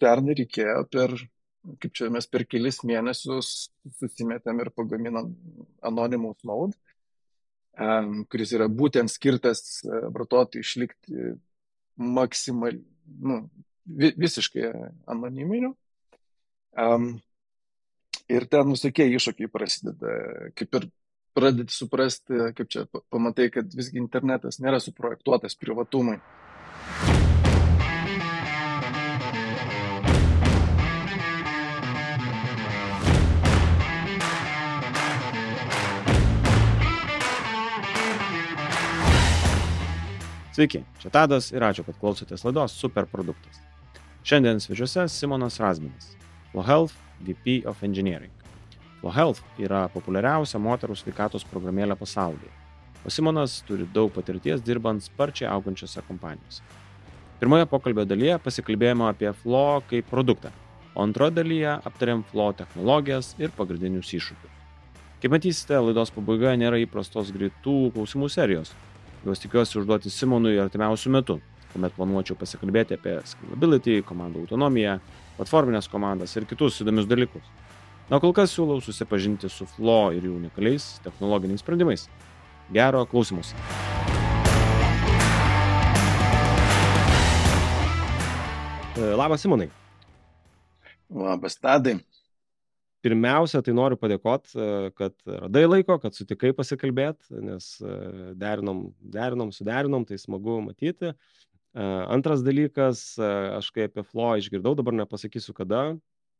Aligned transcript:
pernai 0.00 0.36
reikėjo 0.38 0.82
per, 0.92 1.14
kaip 1.82 1.94
čia 1.96 2.10
mes 2.12 2.28
per 2.30 2.46
kelis 2.48 2.82
mėnesius 2.86 3.70
susimetėm 4.00 4.60
ir 4.64 4.72
pagaminom 4.76 5.32
Anonymous 5.86 6.44
Mode, 6.46 6.76
kuris 8.32 8.54
yra 8.56 8.70
būtent 8.72 9.12
skirtas 9.12 9.82
uh, 9.84 10.08
vartotojui 10.14 10.64
išlikti 10.64 11.34
maksimaliai, 11.96 12.84
nu, 13.20 13.42
vi, 13.84 14.12
visiškai 14.16 14.70
anoniminiu. 15.12 15.74
Um, 16.76 17.16
ir 18.28 18.46
ten 18.52 18.72
visokie 18.72 19.06
iššūkiai 19.16 19.52
prasideda, 19.52 20.16
kaip 20.58 20.80
ir 20.80 20.88
pradedi 21.36 21.72
suprasti, 21.72 22.50
kaip 22.56 22.72
čia 22.72 22.86
pamatai, 23.12 23.50
kad 23.52 23.72
visgi 23.76 24.00
internetas 24.00 24.60
nėra 24.60 24.80
suprojektuotas 24.82 25.56
privatumui. 25.60 26.18
Sveiki, 40.56 40.78
čia 40.96 41.10
Tadas 41.12 41.50
ir 41.52 41.60
ačiū, 41.60 41.82
kad 41.84 41.98
klausotės 42.00 42.40
laidos 42.46 42.72
Superproduktas. 42.80 43.58
Šiandien 44.24 44.56
svečiuose 44.64 45.02
Simonas 45.12 45.58
Razminas, 45.60 46.14
Flow 46.48 46.64
Health 46.64 46.94
VP 47.26 47.58
of 47.68 47.82
Engineering. 47.84 48.32
Flow 49.02 49.12
Health 49.12 49.42
yra 49.60 49.82
populiariausia 49.92 50.56
moterų 50.56 50.96
sveikatos 50.96 51.44
programėlė 51.50 51.98
pasaulyje, 52.00 52.48
o 53.04 53.12
Simonas 53.12 53.58
turi 53.68 53.84
daug 53.98 54.08
patirties 54.16 54.64
dirbant 54.64 55.04
sparčiai 55.04 55.50
augančiose 55.52 56.00
kompanijose. 56.08 56.64
Pirmoje 57.36 57.68
pokalbio 57.68 58.08
dalyje 58.08 58.40
pasikalbėjome 58.48 59.10
apie 59.10 59.36
Flow 59.42 59.84
kaip 59.92 60.08
produktą, 60.08 60.56
o 60.96 61.04
antroje 61.04 61.36
dalyje 61.42 61.76
aptarėm 61.84 62.24
Flow 62.32 62.56
technologijas 62.56 63.34
ir 63.36 63.52
pagrindinius 63.60 64.16
iššūkius. 64.22 64.56
Kaip 65.20 65.36
matysite, 65.36 65.84
laidos 65.84 66.16
pabaigoje 66.16 66.56
nėra 66.64 66.80
įprastos 66.80 67.28
greitų 67.36 67.78
klausimų 67.92 68.32
serijos, 68.32 68.72
Juos 69.24 69.40
tikiuosi 69.42 69.78
užduoti 69.80 70.10
Simonui 70.12 70.58
artimiausių 70.62 71.12
metų, 71.16 71.38
kuomet 71.72 71.94
planuočiau 71.96 72.36
pasikalbėti 72.38 72.96
apie 72.98 73.16
scalability, 73.26 74.00
komandų 74.06 74.44
autonomiją, 74.44 74.98
platforminės 75.38 75.88
komandas 75.92 76.36
ir 76.36 76.46
kitus 76.48 76.80
įdomius 76.84 77.08
dalykus. 77.10 77.46
Na, 78.10 78.20
kol 78.22 78.34
kas 78.36 78.52
siūlau 78.54 78.78
susipažinti 78.84 79.50
su 79.50 79.66
Flow 79.72 80.12
ir 80.14 80.28
jų 80.28 80.36
unikaliais 80.38 81.00
technologiniais 81.02 81.64
sprendimais. 81.64 82.06
Gero 82.74 83.02
klausimus. 83.10 83.54
E, 88.96 89.14
labas, 89.18 89.42
Simonai. 89.42 89.70
Labas, 91.10 91.58
Tadai 91.58 91.98
pirmiausia, 93.06 93.62
tai 93.62 93.74
noriu 93.76 93.98
padėkoti, 94.00 94.52
e, 94.58 94.90
kad 94.98 95.14
radai 95.26 95.64
laiko, 95.68 95.96
kad 96.02 96.16
sutikai 96.16 96.52
pasikalbėti, 96.56 97.38
nes 97.44 97.70
e, 97.78 97.94
derinom, 98.38 98.86
derinom, 99.14 99.52
suderinom, 99.54 100.06
tai 100.08 100.18
smagu 100.20 100.58
matyti. 100.64 101.12
E, 101.12 101.86
antras 102.16 102.42
dalykas, 102.46 103.06
aš 103.20 103.70
kai 103.74 103.86
apie 103.86 104.04
Flo 104.06 104.32
išgirdau, 104.40 104.74
dabar 104.78 104.96
nepasakysiu 104.98 105.54
kada, 105.56 105.88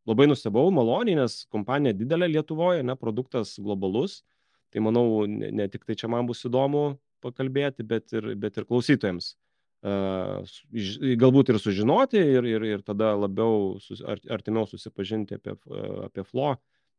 labai 0.09 0.29
nustebau, 0.31 0.67
maloniai, 0.75 1.19
nes 1.23 1.41
kompanija 1.53 1.97
didelė 1.97 2.31
Lietuvoje, 2.35 2.85
ne, 2.87 2.99
produktas 2.99 3.57
globalus, 3.63 4.21
tai 4.75 4.83
manau, 4.83 5.25
ne, 5.31 5.53
ne 5.55 5.71
tik 5.71 5.87
tai 5.87 5.99
čia 5.99 6.11
man 6.11 6.27
bus 6.29 6.45
įdomu 6.47 6.97
pakalbėti, 7.25 7.87
bet 7.87 8.15
ir, 8.17 8.35
bet 8.39 8.59
ir 8.59 8.67
klausytojams 8.69 9.35
galbūt 9.87 11.53
ir 11.53 11.59
sužinoti 11.63 12.19
ir, 12.19 12.47
ir, 12.49 12.65
ir 12.77 12.83
tada 12.87 13.13
labiau 13.15 13.77
sus, 13.83 14.03
artimiau 14.03 14.67
susipažinti 14.67 15.39
apie, 15.39 15.55
apie 16.07 16.25
Flo, 16.27 16.57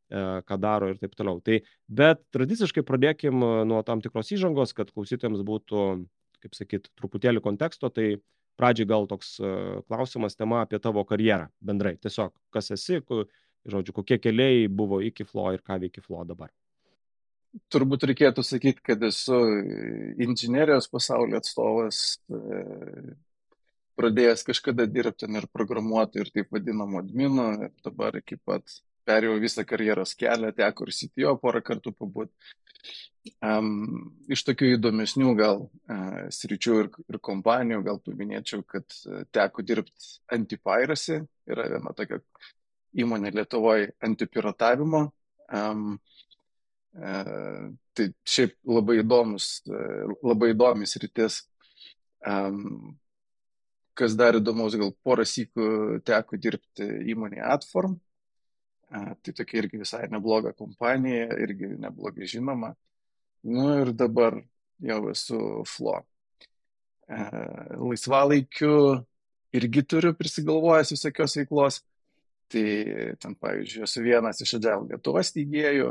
ką 0.08 0.58
daro 0.60 0.88
ir 0.88 1.00
taip 1.00 1.16
toliau. 1.18 1.42
Tai, 1.44 1.60
bet 1.88 2.22
tradiciškai 2.32 2.84
pradėkim 2.86 3.44
nuo 3.68 3.82
tam 3.84 4.00
tikros 4.04 4.32
įžangos, 4.32 4.72
kad 4.76 4.92
klausytojams 4.94 5.44
būtų, 5.44 5.84
kaip 6.44 6.56
sakyt, 6.56 6.88
truputėlį 6.96 7.44
konteksto, 7.44 7.90
tai 7.92 8.16
pradžiai 8.58 8.88
gal 8.88 9.04
toks 9.10 9.36
klausimas 9.90 10.38
tema 10.38 10.62
apie 10.64 10.80
tavo 10.80 11.04
karjerą 11.08 11.50
bendrai. 11.60 11.98
Tiesiog, 12.00 12.32
kas 12.54 12.72
esi, 12.74 13.02
žodžiu, 13.68 13.98
kokie 14.00 14.16
keliai 14.22 14.64
buvo 14.72 15.02
iki 15.04 15.28
Flo 15.28 15.52
ir 15.52 15.60
ką 15.66 15.82
veikia 15.84 16.04
Flo 16.06 16.24
dabar 16.24 16.48
turbūt 17.72 18.06
reikėtų 18.10 18.44
sakyti, 18.44 18.82
kad 18.90 19.02
esu 19.06 19.38
inžinierijos 20.20 20.88
pasaulio 20.92 21.40
atstovas, 21.40 22.18
e, 22.28 23.14
pradėjęs 23.98 24.44
kažkada 24.46 24.86
dirbti 24.86 25.28
ir 25.40 25.48
programuoti 25.52 26.22
ir 26.22 26.30
taip 26.34 26.52
vadinamo 26.54 27.00
admino, 27.02 27.50
ir 27.66 27.72
dabar 27.84 28.20
iki 28.20 28.38
pat 28.38 28.62
perėjau 29.08 29.40
visą 29.42 29.64
karjeros 29.66 30.14
kelią, 30.18 30.52
teko 30.54 30.86
ir 30.86 30.94
CTO 30.94 31.34
porą 31.42 31.64
kartų 31.64 31.94
pabūti. 31.96 32.32
Um, 33.44 34.14
iš 34.30 34.44
tokių 34.46 34.70
įdomesnių 34.76 35.32
gal 35.36 35.66
uh, 35.66 36.28
sričių 36.32 36.76
ir, 36.84 36.86
ir 37.10 37.18
kompanijų, 37.20 37.82
gal 37.84 37.98
paminėčiau, 38.04 38.62
kad 38.64 38.86
uh, 39.08 39.24
teko 39.34 39.64
dirbti 39.66 40.14
antipiracy, 40.32 41.18
yra 41.50 41.66
viena 41.74 41.92
tokia 41.96 42.22
įmonė 42.96 43.34
Lietuvoje 43.34 43.90
antipiratavimo. 44.06 45.02
Um, 45.52 45.98
E, 45.98 46.17
tai 46.94 48.06
šiaip 48.26 48.56
labai 48.66 49.00
įdomus, 49.02 49.62
labai 50.24 50.52
įdomis 50.54 50.96
rytis. 51.02 51.42
Kas 53.98 54.14
dar 54.14 54.38
įdomus, 54.38 54.76
gal 54.78 54.92
porą 55.02 55.24
sykų 55.26 56.00
teko 56.06 56.38
dirbti 56.38 56.86
įmonėje 57.12 57.48
Atform. 57.54 57.98
Tai 58.88 59.32
tokia 59.36 59.58
irgi 59.60 59.82
visai 59.82 60.06
nebloga 60.08 60.54
kompanija, 60.56 61.26
irgi 61.42 61.74
neblogai 61.76 62.28
žinoma. 62.30 62.72
Nu 63.44 63.66
ir 63.82 63.92
dabar 63.92 64.38
jau 64.80 65.02
esu 65.10 65.38
Flo. 65.68 65.98
Laisvalaikiu 67.08 69.04
irgi 69.56 69.82
turiu 69.84 70.14
prisigalvojęs 70.16 70.94
visokios 70.94 71.36
veiklos. 71.40 71.82
Tai 72.48 72.64
ten, 73.20 73.34
pavyzdžiui, 73.36 73.84
esu 73.84 74.00
vienas 74.00 74.40
iš 74.40 74.54
Agile 74.56 74.86
Lietuvos 74.88 75.34
teigėjų, 75.34 75.90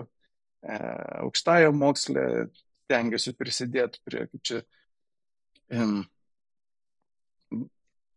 E, 0.66 0.78
aukštajam 1.22 1.78
moksle 1.78 2.24
tengiuosi 2.90 3.34
prisidėti 3.38 4.02
prie, 4.06 4.26
kaip 4.32 4.44
čia, 4.48 4.62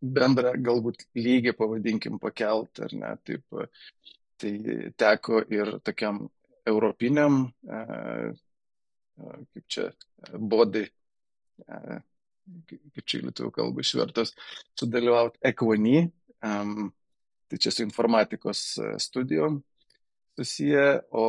bendrą 0.00 0.52
galbūt 0.64 1.04
lygį, 1.18 1.54
pavadinkim, 1.58 2.18
pakelt, 2.22 2.80
ar 2.86 2.94
ne, 2.96 3.10
taip, 3.26 3.44
tai 4.40 4.52
teko 4.96 5.42
ir 5.52 5.74
tokiam 5.84 6.22
europiniam, 6.70 7.42
e, 7.66 7.80
kaip 9.20 9.66
čia, 9.68 9.90
bodai, 10.32 10.86
kaip 11.66 13.04
čia 13.04 13.20
lietuvių 13.24 13.50
kalbą 13.58 13.84
išvertus, 13.84 14.32
sudalyvauti 14.78 15.42
ekvany, 15.50 16.06
tai 16.40 17.58
čia 17.60 17.72
su 17.74 17.84
informatikos 17.84 18.62
studijom, 19.02 19.60
susiję, 20.38 21.00
o 21.10 21.24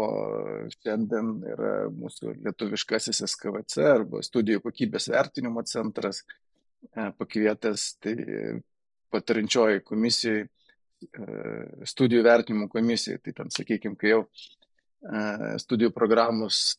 šiandien 0.81 1.33
yra 1.51 1.73
mūsų 1.93 2.35
lietuviškasis 2.45 3.23
SKVC 3.27 3.85
arba 3.89 4.21
studijų 4.25 4.61
kokybės 4.65 5.09
vertinimo 5.11 5.63
centras 5.67 6.21
e, 6.21 7.09
pakvietęs 7.17 7.87
tai 8.03 8.15
patarinčioji 9.11 9.83
komisijai, 9.87 10.45
e, 10.45 11.27
studijų 11.89 12.23
vertinimo 12.27 12.69
komisijai, 12.71 13.19
tai 13.23 13.35
ten, 13.41 13.51
sakykime, 13.51 13.99
kai 13.99 14.13
jau 14.13 14.23
e, 14.23 15.57
studijų 15.61 15.91
programos, 15.95 16.77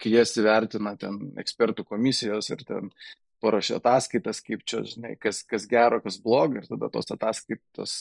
kai 0.00 0.14
jas 0.14 0.36
įvertina 0.40 0.94
ten 1.00 1.18
ekspertų 1.40 1.84
komisijos 1.88 2.50
ir 2.52 2.64
ten 2.68 2.92
parašė 3.40 3.78
ataskaitas, 3.78 4.42
kaip 4.44 4.64
čia, 4.68 4.82
žinai, 4.84 5.14
kas, 5.20 5.40
kas 5.48 5.64
gero, 5.68 6.00
kas 6.04 6.18
blogo, 6.20 6.60
ir 6.60 6.66
tada 6.68 6.90
tos 6.92 7.08
ataskaitos 7.14 7.94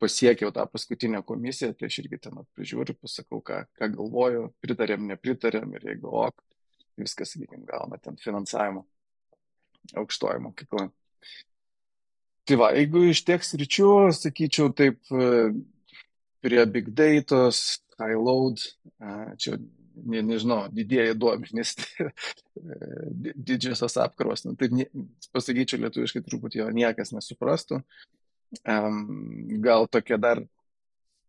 pasiekiau 0.00 0.52
tą 0.54 0.64
paskutinę 0.70 1.22
komisiją, 1.26 1.74
tai 1.76 1.90
aš 1.90 1.98
irgi 2.02 2.20
ten 2.26 2.40
prižiūriu, 2.56 2.96
pasakau, 3.00 3.42
ką, 3.44 3.64
ką 3.78 3.90
galvoju, 3.96 4.46
pritarėm, 4.64 5.04
nepritarėm 5.12 5.76
ir 5.76 5.90
jeigu 5.92 6.14
ok, 6.24 6.40
viskas, 7.00 7.34
sakykime, 7.34 7.66
gauna 7.68 8.00
ten 8.02 8.16
finansavimą 8.20 8.84
aukštoji 10.00 10.44
mokykla. 10.46 10.88
Tai 12.48 12.58
va, 12.58 12.70
jeigu 12.76 13.04
iš 13.10 13.22
tiek 13.28 13.44
sričių, 13.44 13.90
sakyčiau, 14.16 14.72
taip, 14.76 14.98
prie 16.40 16.64
big 16.72 16.90
datos, 16.96 17.80
high 18.00 18.16
load, 18.16 18.62
čia, 19.40 19.58
ne, 20.00 20.22
nežinau, 20.24 20.64
didieji 20.74 21.16
duomenys, 21.20 21.76
didžiosios 23.50 23.98
apkrovos, 24.00 24.46
nu, 24.46 24.56
taip 24.58 24.74
pasakyčiau 25.34 25.84
lietuviškai, 25.84 26.24
turbūt 26.26 26.58
jo 26.60 26.70
niekas 26.74 27.14
nesuprastų. 27.16 27.82
Gal 29.64 29.86
tokia 29.90 30.18
dar 30.18 30.42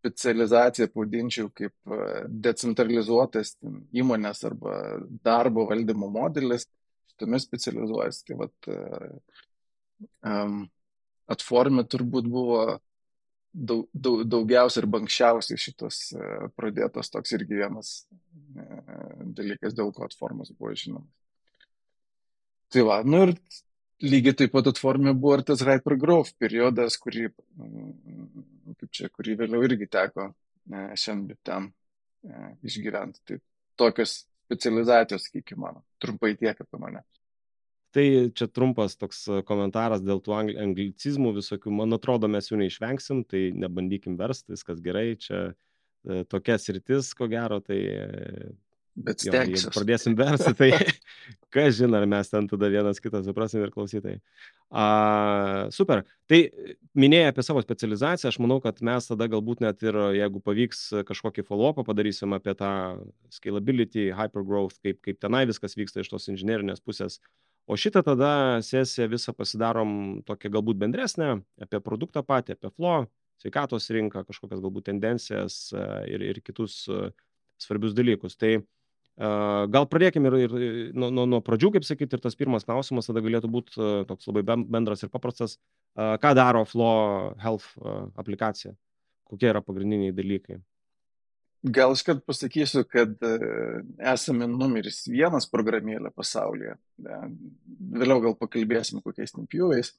specializacija 0.02 0.90
pavadinčiau 0.90 1.52
kaip 1.54 1.94
e, 1.94 1.98
decentralizuotas 2.48 3.54
įmonės 3.94 4.42
arba 4.50 4.78
darbo 5.22 5.68
valdymo 5.70 6.10
modelis, 6.10 6.66
šitame 7.12 7.38
specializuojasi. 7.44 8.24
Tai 8.26 8.38
vat, 8.40 8.72
um, 10.26 10.64
atformė 11.30 11.86
turbūt 11.86 12.30
buvo 12.34 12.64
daug, 13.54 13.88
daug, 13.94 14.24
daugiausiai 14.28 14.84
ir 14.84 14.90
bankščiausiai 14.96 15.60
šitas 15.60 16.04
e, 16.16 16.30
pradėtas 16.58 17.12
toks 17.14 17.36
irgi 17.38 17.60
vienas 17.62 17.92
e, 18.56 18.66
dalykas, 19.38 19.76
dėl 19.78 19.92
ko 19.96 20.08
atformas 20.08 20.54
buvo 20.56 20.74
žinomas. 20.78 21.12
Tai 22.72 22.86
va, 22.88 23.02
nu 23.04 23.26
ir 23.28 23.36
lygiai 24.04 24.38
taip 24.38 24.56
pat 24.56 24.72
atformė 24.72 25.14
buvo 25.18 25.38
ir 25.40 25.46
tas 25.48 25.64
hypergrowth 25.66 26.34
periodas, 26.42 26.98
kurį, 27.02 27.30
mm, 27.58 28.74
kaip 28.80 28.92
čia, 28.98 29.10
kurį 29.14 29.38
vėliau 29.44 29.64
irgi 29.68 29.88
teko 29.92 30.32
e, 30.32 30.84
šiandien 30.98 31.40
ten 31.46 31.72
išgyventi. 32.62 33.24
Tai 33.26 33.40
tokios 33.82 34.20
specializacijos, 34.46 35.26
sakykime, 35.26 35.62
mano. 35.64 35.84
Trumpai 36.02 36.36
tiek 36.38 36.60
apie 36.62 36.80
mane. 36.82 37.02
Tai 37.92 38.06
čia 38.36 38.48
trumpas 38.48 38.96
toks 39.00 39.26
e, 39.28 39.42
komentaras 39.48 40.04
dėl 40.04 40.22
tų 40.24 40.38
anglicizmų 40.40 41.34
visokių. 41.42 41.74
Man 41.76 41.98
atrodo, 41.98 42.30
mes 42.32 42.48
jų 42.48 42.62
neišvengsim, 42.62 43.26
tai 43.28 43.50
nebandykim 43.52 44.16
versti, 44.20 44.54
viskas 44.56 44.80
gerai. 44.84 45.18
Čia 45.20 45.42
e, 45.52 46.22
tokia 46.32 46.56
sritis, 46.62 47.12
ko 47.18 47.28
gero, 47.32 47.60
tai 47.64 47.80
e, 47.92 48.52
Bet 48.92 49.24
jeigu 49.24 49.72
pradėsim 49.72 50.16
versti, 50.20 50.52
tai 50.58 50.70
kas 51.54 51.78
žino, 51.78 51.96
ar 51.96 52.08
mes 52.12 52.28
ten 52.28 52.48
tada 52.52 52.68
vienas 52.72 53.00
kitą 53.00 53.22
suprasim 53.24 53.62
ir 53.64 53.72
klausytai. 53.72 54.18
A, 54.68 55.68
super. 55.72 56.04
Tai 56.28 56.40
minėjai 57.00 57.30
apie 57.32 57.46
savo 57.48 57.64
specializaciją, 57.64 58.34
aš 58.34 58.40
manau, 58.44 58.60
kad 58.64 58.82
mes 58.84 59.08
tada 59.08 59.30
galbūt 59.32 59.64
net 59.64 59.86
ir, 59.86 59.96
jeigu 60.18 60.42
pavyks 60.44 60.84
kažkokį 61.08 61.46
follow-upą 61.48 61.86
padarysim 61.88 62.36
apie 62.36 62.56
tą 62.60 62.74
scalability, 63.32 64.10
hypergrowth, 64.18 64.82
kaip, 64.84 65.00
kaip 65.08 65.22
tenai 65.24 65.46
viskas 65.48 65.78
vyksta 65.80 66.04
iš 66.04 66.12
tos 66.12 66.28
inžinierinės 66.34 66.84
pusės. 66.84 67.22
O 67.72 67.78
šitą 67.80 68.04
tada 68.04 68.34
sesiją 68.66 69.08
visą 69.14 69.32
pasidarom 69.38 70.20
tokią 70.28 70.52
galbūt 70.52 70.82
bendresnę, 70.84 71.38
apie 71.64 71.80
produktą 71.80 72.26
patį, 72.28 72.58
apie 72.60 72.74
flow, 72.76 73.08
sveikatos 73.40 73.88
rinką, 73.96 74.26
kažkokias 74.28 74.60
galbūt 74.60 74.90
tendencijas 74.92 75.70
ir, 76.12 76.28
ir 76.34 76.44
kitus 76.44 76.84
svarbius 77.62 77.94
dalykus. 77.94 78.34
Tai 78.42 78.56
uh, 78.58 78.66
Gal 79.22 79.86
pradėkime 79.86 80.32
ir, 80.34 80.36
ir 80.42 80.54
nuo, 80.98 81.12
nuo, 81.14 81.28
nuo 81.30 81.40
pradžių, 81.46 81.76
kaip 81.76 81.86
sakyti, 81.86 82.18
ir 82.18 82.24
tas 82.24 82.38
pirmas 82.38 82.66
klausimas 82.66 83.06
tada 83.06 83.22
galėtų 83.22 83.52
būti 83.54 83.90
toks 84.10 84.30
labai 84.32 84.42
bendras 84.66 85.04
ir 85.06 85.12
paprastas. 85.14 85.60
Ką 85.94 86.32
daro 86.38 86.64
Flow 86.66 87.36
Health 87.42 87.68
aplikacija? 88.18 88.74
Kokie 89.30 89.52
yra 89.52 89.62
pagrindiniai 89.62 90.16
dalykai? 90.16 90.58
Gal 91.62 91.94
aš 91.94 92.02
kad 92.02 92.24
pasakysiu, 92.26 92.82
kad 92.90 93.12
e, 93.22 93.36
esame 94.10 94.48
numeris 94.50 95.04
vienas 95.06 95.46
programėlė 95.46 96.10
pasaulyje. 96.10 96.74
Vėliau 98.02 98.24
gal 98.24 98.34
pakalbėsim 98.40 99.04
kokiais 99.06 99.36
tempjūvais. 99.36 99.92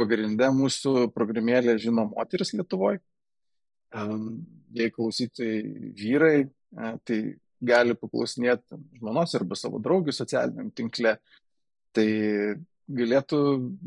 Pagrindė 0.00 0.48
mūsų 0.56 1.10
programėlė 1.12 1.76
žino 1.82 2.06
moteris 2.14 2.54
Lietuvoje. 2.56 3.02
Jei 4.72 4.88
klausytojai 4.96 5.60
vyrai, 6.00 6.36
tai 7.06 7.18
gali 7.62 7.94
paklausinėti 7.98 8.78
žmonos 8.98 9.34
arba 9.38 9.56
savo 9.58 9.80
draugių 9.82 10.14
socialiniam 10.16 10.70
tinkle, 10.74 11.16
tai 11.94 12.08
galėtų 12.92 13.38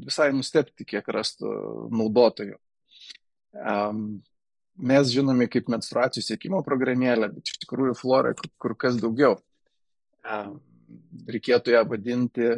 visai 0.05 0.29
nustepti, 0.33 0.87
kiek 0.87 1.07
rastų 1.11 1.49
naudotojų. 1.93 2.57
Mes 4.75 5.11
žinome 5.11 5.47
kaip 5.51 5.69
menstruacijų 5.71 6.23
sėkimo 6.25 6.61
programėlę, 6.65 7.29
bet 7.35 7.51
iš 7.51 7.59
tikrųjų 7.63 7.95
Flora 7.99 8.33
kur, 8.35 8.75
kas 8.79 8.97
daugiau. 8.99 9.37
Reikėtų 11.31 11.75
ją 11.75 11.83
vadinti 11.87 12.49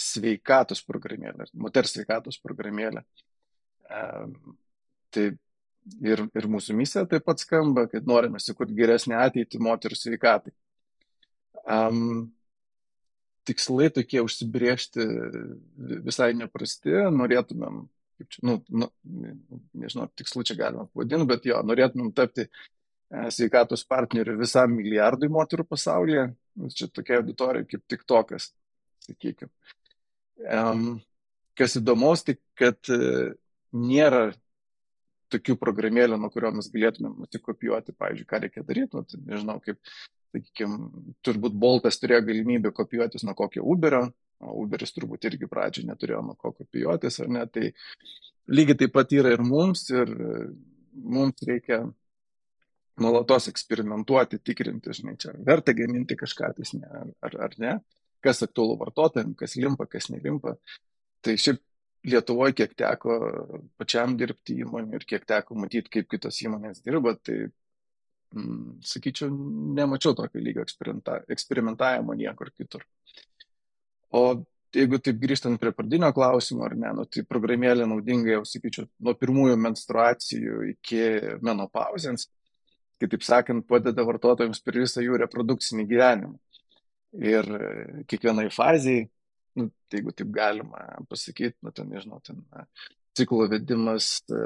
sveikatos 0.00 0.80
programėlė, 0.86 1.48
moters 1.60 1.96
sveikatos 1.96 2.40
programėlė. 2.40 3.02
Tai 5.10 5.24
ir, 6.02 6.24
ir 6.36 6.48
mūsų 6.50 6.76
misija 6.78 7.04
taip 7.08 7.24
pat 7.26 7.42
skamba, 7.42 7.86
kad 7.90 8.08
norime 8.08 8.40
sukurti 8.42 8.76
geresnį 8.76 9.16
ateitį 9.20 9.60
moterų 9.62 9.98
sveikatai. 9.98 10.52
Um, 11.70 12.30
tikslai 13.48 13.88
tokie 13.94 14.22
užsibriežti 14.24 15.06
visai 16.06 16.30
neprasti, 16.38 16.92
norėtumėm, 17.14 17.82
čia, 18.26 18.42
nu, 18.46 18.58
nu, 18.68 18.90
nežinau, 19.82 20.08
tikslų 20.18 20.44
čia 20.50 20.56
galima 20.60 20.86
pavadinti, 20.90 21.28
bet 21.30 21.48
jo, 21.48 21.60
norėtumėm 21.66 22.12
tapti 22.16 22.46
e, 22.46 22.50
sveikatos 23.34 23.84
partneriu 23.88 24.36
visam 24.40 24.74
milijardui 24.76 25.30
moterų 25.32 25.66
pasaulyje. 25.70 26.28
Čia 26.76 26.90
tokia 26.92 27.20
auditorija 27.20 27.66
kaip 27.68 27.84
tik 27.88 28.04
tokas, 28.08 28.50
sakykime. 29.06 29.50
Um, 30.40 31.00
kas 31.56 31.76
įdomaus, 31.78 32.24
tai 32.26 32.36
kad 32.58 32.90
uh, 32.92 33.32
nėra 33.76 34.30
tokių 35.32 35.56
programėlių, 35.60 36.18
nuo 36.20 36.30
kurio 36.32 36.52
mes 36.56 36.70
galėtumėm 36.72 37.18
nusikopijuoti, 37.24 37.94
pavyzdžiui, 37.98 38.28
ką 38.30 38.40
reikia 38.44 38.64
daryti, 38.66 38.96
nu, 38.96 39.04
tai 39.06 39.20
nežinau, 39.26 39.58
kaip, 39.64 39.78
sakykime, 40.34 40.90
turbūt 41.26 41.56
Boltas 41.60 42.00
turėjo 42.02 42.24
galimybę 42.28 42.72
kopijuotis 42.76 43.26
nuo 43.26 43.36
kokio 43.38 43.64
Uberio, 43.66 44.08
Uberis 44.40 44.94
turbūt 44.96 45.26
irgi 45.28 45.48
pradžioje 45.50 45.90
neturėjo 45.90 46.22
nuo 46.24 46.36
ko 46.40 46.54
kopijuotis, 46.56 47.20
ar 47.20 47.32
ne, 47.32 47.44
tai 47.52 47.70
lygiai 48.50 48.82
taip 48.82 48.94
pat 48.96 49.12
yra 49.12 49.34
ir 49.36 49.42
mums, 49.44 49.84
ir 49.92 50.12
mums 50.92 51.44
reikia 51.46 51.82
nuolatos 53.00 53.48
eksperimentuoti, 53.52 54.40
tikrinti, 54.44 54.92
žinai, 54.96 55.16
čia 55.20 55.34
verta 55.46 55.74
gaminti 55.76 56.16
kažką, 56.20 56.52
tai 56.56 56.68
ne, 56.80 57.02
ar, 57.24 57.36
ar 57.48 57.56
ne, 57.60 57.74
kas 58.24 58.42
aktualu 58.44 58.76
vartotojams, 58.80 59.36
kas 59.40 59.56
limpa, 59.60 59.86
kas 59.88 60.10
nelimpa. 60.12 60.56
Tai 61.24 61.36
šiaip 61.40 61.60
Lietuvoje, 62.08 62.54
kiek 62.56 62.76
teko 62.78 63.16
pačiam 63.76 64.14
dirbti 64.16 64.56
įmonį 64.64 64.96
ir 64.96 65.08
kiek 65.08 65.26
teko 65.28 65.56
matyti, 65.60 65.92
kaip 65.98 66.08
kitos 66.08 66.38
įmonės 66.46 66.80
dirba, 66.84 67.12
tai, 67.20 67.50
mm, 68.32 68.78
sakyčiau, 68.88 69.28
nemačiau 69.76 70.16
tokio 70.16 70.40
lygio 70.40 70.64
eksperimentavimo 70.64 72.16
niekur 72.16 72.52
kitur. 72.56 72.86
O 74.16 74.22
jeigu 74.74 74.98
taip 75.02 75.20
grįžtant 75.20 75.60
prie 75.60 75.72
pradinio 75.76 76.10
klausimo, 76.14 76.64
ar 76.66 76.74
ne, 76.78 76.90
nu, 76.96 77.04
tai 77.04 77.24
programėlė 77.28 77.86
naudinga 77.90 78.36
jau, 78.36 78.42
sakyčiau, 78.48 78.88
nuo 79.02 79.14
pirmųjų 79.18 79.56
menstruacijų 79.60 80.60
iki 80.72 81.02
menopauzės, 81.44 82.28
kitaip 83.00 83.24
sakant, 83.26 83.66
padeda 83.68 84.04
vartotojams 84.06 84.60
per 84.64 84.80
visą 84.82 85.04
jų 85.04 85.20
reprodukcinį 85.24 85.86
gyvenimą. 85.90 86.36
Ir 87.20 87.48
kiekvienai 88.06 88.50
fazai 88.54 89.00
nu, 89.58 89.70
tai 89.90 90.00
jeigu 90.00 90.14
taip 90.16 90.30
galima 90.34 90.84
pasakyti, 91.10 91.56
nu, 91.64 91.72
ten, 91.74 91.90
nežinau, 91.90 92.20
ten 92.26 92.42
ciklo 93.16 93.46
vedimas, 93.50 94.20
e, 94.30 94.42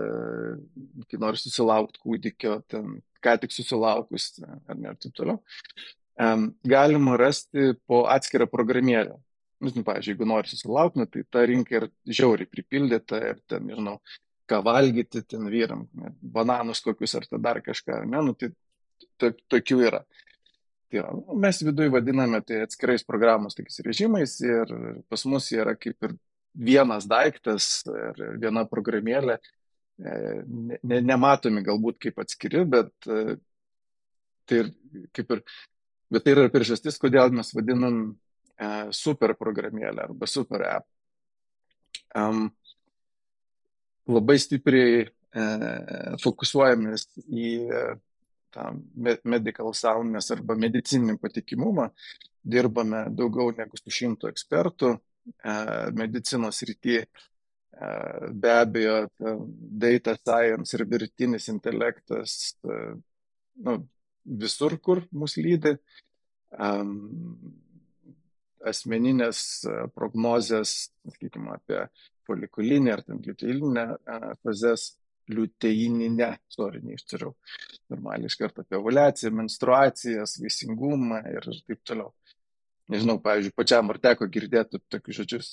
kai 1.11 1.21
nori 1.21 1.40
susilaukti 1.40 2.00
kūdikio, 2.02 2.57
ten 2.71 2.99
ką 3.25 3.37
tik 3.43 3.55
susilaukus, 3.55 4.33
ar 4.45 4.78
ne, 4.78 4.93
ir 4.93 4.99
taip 5.00 5.14
toliau, 5.17 5.38
galima 6.64 7.19
rasti 7.21 7.73
po 7.88 8.05
atskirą 8.12 8.49
programėlę. 8.50 9.17
Nu, 9.64 9.71
nu, 9.73 9.85
pavyzdžiui, 9.87 10.12
jeigu 10.12 10.28
nori 10.28 10.50
susilaukti, 10.50 11.00
nu, 11.00 11.09
tai 11.09 11.23
ta 11.31 11.45
rinka 11.49 11.78
yra 11.78 11.88
žiauriai 12.05 12.50
pripildyta 12.50 13.21
ir 13.31 13.40
ten, 13.49 13.64
nežinau, 13.71 13.97
ką 14.50 14.61
valgyti 14.67 15.23
ten 15.25 15.47
vyram, 15.49 15.87
bananus 16.21 16.83
kokius 16.85 17.17
ar 17.17 17.28
dar 17.38 17.62
kažką, 17.64 18.02
ne, 18.11 18.21
nu, 18.26 18.35
tai 18.37 18.50
tokių 19.52 19.81
yra. 19.88 20.02
Tai 20.95 21.01
yra, 21.01 21.11
nu, 21.11 21.35
mes 21.43 21.59
viduje 21.67 21.91
vadiname 21.91 22.39
tai 22.47 22.61
atskirais 22.63 23.03
programos 23.03 23.57
tokiais 23.59 23.81
režimais 23.83 24.37
ir 24.47 24.69
pas 25.11 25.25
mus 25.27 25.49
yra 25.51 25.75
kaip 25.75 26.07
ir 26.07 26.13
vienas 26.55 27.09
daiktas 27.11 27.83
ir 27.91 28.21
viena 28.39 28.63
programėlė, 28.71 29.41
e, 29.99 30.13
ne, 30.87 31.01
nematomi 31.03 31.65
galbūt 31.67 31.99
kaip 32.05 32.23
atskiri, 32.23 32.63
bet 32.77 33.11
e, 33.11 33.35
tai, 34.47 34.63
kaip 35.19 35.35
ir, 35.35 35.43
bet 36.15 36.23
tai 36.23 36.37
yra 36.37 36.47
priežastis, 36.55 37.01
kodėl 37.03 37.35
mes 37.35 37.51
vadinam 37.59 37.99
e, 38.55 38.71
super 38.95 39.35
programėlę 39.35 40.07
arba 40.07 40.31
super 40.31 40.63
app. 40.77 40.87
Um, 42.15 42.53
labai 44.07 44.39
stipriai 44.39 45.09
fokusuojamės 46.23 47.09
į 47.27 47.49
tą 48.54 48.70
medical 49.28 49.73
soundness 49.75 50.32
arba 50.34 50.56
medicininį 50.58 51.18
patikimumą. 51.23 51.90
Dirbame 52.44 53.06
daugiau 53.16 53.54
negu 53.56 53.78
su 53.80 53.92
šimtų 53.99 54.30
ekspertų 54.30 54.90
e, 54.94 54.99
medicinos 55.96 56.61
rytyje. 56.68 57.06
Be 57.75 58.50
abejo, 58.54 59.08
data 59.82 60.12
science 60.14 60.76
ir 60.76 60.84
dirbtinis 60.87 61.49
intelektas 61.50 62.54
e, 62.62 62.76
nu, 63.66 63.78
visur, 64.25 64.78
kur 64.78 65.02
mus 65.11 65.34
lydi. 65.40 65.75
Asmeninės 68.64 69.40
prognozės, 69.96 70.76
sakykime, 71.11 71.56
apie 71.58 71.80
folikulinę 72.28 72.94
ar 72.94 73.02
ten 73.04 73.18
liuteilinę 73.25 73.88
fazes 74.42 74.92
liuteininę, 75.33 76.31
sorry, 76.52 76.83
neištariau 76.85 77.33
normaliai 77.93 78.28
iš 78.28 78.37
karto 78.40 78.64
apie 78.64 78.78
ovulaciją, 78.78 79.33
menstruacijas, 79.38 80.38
vaisingumą 80.43 81.23
ir 81.33 81.49
taip 81.66 81.81
toliau. 81.87 82.12
nežinau, 82.93 83.16
pavyzdžiui, 83.25 83.54
pačiam 83.57 83.88
ar 83.88 83.99
teko 84.02 84.26
girdėti 84.28 84.81
tokius 84.93 85.23
žodžius, 85.23 85.47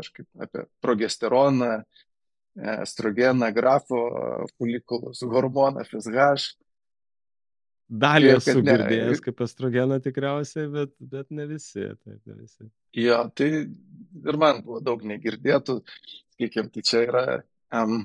aš 0.00 0.08
kaip 0.16 0.44
apie 0.46 0.62
progesteroną, 0.80 1.72
estrogeną, 2.82 3.50
grafo, 3.52 4.00
folikulus, 4.56 5.20
hormoną, 5.22 5.84
FSH. 5.84 6.56
Dalį 7.88 8.34
esu 8.34 8.60
girdėjęs 8.60 9.22
kaip 9.24 9.38
estrogeną 9.46 9.96
tikriausiai, 10.04 10.66
bet, 10.72 10.90
bet 11.12 11.30
ne 11.32 11.46
visi. 11.48 11.86
Taip, 12.04 12.18
ne 12.28 12.34
visi. 12.36 12.66
Jo, 12.96 13.22
tai 13.36 13.48
ir 13.64 14.40
man 14.40 14.60
buvo 14.64 14.82
daug 14.84 15.04
negirdėtų, 15.08 15.78
sakykime, 16.34 16.72
tai 16.74 16.84
čia 16.84 17.04
yra, 17.06 17.22
um, 17.80 18.02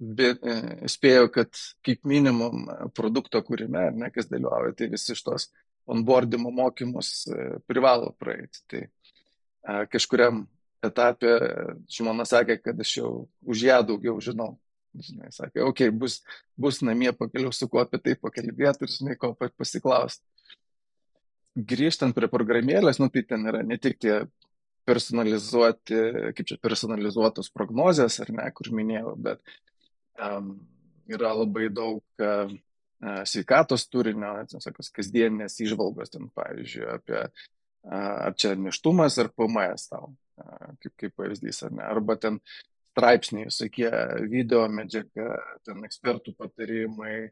bet 0.00 0.44
spėjau, 0.88 1.26
kad 1.32 1.50
kaip 1.86 2.06
minimum 2.08 2.68
produkto 2.96 3.42
kūrime, 3.44 3.90
ne 3.96 4.08
kas 4.14 4.30
dalyvauja, 4.30 4.72
tai 4.78 4.88
visi 4.92 5.12
iš 5.12 5.24
tos 5.26 5.50
onboardimo 5.90 6.52
mokymus 6.54 7.28
privalo 7.68 8.14
praeiti. 8.20 8.62
Tai 8.70 8.82
a, 8.86 9.84
kažkuriam 9.90 10.44
etapė 10.84 11.36
žmona 11.92 12.24
sakė, 12.28 12.58
kad 12.62 12.80
aš 12.80 12.96
jau 13.00 13.12
už 13.44 13.66
ją 13.68 13.80
daugiau 13.86 14.20
žinau. 14.24 14.54
Žinai, 14.90 15.28
sakė, 15.30 15.62
okei, 15.62 15.86
okay, 15.86 15.94
bus, 15.94 16.16
bus 16.58 16.80
namie 16.82 17.12
pakeliau 17.14 17.52
su 17.54 17.68
kuo 17.70 17.78
apie 17.84 18.00
tai 18.02 18.16
pakalbėti 18.18 18.88
ir, 18.88 18.90
žinai, 18.90 19.14
ko 19.20 19.36
pasiklausti. 19.38 20.24
Grįžtant 21.54 22.14
prie 22.16 22.26
programėlės, 22.30 22.98
nu 22.98 23.06
tai 23.12 23.22
ten 23.26 23.46
yra 23.46 23.60
ne 23.66 23.78
tik 23.78 24.00
tie 24.02 24.16
personalizuoti, 24.88 25.98
kaip 26.36 26.48
čia 26.48 26.58
personalizuotos 26.62 27.50
prognozės, 27.54 28.18
ar 28.24 28.32
ne, 28.34 28.46
kur 28.56 28.72
minėjau, 28.74 29.14
bet 29.20 29.40
um, 30.20 30.54
yra 31.10 31.32
labai 31.36 31.68
daug 31.74 32.24
uh, 32.24 32.52
sveikatos 33.28 33.86
turinio, 33.90 34.34
sakos, 34.52 34.90
kasdienės 34.94 35.60
išvalgos, 35.64 36.12
ten, 36.14 36.28
pavyzdžiui, 36.36 36.86
apie 36.96 37.20
uh, 37.20 37.30
ar 37.92 38.34
čia 38.38 38.54
neštumas 38.58 39.18
ar 39.22 39.32
PMS 39.34 39.90
tau, 39.92 40.12
uh, 40.42 40.72
kaip, 40.82 40.96
kaip 41.04 41.16
pavyzdys, 41.18 41.64
ar 41.68 41.76
ne, 41.76 41.86
arba 41.86 42.18
ten 42.20 42.40
straipsniai, 42.90 43.48
visokie 43.48 43.90
video 44.30 44.64
medžiaga, 44.72 45.36
ten 45.66 45.84
ekspertų 45.86 46.34
patarimai, 46.38 47.30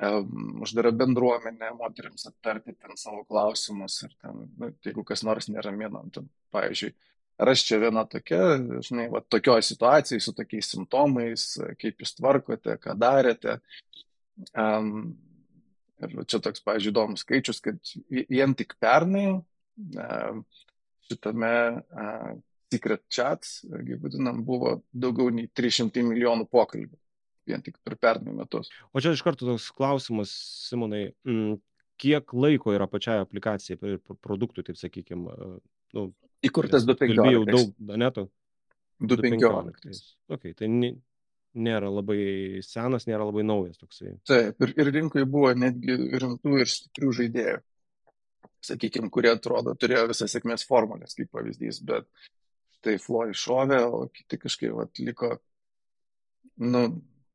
uždara 0.00 0.92
bendruomenė, 0.96 1.72
moteriams 1.78 2.26
aptarti 2.26 2.74
ten 2.74 2.96
savo 2.96 3.24
klausimus 3.28 4.00
ir 4.06 4.14
ten, 4.20 4.46
nu, 4.58 4.70
jeigu 4.84 5.04
kas 5.04 5.22
nors 5.26 5.48
neramina, 5.52 6.02
ten, 6.14 6.28
pavyzdžiui, 6.54 6.92
ar 7.42 7.52
aš 7.52 7.64
čia 7.68 7.80
viena 7.82 8.04
tokia, 8.08 8.56
žinai, 8.84 9.08
va, 9.12 9.22
tokioje 9.22 9.66
situacijoje 9.68 10.24
su 10.24 10.34
tokiais 10.36 10.70
simptomais, 10.74 11.46
kaip 11.80 12.02
jūs 12.02 12.16
tvarkote, 12.18 12.78
ką 12.82 12.96
darėte. 12.98 13.58
Um, 14.58 15.12
ir 16.02 16.16
čia 16.24 16.40
toks, 16.42 16.64
pavyzdžiui, 16.64 16.94
įdomus 16.94 17.26
skaičius, 17.26 17.60
kad 17.62 17.94
vien 18.08 18.56
tik 18.58 18.74
pernai 18.82 19.28
uh, 19.36 20.40
šitame 21.10 21.54
uh, 21.76 22.32
Secret 22.72 23.04
Chats, 23.12 23.60
kaip 23.68 24.00
vadinam, 24.00 24.40
buvo 24.48 24.78
daugiau 24.96 25.28
nei 25.30 25.50
300 25.52 26.08
milijonų 26.08 26.48
pokalbių 26.48 26.96
vien 27.48 27.62
tik 27.64 27.78
per 27.84 27.96
pernai 28.00 28.34
metus. 28.36 28.70
O 28.92 29.02
čia 29.02 29.14
iš 29.14 29.22
karto 29.26 29.48
toks 29.48 29.70
klausimas, 29.76 30.32
Simonai, 30.68 31.08
m, 31.28 31.56
kiek 32.02 32.34
laiko 32.34 32.74
yra 32.74 32.88
pačiai 32.90 33.22
aplikacijai 33.22 33.78
ir 33.94 34.00
produktui, 34.24 34.64
taip 34.66 34.78
sakykime, 34.80 35.36
nu, 35.96 36.06
įkurtas 36.46 36.86
2015. 36.88 37.32
Jau 37.34 37.44
daug, 37.48 37.74
neto? 38.00 38.28
2015. 39.02 40.14
Ok, 40.32 40.52
tai 40.58 40.68
nėra 41.52 41.90
labai 41.92 42.62
senas, 42.64 43.06
nėra 43.08 43.26
labai 43.28 43.44
naujas 43.46 43.80
toksai. 43.80 44.16
Taip, 44.28 44.62
ir, 44.64 44.74
ir 44.78 44.92
rinkoje 44.94 45.28
buvo 45.28 45.52
netgi 45.58 45.96
rimtų 46.22 46.58
ir 46.62 46.70
stiprių 46.70 47.12
žaidėjų, 47.18 47.58
sakykime, 48.64 49.10
kurie 49.12 49.32
atrodo 49.34 49.74
turėjo 49.78 50.06
visas 50.12 50.32
sėkmės 50.32 50.64
formulės, 50.68 51.16
kaip 51.18 51.32
pavyzdys, 51.34 51.82
bet 51.86 52.08
tai 52.82 52.96
Flo 53.02 53.26
iššovė, 53.30 53.80
o 53.86 54.06
kiti 54.14 54.38
kažkaip 54.42 54.78
atliko, 54.86 55.36
nu, 56.62 56.86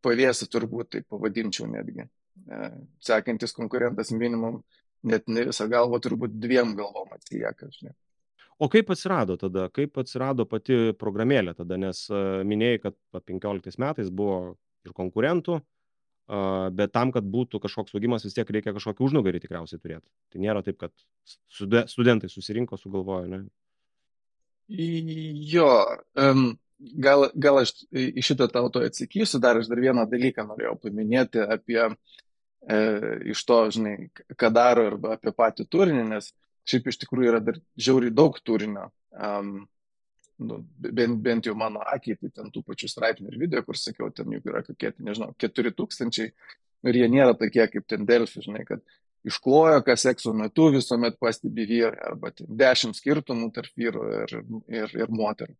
pavėsi 0.07 0.47
turbūt, 0.49 0.95
tai 0.95 1.03
pavadinčiau 1.03 1.67
netgi. 1.69 2.07
E, 2.47 2.71
sekantis 3.03 3.55
konkurentas 3.57 4.13
minimum 4.15 4.61
net 5.07 5.27
ne 5.29 5.45
visą 5.47 5.67
galvą, 5.71 5.99
turbūt 6.03 6.35
dviem 6.41 6.75
galvom 6.77 7.11
atsilieka. 7.15 7.69
Žinai. 7.75 7.95
O 8.57 8.69
kaip 8.73 8.89
atsirado 8.89 9.37
tada, 9.37 9.67
kaip 9.73 9.99
atsirado 10.01 10.47
pati 10.49 10.93
programėlė 10.97 11.53
tada, 11.59 11.77
nes 11.77 12.07
uh, 12.09 12.39
minėjai, 12.47 12.79
kad 12.87 12.95
15 13.29 13.77
metais 13.83 14.09
buvo 14.09 14.55
ir 14.87 14.95
konkurentų, 14.97 15.59
uh, 15.59 16.65
bet 16.73 16.93
tam, 16.95 17.13
kad 17.13 17.27
būtų 17.29 17.61
kažkoks 17.61 17.93
augimas, 17.93 18.25
vis 18.25 18.33
tiek 18.33 18.49
reikia 18.49 18.73
kažkokį 18.73 19.05
užnugarį 19.05 19.43
tikriausiai 19.43 19.81
turėti. 19.83 20.07
Tai 20.33 20.41
nėra 20.41 20.65
taip, 20.65 20.79
kad 20.81 21.85
studentai 21.93 22.31
susirinko, 22.33 22.81
sugalvojo, 22.81 23.29
ne? 23.29 23.43
Jo, 24.67 25.69
um, 26.19 26.49
gal, 26.79 27.29
gal 27.35 27.61
aš 27.61 27.73
į 27.91 28.23
šitą 28.25 28.47
tau 28.51 28.69
to 28.73 28.83
atsakysiu, 28.85 29.41
dar 29.43 29.59
aš 29.59 29.69
dar 29.71 29.81
vieną 29.81 30.05
dalyką 30.09 30.45
norėjau 30.47 30.75
paminėti 30.83 31.41
apie 31.43 31.79
e, 31.85 32.77
iš 33.33 33.43
to, 33.47 33.61
žinai, 33.73 33.95
ką 34.37 34.51
daro 34.53 34.87
arba 34.91 35.15
apie 35.17 35.33
patį 35.35 35.67
turinį, 35.71 36.05
nes 36.11 36.29
šiaip 36.67 36.91
iš 36.91 37.01
tikrųjų 37.03 37.33
yra 37.33 37.41
dar 37.43 37.59
žiauriai 37.79 38.13
daug 38.13 38.37
turinio. 38.43 38.89
Um, 39.17 39.65
nu, 40.37 40.59
bent, 40.77 41.17
bent 41.23 41.47
jau 41.49 41.55
mano 41.57 41.81
akiai, 41.81 42.17
tai 42.21 42.29
ten 42.29 42.51
tų 42.53 42.61
pačių 42.67 42.91
straipsnių 42.91 43.31
ir 43.31 43.41
video, 43.41 43.63
kur 43.65 43.79
sakiau, 43.79 44.11
ten 44.13 44.29
jų 44.35 44.43
yra 44.51 44.61
kokie, 44.65 44.93
nežinau, 45.01 45.31
4000 45.41 46.27
ir 46.87 46.99
jie 47.01 47.07
nėra 47.09 47.33
tokie 47.37 47.65
kaip 47.71 47.87
ten 47.89 48.05
Delfi, 48.05 48.43
žinai, 48.45 48.61
kad 48.67 48.83
išklojo, 49.27 49.81
kas 49.87 50.05
sekso 50.05 50.33
metu 50.37 50.69
visuomet 50.75 51.17
pastebi 51.19 51.65
vyrai, 51.67 51.97
arba 52.11 52.31
dešimt 52.37 52.99
skirtumų 52.99 53.49
tarp 53.55 53.73
vyrų 53.79 54.03
ir, 54.21 54.35
ir, 54.83 54.93
ir 55.01 55.13
moterų. 55.13 55.57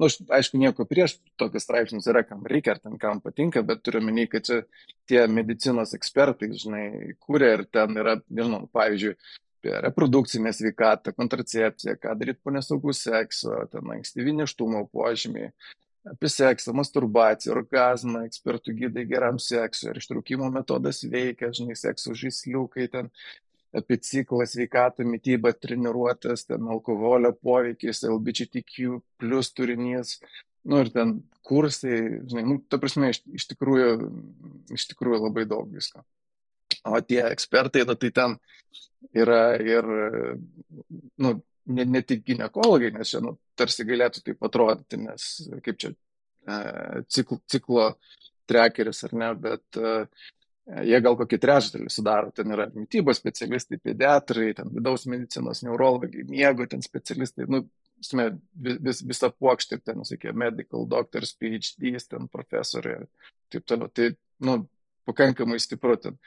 Nu, 0.00 0.08
aš, 0.08 0.16
aišku, 0.32 0.56
nieko 0.60 0.86
prieš 0.88 1.18
tokius 1.40 1.66
straipsnius 1.66 2.08
yra, 2.08 2.22
kam 2.24 2.46
reikia, 2.48 2.74
ar 2.74 2.80
ten 2.80 2.96
kam 3.00 3.20
patinka, 3.20 3.60
bet 3.66 3.82
turiu 3.84 4.00
menį, 4.04 4.26
kad 4.32 4.46
čia 4.48 4.62
tie 5.10 5.26
medicinos 5.28 5.92
ekspertai, 5.96 6.48
žinai, 6.58 6.86
kūrė 7.20 7.50
ir 7.58 7.64
ten 7.68 8.00
yra, 8.00 8.16
nežinau, 8.32 8.64
pavyzdžiui, 8.72 9.14
reprodukcinę 9.62 10.52
sveikatą, 10.56 11.12
kontracepciją, 11.14 11.94
ką 12.02 12.16
daryti 12.18 12.40
po 12.42 12.50
nesaugų 12.54 12.94
sekso, 12.96 13.60
ten 13.70 13.92
ankstyvi 13.94 14.34
neštumo 14.40 14.86
požymiai, 14.90 15.52
apie 16.08 16.30
seksą, 16.32 16.74
masturbaciją, 16.74 17.54
orgasmą, 17.54 18.24
ekspertų 18.26 18.74
gydai 18.80 19.06
geram 19.06 19.38
seksui, 19.38 19.92
ar 19.92 20.00
ištraukimo 20.00 20.50
metodas 20.54 21.04
veikia, 21.06 21.52
žinai, 21.54 21.76
sekso 21.78 22.16
žaisliukai, 22.18 22.88
ten 22.90 23.12
apie 23.76 23.98
ciklą, 24.04 24.44
sveikatą, 24.48 25.04
mytybą, 25.08 25.54
treniruotės, 25.62 26.46
ten 26.48 26.68
alkoholio 26.74 27.32
poveikis, 27.34 28.04
LBGTQ 28.08 28.98
plus 29.20 29.52
turinys, 29.56 30.18
nu 30.68 30.82
ir 30.82 30.90
ten 30.94 31.18
kursai, 31.46 31.96
žinai, 32.28 32.44
nu, 32.46 32.58
ta 32.70 32.78
prasme, 32.82 33.10
iš, 33.12 33.22
iš, 33.40 33.48
tikrųjų, 33.54 34.10
iš 34.76 34.88
tikrųjų 34.92 35.22
labai 35.24 35.46
daug 35.50 35.70
visko. 35.72 36.04
O 36.88 36.98
tie 37.04 37.22
ekspertai, 37.28 37.86
na, 37.88 37.96
tai 37.98 38.12
ten 38.14 38.36
yra 39.16 39.56
ir, 39.60 39.88
nu, 41.22 41.34
ne, 41.66 41.84
ne 41.84 42.02
tik 42.06 42.24
gynekologai, 42.26 42.92
nes 42.94 43.12
čia 43.12 43.22
nu, 43.24 43.36
tarsi 43.58 43.86
galėtų 43.88 44.24
taip 44.26 44.46
atrodyti, 44.46 45.00
nes 45.02 45.28
kaip 45.64 45.80
čia 45.80 45.92
e, 45.92 46.58
ciklo, 47.12 47.40
ciklo 47.50 47.88
trekeris 48.50 49.04
ar 49.06 49.16
ne, 49.18 49.32
bet 49.38 49.78
e, 49.78 49.94
jie 50.66 51.00
gal 51.02 51.16
kokį 51.18 51.38
trečdalį 51.42 51.90
sudaro. 51.92 52.32
Ten 52.34 52.54
yra 52.54 52.68
mytybos 52.74 53.18
specialistai, 53.20 53.80
pediatrai, 53.82 54.52
ten 54.58 54.70
vidaus 54.74 55.06
medicinos, 55.10 55.62
neurologai, 55.66 56.24
miego 56.28 56.66
ten 56.70 56.84
specialistai, 56.84 57.48
nu, 57.50 57.64
vis, 58.02 58.78
vis, 58.82 59.02
visa 59.08 59.30
puokštė, 59.32 59.80
ten, 59.84 60.04
sakė, 60.06 60.34
medical 60.36 60.86
doctors, 60.90 61.34
PhDs, 61.38 62.08
ten 62.10 62.30
profesoriai 62.32 63.02
ir 63.02 63.34
taip 63.52 63.66
toliau. 63.68 63.90
Tai, 63.94 64.12
nu, 64.46 64.62
pakankamai 65.08 65.58
stipru 65.62 65.98
ten 66.00 66.18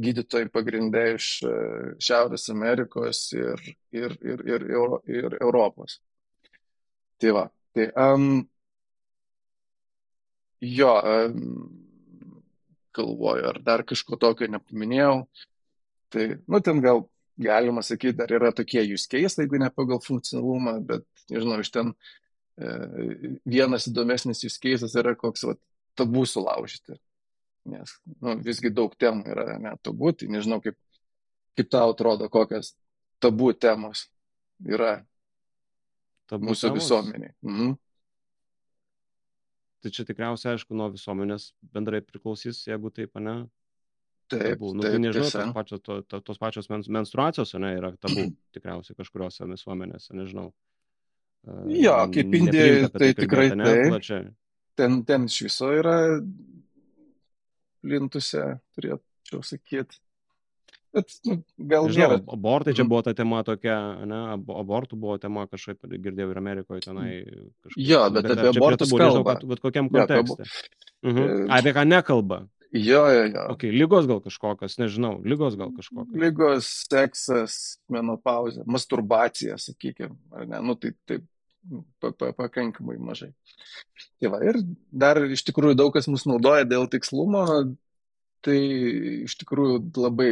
gydytojai 0.00 0.48
pagrindė 0.54 1.04
iš 1.16 1.26
e, 1.44 1.56
Šiaurės 2.02 2.46
Amerikos 2.52 3.24
ir, 3.36 3.60
ir, 3.92 4.14
ir, 4.22 4.44
ir, 4.46 4.64
ir, 4.70 4.94
ir 5.10 5.36
Europos. 5.40 5.98
Tai 7.20 7.34
va, 7.36 7.44
tai 7.76 7.90
um, 8.00 8.38
jo, 10.64 10.94
um, 10.94 11.89
galvoju, 12.96 13.48
ar 13.52 13.60
dar 13.64 13.84
kažko 13.86 14.18
tokio 14.20 14.48
nepaminėjau. 14.50 15.16
Tai, 16.10 16.26
nu, 16.50 16.60
ten 16.64 16.82
gal 16.84 17.04
galima 17.40 17.84
sakyti, 17.86 18.18
dar 18.18 18.32
yra 18.34 18.50
tokie 18.52 18.82
jūs 18.82 19.06
keistai, 19.10 19.46
jeigu 19.46 19.60
ne 19.62 19.70
pagal 19.72 20.02
funkcionalumą, 20.04 20.78
bet, 20.86 21.06
nežinau, 21.32 21.60
iš 21.62 21.70
ten 21.72 21.92
e, 22.58 23.36
vienas 23.48 23.86
įdomesnis 23.88 24.42
jūs 24.44 24.58
keistas 24.60 24.96
yra 24.98 25.14
koks, 25.16 25.46
va, 25.48 25.54
tabų 25.96 26.26
sulaužyti 26.28 26.98
nes 27.64 27.92
nu, 28.20 28.36
visgi 28.44 28.72
daug 28.72 28.94
temų 28.98 29.34
yra 29.34 29.58
net 29.60 29.80
tabų, 29.84 30.14
tai 30.16 30.30
nežinau, 30.32 30.60
kaip, 30.64 30.76
kaip 31.58 31.70
tau 31.72 31.92
atrodo, 31.92 32.28
kokios 32.32 32.74
tabų 33.22 33.52
temos 33.60 34.06
yra 34.64 35.00
tabų 36.30 36.50
mūsų 36.50 36.68
temos? 36.68 36.80
visuomeniai. 36.80 37.34
Mhm. 37.46 37.76
Tai 39.80 39.92
čia 39.94 40.04
tikriausiai, 40.04 40.54
aišku, 40.56 40.76
nuo 40.76 40.90
visuomenės 40.92 41.50
bendrai 41.72 42.02
priklausys, 42.04 42.60
jeigu 42.68 42.90
taip, 42.92 43.16
ne? 43.22 43.36
Taip, 44.30 44.42
tabu. 44.44 44.74
Nu, 44.76 44.84
tai 44.84 44.92
taip, 44.92 45.02
nežinau, 45.06 45.26
tiesa. 45.26 45.44
tos 45.46 45.54
pačios, 45.56 45.82
to, 45.86 45.96
to, 46.06 46.20
tos 46.26 46.40
pačios 46.42 46.68
mens, 46.70 46.90
menstruacijos, 46.92 47.54
ne, 47.62 47.72
yra 47.78 47.90
tabu 47.98 48.26
tikriausiai 48.54 48.98
kažkuriuose 48.98 49.48
visuomenėse, 49.48 50.12
nežinau. 50.18 50.50
E, 51.46 51.56
Jo, 51.80 51.96
kaip 52.12 52.36
Indijoje, 52.38 52.84
apie 52.90 53.02
tai 53.02 53.10
tikrai 53.22 53.48
ne, 53.56 53.72
plačiai. 53.88 54.28
Ten, 54.78 55.00
ten 55.08 55.26
iš 55.30 55.40
viso 55.48 55.72
yra 55.74 55.96
plintuse, 57.80 58.44
turėčiau 58.76 59.42
sakyti. 59.46 59.98
Bet 60.94 61.06
nu, 61.28 61.36
gal 61.70 61.86
Nežinau, 61.86 62.08
nėra. 62.16 62.20
abortai 62.34 62.74
čia 62.74 62.82
Mhm. 62.84 62.90
buvo 62.90 63.02
ta 63.06 63.12
tema 63.14 63.42
tokia, 63.46 63.76
ne, 64.10 64.20
abo- 64.36 64.56
abortų 64.58 64.98
buvo 64.98 65.18
tema 65.22 65.46
kažkaip, 65.46 65.78
girdėjau 65.86 66.30
ir 66.34 66.40
Amerikoje 66.40 66.80
tenai. 66.88 67.10
Kažkaip, 67.62 67.78
Jo, 67.78 68.00
bet 68.10 68.24
apie 68.24 68.34
čia 68.34 68.40
prie 68.40 68.54
abortus 68.58 68.88
tabu, 68.90 68.98
nežinau, 69.04 69.24
kad, 69.28 69.44
bet 69.52 69.60
kokiam 69.62 69.86
Jo, 69.92 70.02
apie 70.02 70.16
kontekste. 70.22 70.70
Mhm. 71.06 71.50
Apie 71.50 71.72
ką 71.76 71.84
nekalba. 71.86 72.40
Jo, 72.72 73.00
jo, 73.10 73.22
jo. 73.34 73.44
Ok, 73.50 73.62
lygos 73.74 74.06
gal 74.06 74.20
kažkokios, 74.22 74.76
nežinau, 74.78 75.16
lygos 75.26 75.56
gal 75.58 75.72
kažkokios. 75.74 76.14
Lygos, 76.14 76.68
seksas, 76.86 77.56
menopauzė, 77.90 78.62
masturbacija, 78.66 79.56
sakykime, 79.58 80.14
ar 80.30 80.46
ne, 80.46 80.60
nu 80.62 80.76
tai 80.78 80.92
taip 81.06 81.24
pa, 81.98 82.12
pa, 82.14 82.30
pakankamai 82.32 82.94
mažai. 83.02 83.32
Tai 84.22 84.30
va, 84.30 84.38
ir 84.46 84.60
dar 84.92 85.18
iš 85.26 85.42
tikrųjų 85.50 85.74
daug 85.82 85.90
kas 85.92 86.06
mus 86.06 86.22
naudoja 86.30 86.62
dėl 86.64 86.86
tikslumo, 86.90 87.42
tai 88.46 88.56
iš 89.26 89.34
tikrųjų 89.42 89.82
labai 89.98 90.30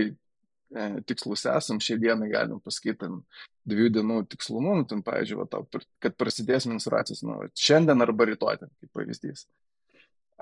tikslus 1.08 1.46
esam, 1.48 1.80
šiai 1.80 2.00
dienai 2.02 2.28
galim 2.32 2.60
pasakyti 2.64 3.00
ten 3.04 3.20
dviejų 3.68 3.92
dienų 3.98 4.18
tikslumu, 4.32 4.74
nu, 4.78 4.86
ten, 4.88 5.00
pavyzdžiui, 5.04 5.38
va, 5.40 5.46
tau, 5.50 5.64
kad 6.02 6.16
prasidės 6.20 6.68
menstruacijos, 6.68 7.22
nu, 7.26 7.38
šiandien 7.56 8.04
arba 8.04 8.28
rytoj, 8.28 8.60
ten, 8.62 8.72
kaip 8.80 8.92
pavyzdys. 8.96 9.46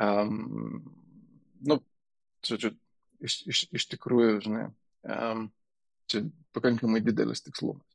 Um, 0.03 0.83
nu, 1.67 1.79
žodžiu, 2.47 2.73
iš, 3.25 3.39
iš, 3.49 3.63
iš 3.79 3.87
tikrųjų, 3.95 4.41
žinai, 4.47 4.67
um, 5.07 5.47
čia 6.11 6.27
pakankamai 6.57 7.03
didelis 7.05 7.45
tikslumas. 7.45 7.87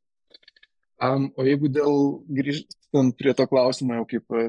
Um, 1.01 1.31
o 1.33 1.43
jeigu 1.45 1.69
dėl 1.73 1.95
grįžtant 2.29 3.15
prie 3.17 3.33
to 3.33 3.47
klausimo, 3.49 3.95
jau 3.97 4.05
kaip 4.05 4.35
e, 4.37 4.41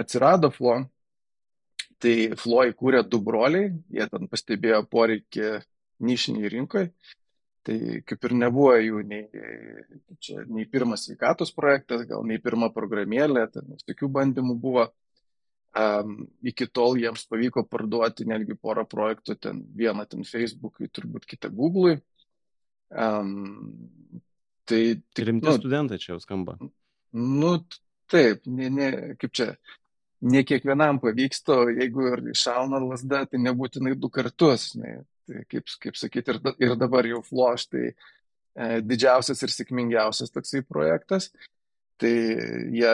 atsirado 0.00 0.50
Flo, 0.50 0.80
tai 2.02 2.34
Flo 2.38 2.64
įkūrė 2.66 3.04
du 3.06 3.20
broliai, 3.22 3.70
jie 3.94 4.08
ten 4.10 4.26
pastebėjo 4.30 4.80
poreikį 4.90 5.60
nišiniai 6.04 6.50
rinkoje, 6.52 6.92
tai 7.66 8.00
kaip 8.08 8.24
ir 8.24 8.34
nebuvo 8.38 8.72
jų 8.80 9.02
nei, 9.08 9.26
čia, 10.24 10.44
nei 10.48 10.64
pirmas 10.70 11.04
sveikatos 11.08 11.52
projektas, 11.56 12.06
gal 12.08 12.24
nei 12.26 12.40
pirma 12.42 12.70
programėlė, 12.74 13.44
ten 13.52 13.76
tokių 13.84 14.10
bandymų 14.18 14.56
buvo. 14.62 14.88
Um, 15.78 16.24
iki 16.48 16.64
tol 16.72 16.96
jiems 16.98 17.26
pavyko 17.28 17.62
parduoti 17.68 18.24
netgi 18.26 18.56
porą 18.56 18.86
projektų, 18.88 19.36
ten 19.36 19.60
vieną 19.76 20.06
ten 20.08 20.24
Facebook'ui, 20.26 20.88
turbūt 20.90 21.28
kitą 21.28 21.50
Google'ui. 21.54 21.98
Um, 22.88 23.68
tai 24.64 24.96
tik, 24.96 25.26
Rimti 25.28 25.46
nu, 25.46 25.54
studentai 25.60 26.00
čia 26.00 26.14
jau 26.14 26.22
skamba. 26.24 26.56
Nu, 27.12 27.52
taip, 28.10 28.48
ne, 28.48 28.70
ne, 28.72 28.88
kaip 29.20 29.36
čia, 29.36 29.50
ne 30.24 30.42
kiekvienam 30.48 30.98
pavyksta, 31.04 31.60
jeigu 31.76 32.08
ir 32.14 32.24
išauna 32.32 32.80
lasda, 32.82 33.26
tai 33.28 33.40
nebūtinai 33.44 33.94
du 34.00 34.10
kartus. 34.12 34.70
Ne, 34.80 35.02
tai 35.02 35.17
kaip, 35.50 35.68
kaip 35.82 35.98
sakyti, 35.98 36.34
ir, 36.34 36.40
ir 36.62 36.74
dabar 36.80 37.06
jau 37.08 37.20
floš, 37.26 37.68
tai 37.72 37.84
e, 37.88 38.80
didžiausias 38.84 39.44
ir 39.44 39.54
sėkmingiausias 39.54 40.34
toksai 40.34 40.64
projektas. 40.66 41.30
Tai 41.98 42.12
jie 42.74 42.92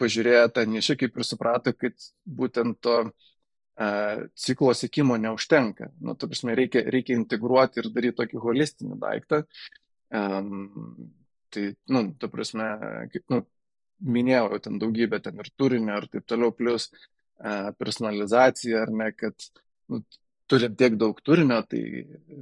pažiūrėjo 0.00 0.50
tą 0.54 0.66
nišą, 0.70 0.96
kaip 1.00 1.16
ir 1.16 1.26
suprato, 1.26 1.72
kad 1.74 2.08
būtent 2.38 2.78
to 2.84 2.96
e, 3.06 3.88
ciklo 4.46 4.74
sėkimo 4.76 5.18
neužtenka. 5.20 5.90
Nu, 6.00 6.14
ta 6.18 6.28
prasme, 6.30 6.54
reikia, 6.58 6.84
reikia 6.92 7.16
integruoti 7.18 7.82
ir 7.82 7.90
daryti 7.94 8.18
tokį 8.20 8.42
holistinį 8.44 9.00
daiktą. 9.02 9.42
Um, 10.14 11.10
tai, 11.50 11.72
nu, 11.90 12.04
ta 12.20 12.30
prasme, 12.30 12.68
kaip, 13.12 13.24
nu, 13.32 13.42
minėjau, 14.06 14.50
jau 14.52 14.62
ten 14.68 14.80
daugybė 14.82 15.20
ten 15.24 15.40
ir 15.42 15.50
turinio 15.58 15.96
ir 16.02 16.08
taip 16.12 16.26
toliau, 16.28 16.52
plus 16.54 16.90
uh, 16.92 17.72
personalizacija, 17.80 18.84
ar 18.84 18.92
ne, 18.94 19.10
kad 19.16 19.48
nu, 19.90 20.02
turint 20.50 20.76
tiek 20.78 20.96
daug 21.00 21.20
turinio, 21.24 21.60
tai 21.68 21.82
e, 22.02 22.40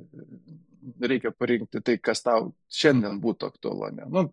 reikia 1.09 1.33
parinkti 1.33 1.83
tai, 1.85 1.99
kas 2.03 2.25
tau 2.25 2.53
šiandien 2.73 3.21
būtų 3.23 3.53
aktualu, 3.53 3.91
ne, 3.99 4.09
nu, 4.13 4.27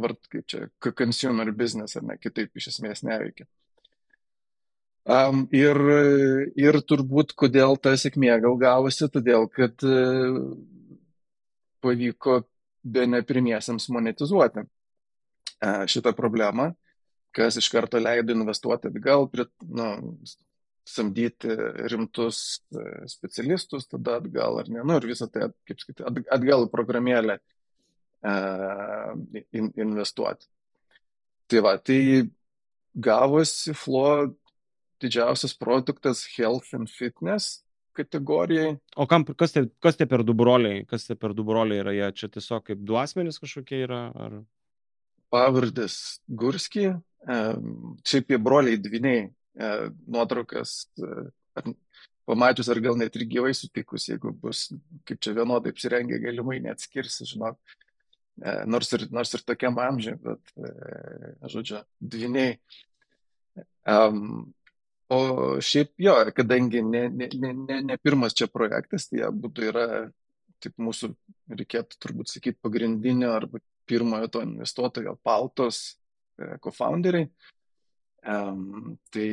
vart 0.00 0.20
kaip 0.32 0.46
čia, 0.48 0.68
consumer 0.96 1.50
business, 1.56 1.98
ar 1.98 2.06
ne, 2.06 2.18
kitaip 2.20 2.56
iš 2.56 2.70
esmės 2.74 3.04
neveikia. 3.06 3.48
Um, 5.10 5.46
ir, 5.56 5.78
ir 6.60 6.76
turbūt, 6.86 7.32
kodėl 7.38 7.78
ta 7.80 7.94
sėkmė 7.98 8.34
gal 8.42 8.58
gavosi, 8.60 9.08
todėl 9.10 9.48
kad 9.50 9.80
uh, 9.88 10.36
pavyko 11.82 12.42
be 12.84 13.06
ne 13.08 13.22
pirmiesiams 13.26 13.88
monetizuoti 13.90 14.62
uh, 14.62 15.82
šitą 15.90 16.12
problemą, 16.16 16.68
kas 17.34 17.56
iš 17.58 17.70
karto 17.72 17.98
leido 17.98 18.36
investuoti 18.36 18.92
atgal, 18.92 19.26
prie, 19.32 19.48
nu, 19.66 19.88
samdyti 20.90 21.54
rimtus 21.92 22.60
e, 22.74 22.84
specialistus, 23.10 23.88
tada 23.90 24.18
atgal 24.20 24.60
ar 24.62 24.70
ne, 24.72 24.84
nu 24.86 24.98
ir 24.98 25.08
visą 25.10 25.28
tai, 25.32 25.48
kaip 25.68 25.82
sakyti, 25.82 26.06
at- 26.06 26.28
atgal 26.38 26.66
į 26.66 26.70
programėlę 26.72 27.38
uh, 27.40 29.14
in, 29.56 29.70
investuoti. 29.80 30.48
Tai 31.50 31.64
va, 31.66 31.74
tai 31.82 32.28
gavosi 32.94 33.74
Flow 33.74 34.30
didžiausias 35.00 35.56
produktas 35.56 36.26
Health 36.36 36.74
and 36.76 36.90
Fitness 36.92 37.62
kategorijai. 37.96 38.76
O 38.96 39.06
kam, 39.10 39.24
kas, 39.24 39.54
tie, 39.54 39.66
kas 39.82 39.98
tie 39.98 40.06
per 40.08 40.22
du 40.26 40.34
broliai, 40.36 40.84
kas 40.88 41.08
tie 41.08 41.16
per 41.18 41.34
du 41.36 41.44
broliai 41.46 41.82
yra, 41.82 41.94
jie 41.96 42.08
čia 42.20 42.30
tiesiog 42.36 42.64
kaip 42.68 42.82
du 42.86 42.98
asmenys 43.00 43.40
kažkokie 43.42 43.84
yra, 43.86 44.02
ar... 44.14 44.40
Pavardės 45.30 45.96
Gurski, 46.26 46.88
em, 47.30 47.74
šiaip 48.06 48.32
jie 48.32 48.38
broliai 48.42 48.80
dviniai, 48.82 49.26
e, 49.28 49.32
nuotraukas, 50.06 50.84
e, 50.98 51.28
ar 51.58 51.70
pamačius 52.28 52.70
ar 52.70 52.80
gal 52.82 52.98
net 52.98 53.16
ir 53.18 53.26
gyvai 53.30 53.52
sutikus, 53.56 54.08
jeigu 54.10 54.32
bus 54.42 54.68
kaip 55.08 55.20
čia 55.22 55.34
vienodai 55.38 55.72
apsirengę, 55.74 56.20
galimai 56.22 56.60
neatskirsi, 56.64 57.28
žinok. 57.32 57.58
E, 58.40 58.54
Nors 58.70 58.92
ir, 58.96 59.08
nors 59.12 59.34
ir 59.36 59.44
tokiam 59.44 59.78
amžiui, 59.82 60.16
bet, 60.22 60.54
e, 60.56 61.50
žodžiu, 61.52 61.82
dviniai. 62.00 62.54
Um, 63.90 64.52
o 65.10 65.18
šiaip 65.64 65.92
jo, 66.00 66.14
kadangi 66.36 66.82
ne, 66.86 67.08
ne, 67.10 67.28
ne, 67.34 67.80
ne, 67.82 67.98
pirmas 67.98 68.36
čia 68.36 68.46
projektas, 68.52 69.08
tai 69.10 69.22
jie 69.22 69.30
būtų 69.42 69.66
yra, 69.72 69.86
taip 70.62 70.76
mūsų, 70.80 71.10
reikėtų 71.50 71.98
turbūt 72.00 72.30
sakyti, 72.30 72.60
pagrindinio 72.62 73.32
arba 73.34 73.60
pirmojo 73.90 74.30
to 74.30 74.44
investuotojo 74.46 75.16
paltos 75.26 75.80
e, 76.38 76.54
co-founderiai. 76.62 77.26
Tai 78.20 79.28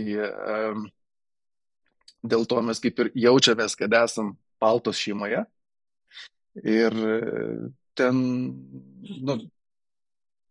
dėl 2.28 2.46
to 2.48 2.62
mes 2.64 2.80
kaip 2.84 3.02
ir 3.04 3.10
jaučiamės, 3.28 3.76
kad 3.80 3.94
esam 4.00 4.36
paltos 4.62 5.00
šeimoje. 5.02 5.44
Ir 6.64 6.96
ten 7.98 8.22
nu, 9.28 9.36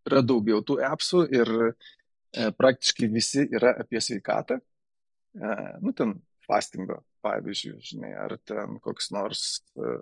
yra 0.07 0.23
daugiau 0.23 0.63
tų 0.65 0.79
appsų 0.87 1.25
ir 1.35 1.51
e, 1.67 2.49
praktiškai 2.55 3.09
visi 3.11 3.45
yra 3.47 3.73
apie 3.83 4.01
sveikatą. 4.03 4.59
E, 5.37 5.53
nu, 5.83 5.93
ten 5.97 6.15
fastingo, 6.47 7.01
pavyzdžiui, 7.25 7.77
žinai, 7.91 8.13
ar 8.15 8.37
ten 8.47 8.77
koks 8.83 9.11
nors 9.15 9.45
e, 9.75 9.93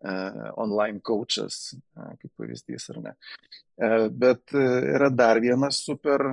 e, 0.00 0.14
online 0.64 1.02
coachas, 1.04 1.74
e, 1.74 2.10
kaip 2.22 2.32
pavyzdys, 2.40 2.88
ar 2.94 3.02
ne. 3.04 3.14
E, 3.76 3.90
bet 4.24 4.56
e, 4.56 4.66
yra 4.96 5.10
dar 5.12 5.42
vienas 5.44 5.82
super, 5.84 6.30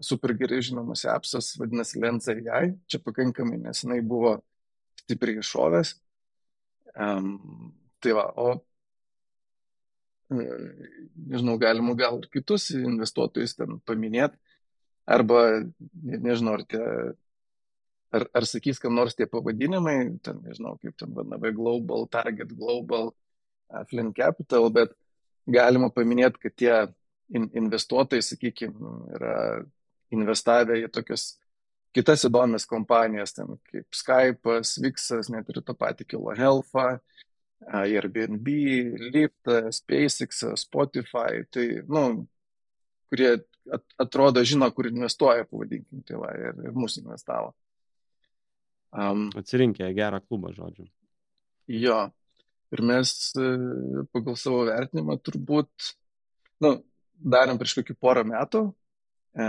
super 0.00 0.34
gerai 0.38 0.60
žinomas 0.62 1.04
appsas, 1.10 1.54
vadinasi 1.58 2.00
Lens 2.00 2.28
AI. 2.30 2.74
Čia 2.86 3.00
pakankamai 3.02 3.58
nesenai 3.58 4.00
buvo 4.02 4.36
stipriai 5.02 5.42
iššovęs. 5.42 5.94
Um, 6.94 7.72
tai 7.98 8.14
va, 8.14 8.28
o 8.38 8.52
e, 10.30 10.44
nežinau, 11.26 11.58
galima 11.58 11.96
gal 11.98 12.20
ir 12.22 12.28
kitus 12.30 12.68
investuotojus 12.76 13.56
ten 13.58 13.80
paminėti, 13.88 14.38
arba 15.04 15.42
ne- 15.58 16.20
nežinau, 16.28 16.54
ar, 16.60 16.62
tie, 16.70 16.84
ar, 18.14 18.28
ar 18.30 18.46
sakys, 18.46 18.78
kam 18.78 18.94
nors 18.94 19.18
tie 19.18 19.26
pavadinimai, 19.26 19.96
ten 20.22 20.38
nežinau, 20.46 20.76
kaip 20.78 20.94
ten 21.00 21.10
vadinami 21.16 21.50
Global, 21.56 22.06
Target 22.06 22.54
Global, 22.54 23.10
Flint 23.90 24.14
Capital, 24.14 24.70
bet 24.70 24.94
galima 25.50 25.90
paminėti, 25.90 26.40
kad 26.46 26.54
tie 26.54 26.76
in, 27.32 27.48
investuotojai, 27.62 28.24
sakykime, 28.24 28.92
yra 29.16 29.36
investavę 30.14 30.78
į 30.82 30.90
tokias 30.92 31.34
kitas 31.94 32.26
įdomias 32.26 32.66
kompanijas, 32.66 33.36
ten 33.36 33.56
kaip 33.70 33.86
Skype'as, 33.94 34.76
Vixas, 34.82 35.30
net 35.32 35.48
ir 35.50 35.62
tą 35.62 35.76
patį 35.78 36.08
Kilo 36.10 36.34
Health'ą, 36.34 36.98
Airbnb, 37.64 38.48
Lyftą, 39.14 39.60
SpaceX'ą, 39.72 40.54
Spotify, 40.60 41.44
tai, 41.54 41.68
nu, 41.88 42.26
kurie 43.08 43.30
at, 43.72 43.84
atrodo 44.00 44.42
žino, 44.44 44.68
kur 44.74 44.88
investuoja, 44.90 45.46
pavadinkim, 45.48 46.02
tai 46.06 46.18
va, 46.20 46.32
ir, 46.36 46.58
ir 46.66 46.74
mūsų 46.76 47.04
investavo. 47.04 47.54
Um, 48.94 49.28
Atsirinkė 49.38 49.88
gerą 49.96 50.20
klubą, 50.22 50.52
žodžiu. 50.54 50.86
Jo. 51.70 52.04
Ir 52.74 52.82
mes 52.82 53.10
e, 53.38 53.48
pagal 54.14 54.36
savo 54.38 54.64
vertinimą 54.66 55.16
turbūt, 55.22 55.94
nu, 56.64 56.72
darėm 57.18 57.58
prieš 57.60 57.78
kokį 57.78 57.96
porą 58.00 58.24
metų, 58.28 58.64
e, 59.34 59.48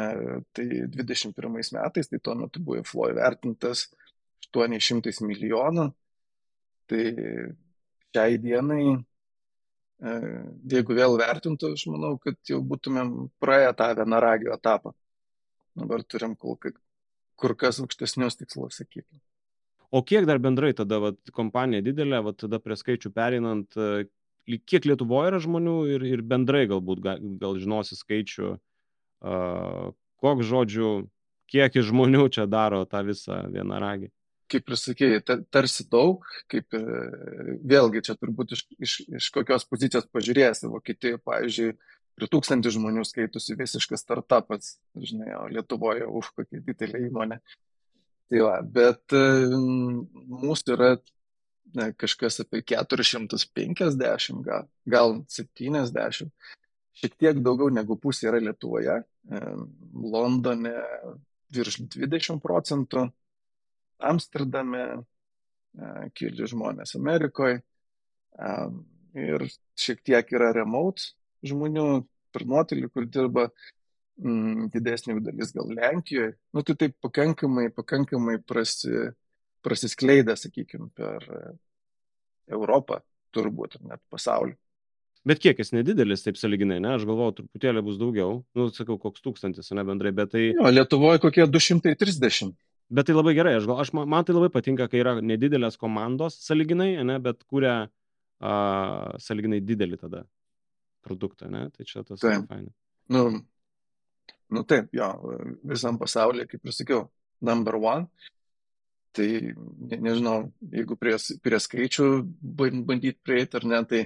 tai 0.56 0.66
21 0.94 1.56
metais, 1.56 2.10
tai 2.12 2.20
tuo 2.22 2.36
metu 2.40 2.62
buvo 2.64 2.84
Floy 2.88 3.16
vertintas 3.18 3.88
800 4.56 5.22
milijonų, 5.26 5.90
tai 6.90 7.04
šiai 8.16 8.40
dienai, 8.40 8.96
e, 8.96 10.16
jeigu 10.72 10.96
vėl 10.96 11.18
vertintų, 11.20 11.74
aš 11.76 11.88
manau, 11.92 12.16
kad 12.22 12.40
jau 12.48 12.62
būtumėm 12.64 13.14
praėję 13.44 13.76
tą 13.82 13.92
vienaragio 14.00 14.54
etapą. 14.56 14.96
Dabar 15.76 16.04
turim 16.08 16.36
kol 16.40 16.58
kur 17.36 17.56
kas 17.60 17.82
aukštesnius 17.84 18.38
tikslus, 18.40 18.80
sakykime. 18.80 19.20
O 19.92 20.02
kiek 20.04 20.26
dar 20.28 20.40
bendrai 20.40 20.74
tada 20.76 21.00
vat, 21.04 21.18
kompanija 21.36 21.84
didelė, 21.84 22.22
vat, 22.26 22.40
tada 22.42 22.60
prie 22.64 22.78
skaičių 22.80 23.12
perinant, 23.16 23.76
e, 23.76 24.08
kiek 24.46 24.86
Lietuvoje 24.86 25.32
yra 25.34 25.42
žmonių 25.44 25.76
ir, 25.96 26.06
ir 26.16 26.24
bendrai 26.26 26.66
galbūt 26.70 27.02
gal, 27.06 27.58
žinosi 27.62 27.98
skaičių, 27.98 28.52
uh, 28.56 29.88
koks 30.22 30.50
žodžių, 30.50 30.92
kiek 31.52 31.80
žmonių 31.90 32.28
čia 32.36 32.46
daro 32.50 32.84
tą 32.90 33.02
visą 33.08 33.44
vienaragį? 33.54 34.12
Kaip 34.52 34.70
ir 34.70 34.78
sakėjai, 34.78 35.22
tarsi 35.50 35.88
daug, 35.90 36.26
kaip 36.52 36.76
ir 36.78 36.86
vėlgi 37.66 38.04
čia 38.06 38.14
turbūt 38.14 38.54
iš, 38.54 38.62
iš, 38.78 38.94
iš 39.18 39.30
kokios 39.34 39.66
pozicijos 39.66 40.06
pažiūrėsi. 40.14 40.70
Vokietijoje, 40.70 41.18
pavyzdžiui, 41.26 41.72
prie 42.16 42.30
tūkstantį 42.30 42.76
žmonių 42.78 43.08
skaitosi 43.10 43.58
visiškas 43.58 44.06
startupas, 44.06 44.76
žinai, 44.94 45.32
o 45.40 45.48
Lietuvoje, 45.50 46.06
už 46.06 46.30
kokia 46.38 46.62
didelė 46.62 47.08
įmonė. 47.08 47.40
Tai 48.30 48.46
va, 48.46 48.60
bet 48.78 49.14
mūsų 49.16 50.78
yra 50.78 50.94
ne, 51.74 51.90
kažkas 51.98 52.40
apie 52.44 52.62
450, 52.62 54.44
gal, 54.46 54.68
gal 54.86 55.18
70. 55.32 56.32
Šiek 56.96 57.18
tiek 57.20 57.42
daugiau 57.44 57.72
negu 57.74 57.98
pusė 58.00 58.30
yra 58.30 58.40
Lietuvoje. 58.44 59.02
Londone 60.16 60.74
virš 61.56 61.82
20 61.96 62.40
procentų, 62.44 63.08
Amsterdame 64.06 64.82
e, 64.92 65.00
keli 66.14 66.48
žmonės 66.52 66.98
Amerikoje 67.00 67.62
ir 69.16 69.46
šiek 69.80 70.02
tiek 70.04 70.34
yra 70.36 70.52
remote 70.56 71.14
žmonių 71.46 71.88
per 72.36 72.46
nuotolį, 72.50 72.90
kur 72.92 73.08
dirba 73.08 73.48
didesnė 74.16 75.18
dalis 75.24 75.52
gal 75.56 75.72
Lenkijoje, 75.76 76.36
nu 76.56 76.64
tai 76.64 76.76
taip 76.80 76.96
pakankamai, 77.04 77.68
pakankamai 77.76 78.38
prasi, 78.48 79.12
prasiskleidę, 79.66 80.36
sakykime, 80.40 80.92
per 80.96 81.26
Europą, 82.52 83.02
turbūt, 83.36 83.80
net 83.86 84.02
pasaulį. 84.14 84.56
Bet 85.26 85.42
kiekis 85.42 85.74
nedidelis, 85.74 86.22
taip 86.22 86.38
saliginai, 86.38 86.78
ne? 86.84 86.92
Aš 87.00 87.08
galvoju, 87.10 87.34
truputėlį 87.40 87.82
bus 87.88 87.98
daugiau. 87.98 88.44
Nu, 88.58 88.68
sakau, 88.74 89.00
koks 89.02 89.24
tūkstantis, 89.26 89.72
ne 89.74 89.86
bendrai, 89.88 90.12
bet 90.14 90.36
tai... 90.36 90.44
Jo, 90.54 90.70
Lietuvoje 90.70 91.24
kokie 91.24 91.48
230. 91.50 92.54
Bet 92.94 93.10
tai 93.10 93.16
labai 93.16 93.34
gerai, 93.34 93.56
aš, 93.58 93.66
gal, 93.66 93.82
aš, 93.82 93.90
man 93.98 94.28
tai 94.28 94.36
labai 94.36 94.52
patinka, 94.54 94.86
kai 94.92 95.02
yra 95.02 95.16
nedidelės 95.18 95.80
komandos 95.82 96.38
saliginai, 96.46 96.92
ne, 97.10 97.18
bet 97.26 97.42
kuria 97.50 97.74
uh, 97.88 99.18
saliginai 99.26 99.64
didelį 99.66 99.98
tada 100.06 100.22
produktą, 101.06 101.50
ne? 101.50 101.66
Tai 101.74 101.90
čia 101.90 102.06
tas 102.06 102.22
labai 102.22 102.46
fainai. 102.46 102.74
Nu, 103.10 103.26
Nu 104.50 104.64
taip, 104.64 104.92
jo, 104.94 105.08
visam 105.66 105.98
pasaulyje, 105.98 106.48
kaip 106.52 106.68
ir 106.70 106.76
sakiau, 106.76 107.04
number 107.42 107.78
one. 107.82 108.06
Tai 109.16 109.28
ne, 109.28 109.98
nežinau, 109.98 110.38
jeigu 110.74 110.98
prie, 111.00 111.16
prie 111.44 111.60
skaičių 111.64 112.08
bandyti 112.60 113.16
prieiti 113.24 113.60
ar 113.60 113.68
ne, 113.72 113.80
tai 113.88 114.02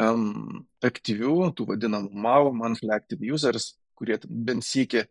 um, 0.00 0.64
aktyvių, 0.84 1.36
tų 1.54 1.68
vadinamų 1.70 2.24
MAU, 2.26 2.50
Monthly 2.58 2.90
Active 2.96 3.30
Users, 3.34 3.74
kurie 3.94 4.18
bent 4.26 4.66
sykį 4.66 5.04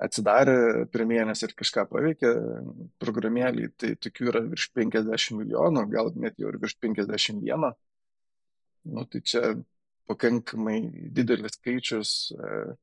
atsidarė 0.00 0.86
per 0.90 1.04
mėnesį 1.06 1.48
ir 1.48 1.56
kažką 1.58 1.86
paveikė 1.90 2.34
programėlį, 3.02 3.70
tai 3.78 3.94
tokių 3.98 4.28
yra 4.32 4.44
virš 4.46 4.68
50 4.78 5.38
milijonų, 5.38 5.86
gal 5.90 6.12
net 6.18 6.38
jau 6.38 6.50
ir 6.50 6.60
virš 6.62 6.76
51. 6.82 7.72
Nu, 8.90 9.04
tai 9.10 9.20
čia 9.26 9.42
pakankamai 10.10 10.78
didelis 11.14 11.58
skaičius. 11.58 12.14
Uh, 12.34 12.78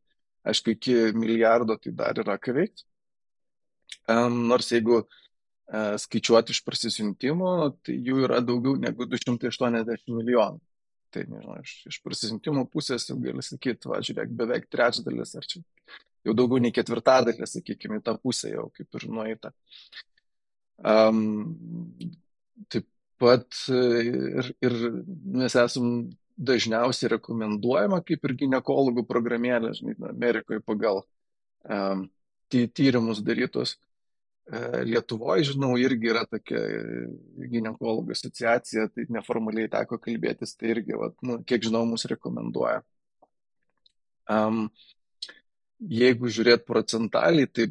Aišku, 0.47 0.71
iki 0.78 0.93
milijardo 1.12 1.76
tai 1.82 1.91
dar 1.91 2.19
yra 2.21 2.38
ką 2.39 2.54
veikti. 2.56 2.86
Nors 4.08 4.71
jeigu 4.71 5.02
e, 5.02 5.82
skaičiuoti 6.00 6.56
iš 6.56 6.62
prasisiuntimo, 6.65 7.52
tai 7.84 7.97
jų 8.08 8.23
yra 8.28 8.39
daugiau 8.45 8.78
negu 8.80 9.08
280 9.10 10.13
milijonų. 10.15 10.62
Tai 11.12 11.23
nežinau, 11.23 11.58
iš, 11.63 11.73
iš 11.91 12.02
prasisiuntimo 12.04 12.65
pusės 12.71 13.08
jau 13.08 13.15
gali 13.21 13.43
sakyti, 13.45 13.89
va, 13.91 14.02
žiūrėk, 14.04 14.32
beveik 14.38 14.67
trečdalis, 14.71 15.34
ar 15.39 15.47
čia 15.47 15.63
jau 16.28 16.36
daugiau 16.36 16.60
nei 16.63 16.76
ketvirtadalis, 16.76 17.56
sakykime, 17.56 18.02
tą 18.04 18.17
pusę 18.19 18.52
jau 18.52 18.67
kaip 18.76 19.00
ir 19.00 19.08
nueita. 19.12 19.54
Um, 20.78 21.19
taip 22.71 22.86
pat 23.17 23.47
e, 23.73 23.82
ir, 24.41 24.52
ir 24.62 24.76
mes 25.39 25.56
esam 25.58 25.88
dažniausiai 26.38 27.15
rekomenduojama 27.15 28.04
kaip 28.06 28.28
ir 28.28 28.36
gynekologų 28.43 29.08
programėlė, 29.10 29.73
žinai, 29.80 29.95
Amerikoje 30.12 30.62
pagal 30.65 31.02
um, 31.65 32.06
ty, 32.51 32.65
tyrimus 32.67 33.21
darytus. 33.25 33.77
Uh, 34.47 34.79
Lietuvoje, 34.88 35.49
žinau, 35.49 35.73
irgi 35.75 36.07
yra 36.07 36.21
tokia 36.23 36.60
gynekologų 37.51 38.13
asociacija, 38.15 38.86
tai 38.95 39.03
neformaliai 39.12 39.67
teko 39.73 39.97
kalbėtis, 39.99 40.53
tai 40.55 40.71
irgi, 40.71 40.95
va, 40.95 41.10
nu, 41.27 41.41
kiek 41.43 41.65
žinau, 41.67 41.81
mus 41.89 42.07
rekomenduoja. 42.07 42.79
Um, 44.31 44.69
jeigu 45.83 46.31
žiūrėt 46.31 46.63
procentaliai, 46.67 47.49
tai 47.51 47.67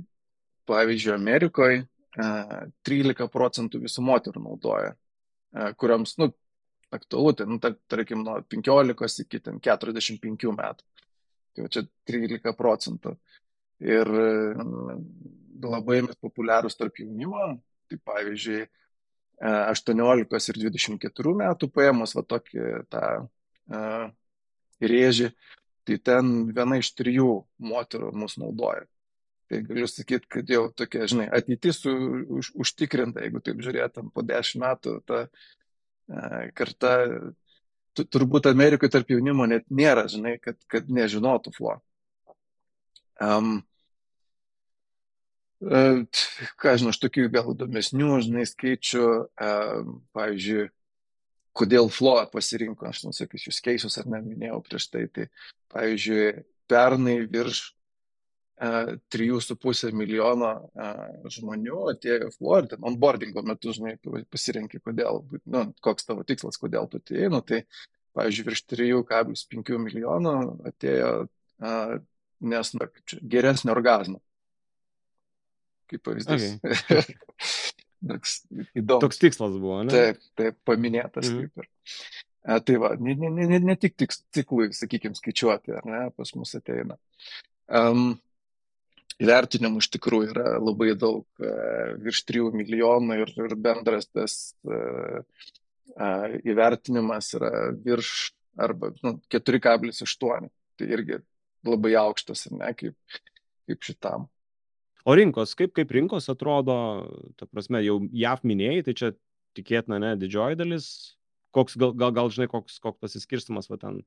pavyzdžiui, 0.69 1.15
Amerikoje 1.17 1.81
uh, 1.87 2.69
13 2.85 3.25
procentų 3.33 3.81
visų 3.87 4.05
moterų 4.11 4.45
naudoja, 4.45 4.93
uh, 4.93 5.71
kuriams, 5.81 6.19
nu, 6.21 6.29
aktualu, 6.93 7.33
tai, 7.41 7.49
nu, 7.49 7.59
tar, 7.63 7.77
tarkim, 7.89 8.21
nuo 8.27 8.37
15 8.53 9.25
iki 9.25 9.41
45 9.41 10.53
metų. 10.61 10.87
Tai 11.57 11.69
čia 11.73 11.87
13 12.09 12.53
procentų. 12.57 13.17
Ir 13.85 14.09
mm, 14.09 15.01
labai 15.67 16.01
populiarūs 16.23 16.79
tarp 16.79 17.01
jaunimo, 17.03 17.57
tai 17.91 17.99
pavyzdžiui, 18.09 18.65
18 19.37 20.25
e, 20.25 20.41
ir 20.49 20.61
24 20.63 21.35
metų 21.37 21.69
paėmus 21.69 22.15
va 22.17 22.23
tokį 22.25 22.63
tą 22.89 23.03
uh, 23.21 24.07
rėžį, 24.81 25.31
tai 25.87 25.99
ten 26.01 26.31
viena 26.57 26.79
iš 26.81 26.95
trijų 26.97 27.31
moterų 27.61 28.13
mus 28.17 28.39
naudoja. 28.41 28.87
Tai 29.47 29.61
galiu 29.63 29.87
sakyti, 29.87 30.27
kad 30.27 30.49
jau 30.51 30.65
tokia, 30.75 31.05
žinai, 31.07 31.29
ateitis 31.31 31.85
už, 31.87 32.51
užtikrinta, 32.65 33.23
jeigu 33.23 33.43
taip 33.45 33.61
žiūrėtum, 33.63 34.09
po 34.11 34.25
10 34.27 34.59
metų 34.65 34.97
ta 35.07 35.27
karta, 36.59 36.91
turbūt 37.95 38.49
Amerikoje 38.51 38.91
tarp 38.91 39.11
jaunimo 39.11 39.47
net 39.47 39.69
nėra, 39.71 40.07
žinai, 40.11 40.37
kad, 40.43 40.59
kad 40.71 40.91
nežinotų 40.91 41.55
flo. 41.55 41.79
Um, 43.23 43.61
ką 45.61 46.75
žinau, 46.77 46.93
aš 46.93 46.99
tokių 47.01 47.29
gal 47.33 47.53
įdomesnių, 47.55 48.11
žinai, 48.27 48.45
skaičių, 48.49 49.07
um, 49.47 49.95
pavyzdžiui, 50.17 50.67
kodėl 51.57 51.89
flo 51.93 52.19
pasirinko, 52.33 52.91
aš 52.91 53.07
nusakysiu 53.07 53.55
skaičius 53.55 53.97
ar 54.03 54.11
neminėjau 54.13 54.61
prieš 54.67 54.91
tai, 54.93 55.07
tai 55.09 55.31
pavyzdžiui, 55.73 56.45
pernai 56.69 57.23
virš 57.31 57.63
3,5 58.57 59.93
milijono 59.93 60.51
žmonių 61.29 61.81
atėjo 61.93 62.31
Floridą, 62.39 62.79
onboardingo 62.89 63.43
metu, 63.45 63.75
žinai, 63.77 63.99
pasirinkti, 64.33 64.81
kodėl, 64.81 65.21
nu, 65.45 65.67
koks 65.85 66.09
tavo 66.09 66.25
tikslas, 66.25 66.57
kodėl 66.61 66.89
tu 66.89 67.01
atėjai, 67.03 67.29
nu, 67.33 67.43
tai, 67.45 67.67
pavyzdžiui, 68.17 68.47
virš 68.49 68.65
3,5 68.73 69.77
milijono 69.83 70.37
atėjo, 70.73 71.13
nes, 72.41 72.73
na, 72.77 72.89
čia, 73.09 73.21
geresnio 73.35 73.75
orgazmo. 73.77 74.21
Kaip 75.91 76.03
pavyzdys. 76.07 76.57
Okay. 76.61 77.17
Toks 78.11 78.39
įdomus. 78.77 79.03
Toks 79.07 79.21
tikslas 79.23 79.57
buvo, 79.57 79.81
ne? 79.87 79.93
Taip, 79.95 80.23
taip, 80.39 80.59
paminėtas 80.69 81.31
mm. 81.31 81.47
kaip 81.47 81.65
ir. 81.65 81.71
A, 82.47 82.61
tai 82.63 82.77
va, 82.79 82.93
ne, 83.03 83.17
ne, 83.19 83.31
ne, 83.35 83.59
ne 83.59 83.75
tik 83.81 83.97
tiklui, 84.35 84.69
sakykime, 84.77 85.17
skaičiuoti, 85.19 85.75
ar 85.75 85.89
ne, 85.89 86.03
pas 86.15 86.31
mus 86.39 86.53
ateina. 86.59 86.95
Um, 87.67 88.13
įvertinimų 89.23 89.81
iš 89.83 89.89
tikrųjų 89.97 90.33
yra 90.35 90.53
labai 90.61 90.93
daug, 90.99 91.25
e, 91.41 91.53
virš 92.05 92.23
3 92.29 92.53
milijonų 92.61 93.19
ir, 93.23 93.33
ir 93.47 93.55
bendras 93.59 94.09
tas 94.13 94.37
e, 94.69 94.81
įvertinimas 96.53 97.33
yra 97.39 97.53
virš 97.73 98.13
arba 98.61 98.93
nu, 99.03 99.17
4,8. 99.33 100.51
Tai 100.77 100.89
irgi 100.93 101.19
labai 101.71 101.95
aukštas, 102.01 102.47
ne, 102.55 102.73
kaip, 102.79 103.21
kaip 103.69 103.87
šitam. 103.87 104.27
O 105.07 105.15
rinkos, 105.15 105.55
kaip, 105.59 105.71
kaip 105.77 105.93
rinkos 105.95 106.27
atrodo, 106.33 106.77
ta 107.39 107.47
prasme, 107.47 107.83
jau 107.87 108.01
JAV 108.11 108.43
minėjai, 108.51 108.87
tai 108.89 108.95
čia 108.99 109.13
tikėtina, 109.57 110.01
ne, 110.03 110.15
didžioji 110.19 110.59
dalis, 110.59 110.89
koks, 111.55 111.77
gal, 111.81 111.95
gal, 111.97 112.15
gal 112.17 112.31
žinai, 112.35 112.49
koks, 112.51 112.81
koks 112.83 112.99
pasiskirstimas, 113.05 113.71
va 113.71 113.79
ten, 113.81 114.01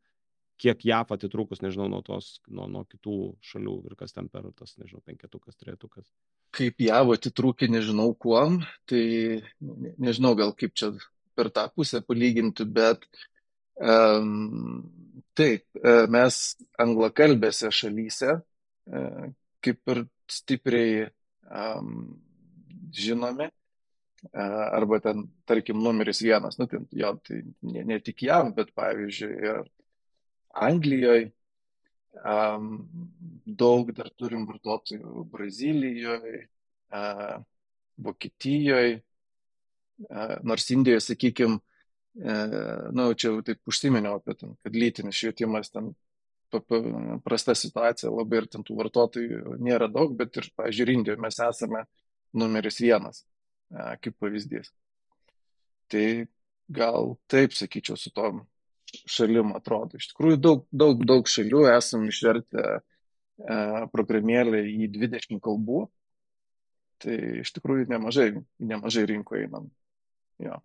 kiek 0.59 0.83
JAF 0.85 1.13
atitrūkus, 1.15 1.61
nežinau, 1.63 1.87
nuo 1.91 2.01
tos, 2.05 2.37
nuo, 2.51 2.67
nuo 2.71 2.83
kitų 2.89 3.15
šalių 3.47 3.77
ir 3.87 3.95
kas 3.99 4.15
ten 4.15 4.27
per 4.31 4.49
tas, 4.57 4.75
nežinau, 4.81 5.01
penketukas, 5.07 5.55
trejetukas. 5.55 6.09
Kaip 6.55 6.81
JAV 6.83 7.13
atitrūkė, 7.15 7.69
nežinau 7.71 8.11
kuom, 8.19 8.59
tai 8.89 9.03
ne, 9.63 9.93
nežinau 10.01 10.33
gal 10.39 10.51
kaip 10.57 10.75
čia 10.77 10.91
per 11.37 11.51
tą 11.55 11.69
pusę 11.71 12.01
palyginti, 12.03 12.67
bet 12.67 13.05
um, 13.07 13.28
taip, 13.79 15.63
e, 15.79 15.93
mes 16.11 16.37
anglakalbėse 16.83 17.71
šalyse 17.71 18.33
uh, 18.35 19.29
kaip 19.63 19.91
ir 19.93 20.03
stipriai 20.29 21.07
žinomi, 22.93 23.47
uh, 23.49 24.67
arba 24.77 24.99
ten, 25.03 25.25
tarkim, 25.49 25.79
numeris 25.83 26.21
vienas, 26.23 26.59
nu, 26.59 26.67
ten, 26.69 26.85
jo, 26.91 27.13
tai 27.25 27.41
ne, 27.65 27.83
ne 27.89 27.99
tik 28.03 28.23
JAV, 28.27 28.53
bet 28.57 28.71
pavyzdžiui, 28.77 29.35
ir 29.49 29.61
Anglijoje, 30.69 31.29
um, 32.25 32.71
daug 33.45 33.91
dar 33.97 34.09
turim 34.17 34.45
vartotojų 34.49 35.25
Brazilijoje, 35.31 36.43
uh, 36.93 37.37
Vokietijoje, 37.99 38.99
uh, 40.09 40.35
nors 40.47 40.69
Indijoje, 40.73 41.05
sakykime, 41.11 41.59
na, 42.15 43.07
čia 43.13 43.29
jau 43.29 43.41
taip 43.45 43.61
užsiminiau 43.69 44.19
apie 44.19 44.35
tai, 44.39 44.51
kad 44.65 44.75
lytinis 44.75 45.17
švietimas 45.19 45.71
ten 45.73 45.93
prasta 47.23 47.53
situacija, 47.55 48.09
labai 48.09 48.41
ir 48.41 48.47
ten 48.49 48.65
tų 48.65 48.77
vartotojų 48.79 49.57
nėra 49.61 49.89
daug, 49.91 50.15
bet 50.17 50.39
ir, 50.41 50.49
pažiūrėjau, 50.57 50.97
Indijoje 50.97 51.21
mes 51.21 51.37
esame 51.45 51.83
numeris 52.33 52.79
vienas, 52.81 53.21
kaip 54.01 54.17
pavyzdys. 54.17 54.71
Tai 55.89 56.05
gal 56.69 57.15
taip 57.29 57.53
sakyčiau 57.57 57.97
su 57.97 58.11
tom 58.13 58.43
šalim 59.09 59.53
atrodo. 59.57 59.97
Iš 59.99 60.11
tikrųjų, 60.11 60.39
daug, 60.41 60.65
daug, 60.71 61.01
daug 61.05 61.29
šalių 61.29 61.65
esam 61.75 62.07
išvertę 62.09 62.65
e, 62.77 62.81
programėlę 63.93 64.63
į 64.69 64.89
20 64.95 65.41
kalbų. 65.45 65.85
Tai 66.99 67.17
iš 67.43 67.53
tikrųjų 67.55 67.87
nemažai, 67.89 68.31
nemažai 68.59 69.05
rinkoje 69.09 69.47
einam. 69.47 69.69
Jo. 70.41 70.59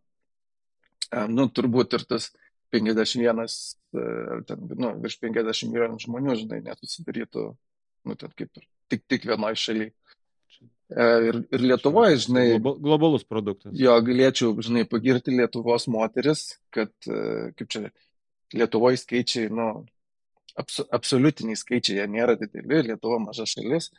Nu, 1.30 1.48
turbūt 1.52 1.96
ir 1.98 2.06
tas 2.08 2.30
51, 2.74 3.44
e, 3.44 4.06
ten, 4.48 4.64
nu, 4.80 4.94
virš 5.02 5.18
50 5.22 5.70
milijonų 5.72 6.00
žmonių, 6.04 6.38
žinai, 6.42 6.62
nesusidarytų, 6.66 7.44
nu, 8.08 8.16
ten 8.20 8.32
kaip 8.38 8.60
ir 8.60 8.66
tik, 8.92 9.04
tik 9.10 9.28
vienoje 9.30 9.60
šalyje. 9.62 9.94
Ir, 10.94 11.38
ir 11.48 11.62
Lietuvoje, 11.64 12.18
žinai. 12.26 12.44
Globalus 12.62 13.24
produktas. 13.26 13.72
Jo, 13.78 13.96
galėčiau, 14.04 14.52
žinai, 14.62 14.84
pagirti 14.86 15.32
Lietuvos 15.32 15.88
moteris, 15.90 16.58
kad, 16.74 16.92
e, 17.08 17.50
kaip 17.58 17.70
čia, 17.72 17.88
Lietuvoje 18.54 19.00
skaičiai, 19.00 19.48
nu, 19.54 19.68
abso, 20.60 20.84
absoliutiniai 20.94 21.58
skaičiai, 21.58 22.00
jie 22.00 22.08
nėra 22.10 22.36
dideli, 22.38 22.82
Lietuva 22.90 23.18
maža 23.22 23.46
šalis, 23.48 23.90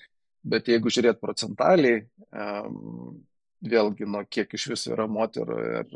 bet 0.46 0.70
jeigu 0.70 0.94
žiūrėt 0.94 1.20
procentaliai, 1.24 2.04
um, 2.30 3.18
vėlgi, 3.66 4.08
nuo 4.08 4.22
kiek 4.30 4.54
iš 4.56 4.70
viso 4.76 4.94
yra 4.94 5.08
moterų 5.10 5.60
ir 5.82 5.96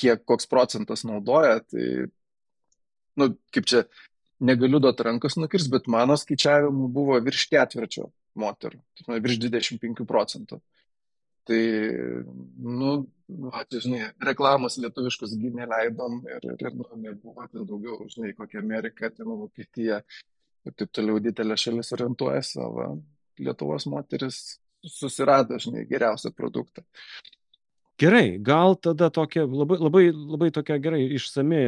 kiek 0.00 0.24
koks 0.28 0.48
procentas 0.50 1.04
naudoja, 1.08 1.60
tai, 1.66 1.86
nu, 3.20 3.30
kaip 3.54 3.68
čia, 3.68 3.84
negaliu 4.40 4.80
duoti 4.80 5.04
rankos 5.06 5.36
nukirs, 5.36 5.68
bet 5.72 5.88
mano 5.92 6.16
skaičiavimu 6.16 6.88
buvo 6.92 7.18
virš 7.24 7.46
ketvirčio 7.52 8.08
moterų, 8.40 8.80
tai 9.04 9.20
virš 9.20 9.40
25 9.46 10.06
procentų. 10.08 10.60
Tai, 11.50 11.60
nu, 12.62 12.90
va, 13.48 13.64
čia, 13.66 13.80
žinai, 13.86 14.00
reklamos 14.22 14.76
lietuviškus 14.80 15.34
gi 15.40 15.50
neleidom 15.56 16.20
ir, 16.28 16.50
ir 16.52 16.76
nu, 16.76 16.86
nebuvo 17.00 17.46
ten 17.48 17.64
daugiau, 17.66 18.04
žinai, 18.12 18.34
kokia 18.38 18.60
Amerika, 18.62 19.10
ten 19.10 19.28
Vokietija 19.28 20.02
ir 20.68 20.76
taip 20.76 20.92
toliau 20.94 21.20
didelė 21.22 21.56
šalis 21.58 21.92
orientuojasi, 21.96 22.60
o 22.62 22.68
va, 22.76 22.90
Lietuvos 23.40 23.86
moteris 23.88 24.58
susirado, 24.84 25.56
žinai, 25.60 25.86
geriausią 25.88 26.32
produktą. 26.36 26.84
Gerai, 28.00 28.38
gal 28.40 28.76
tada 28.80 29.10
tokia 29.12 29.42
labai, 29.44 29.76
labai, 29.76 30.04
labai 30.14 30.48
tokia 30.56 30.78
gerai 30.80 31.02
išsami 31.18 31.58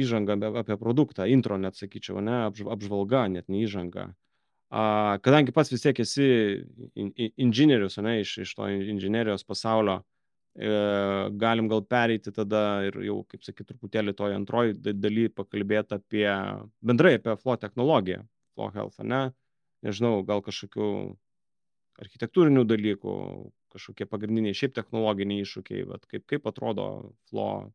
įžanga 0.00 0.38
apie 0.62 0.76
produktą, 0.80 1.26
intro 1.28 1.58
net 1.60 1.76
sakyčiau, 1.76 2.22
ne, 2.24 2.46
apžvalga, 2.48 3.26
net 3.28 3.50
ne 3.52 3.60
įžanga. 3.66 4.06
A, 4.72 4.84
kadangi 5.22 5.52
pats 5.52 5.68
vis 5.72 5.84
tiek 5.84 6.00
esi 6.00 6.28
in, 6.96 7.10
in, 7.12 7.32
inžinierius, 7.46 7.98
ne, 8.00 8.16
iš, 8.22 8.38
iš 8.46 8.54
to 8.56 8.68
inžinierijos 8.72 9.44
pasaulio, 9.44 9.98
e, 10.56 10.70
galim 11.42 11.68
gal 11.68 11.84
pereiti 11.84 12.32
tada 12.32 12.62
ir 12.88 12.96
jau, 13.04 13.18
kaip 13.28 13.44
sakyt, 13.44 13.68
truputėlį 13.68 14.14
toj 14.16 14.38
antroji 14.38 14.78
daly 14.96 15.26
pakalbėti 15.28 15.98
apie 15.98 16.28
bendrai 16.80 17.18
apie 17.18 17.36
flow 17.42 17.60
technologiją, 17.60 18.24
flow 18.56 18.72
health, 18.78 19.04
ne, 19.04 19.26
nežinau, 19.84 20.22
gal 20.24 20.40
kažkokių 20.48 20.88
architektūrinių 22.00 22.64
dalykų, 22.72 23.18
kažkokie 23.74 24.06
pagrindiniai 24.10 24.56
šiaip 24.56 24.74
technologiniai 24.76 25.44
iššūkiai, 25.44 25.86
bet 25.90 26.06
kaip, 26.10 26.26
kaip 26.30 26.46
atrodo 26.50 26.88
flow, 27.30 27.66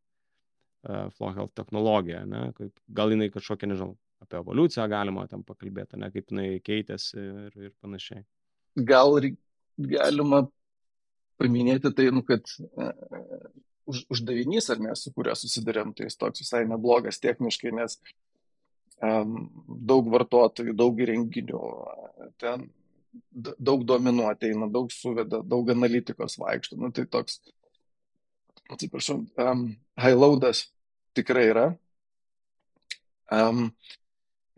uh, 0.87 1.09
flow 1.17 1.33
health 1.35 1.55
technologija, 1.59 2.23
ne, 2.29 2.49
kaip, 2.57 2.73
gal 2.95 3.15
jinai 3.15 3.29
kažkokia, 3.33 3.71
nežinau, 3.71 3.95
apie 4.23 4.39
evoliuciją 4.41 4.87
galima 4.91 5.25
ten 5.31 5.43
pakalbėti, 5.47 5.99
ne 5.99 6.11
kaip 6.13 6.31
jinai 6.33 6.47
keitėsi 6.63 7.19
ir, 7.19 7.59
ir 7.69 7.75
panašiai. 7.83 8.25
Gal 8.79 9.19
galima 9.79 10.45
paminėti 11.39 11.91
tai, 11.95 12.09
nu, 12.15 12.23
kad 12.27 12.47
uh, 12.69 12.91
už, 13.89 14.05
uždavinys, 14.13 14.69
ar 14.69 14.81
mes 14.83 15.03
su 15.03 15.13
kuria 15.15 15.35
susidurėm, 15.39 15.93
tai 15.97 16.09
jis 16.09 16.19
toks 16.19 16.43
visai 16.43 16.65
neblogas 16.69 17.21
techniškai, 17.23 17.71
nes 17.75 17.97
um, 19.01 19.47
daug 19.67 20.09
vartotojų, 20.13 20.75
daug 20.77 20.99
įrenginių, 21.01 21.61
ten 22.41 22.67
daug 23.31 23.85
duomenų 23.87 24.27
ateina, 24.29 24.69
daug 24.71 24.91
suveda, 24.93 25.41
daug 25.45 25.69
analitikos 25.73 26.37
vaikšto. 26.41 26.77
Nu, 26.79 26.91
tai 26.95 27.05
toks, 27.09 27.39
atsiprašau, 28.69 29.21
um, 29.41 29.63
high 29.99 30.17
loadas 30.17 30.67
tikrai 31.17 31.47
yra. 31.51 31.67
Um, 33.29 33.69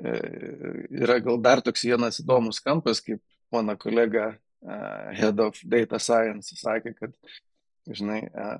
yra 0.01 1.19
gal 1.21 1.37
dar 1.41 1.61
toks 1.61 1.85
vienas 1.85 2.19
įdomus 2.23 2.61
kampas, 2.63 3.01
kaip 3.03 3.21
mano 3.53 3.75
kolega 3.77 4.31
uh, 4.31 5.11
Head 5.13 5.39
of 5.39 5.59
Data 5.67 5.99
Science 5.99 6.55
sakė, 6.57 6.95
kad, 6.97 7.13
žinai, 7.89 8.23
uh, 8.33 8.57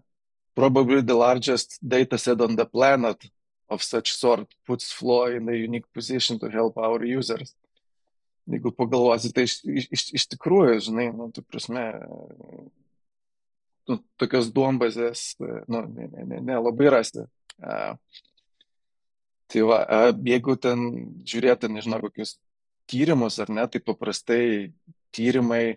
probably 0.56 1.02
the 1.02 1.16
largest 1.16 1.80
data 1.82 2.18
set 2.18 2.42
on 2.42 2.56
the 2.56 2.66
planet 2.66 3.24
of 3.70 3.82
such 3.82 4.14
sort 4.14 4.54
puts 4.68 4.92
Flow 4.92 5.26
in 5.26 5.48
a 5.50 5.54
unique 5.54 5.92
position 5.94 6.38
to 6.40 6.50
help 6.50 6.78
our 6.78 7.04
users. 7.04 7.56
Jeigu 8.50 8.72
pagalvosi, 8.74 9.30
tai 9.36 9.46
iš, 9.46 9.60
iš, 9.66 10.08
iš 10.18 10.26
tikrųjų, 10.34 10.80
žinai, 10.88 11.12
nu, 11.14 11.28
tu 11.36 11.44
prasme, 11.46 11.84
nu, 13.90 14.00
tokios 14.22 14.50
duombazės, 14.56 15.36
nu, 15.42 15.84
ne, 15.86 16.08
ne, 16.08 16.26
ne, 16.26 16.42
ne 16.50 16.58
labai 16.58 16.90
rasti. 16.94 17.28
Uh, 17.62 17.94
Tai 19.52 19.64
va, 19.68 19.82
jeigu 20.24 20.56
ten 20.64 20.84
žiūrėtų, 21.28 21.70
nežinau, 21.76 22.00
kokius 22.06 22.38
tyrimus 22.92 23.36
ar 23.44 23.50
ne, 23.52 23.66
tai 23.68 23.82
paprastai 23.84 24.44
tyrimai, 25.16 25.76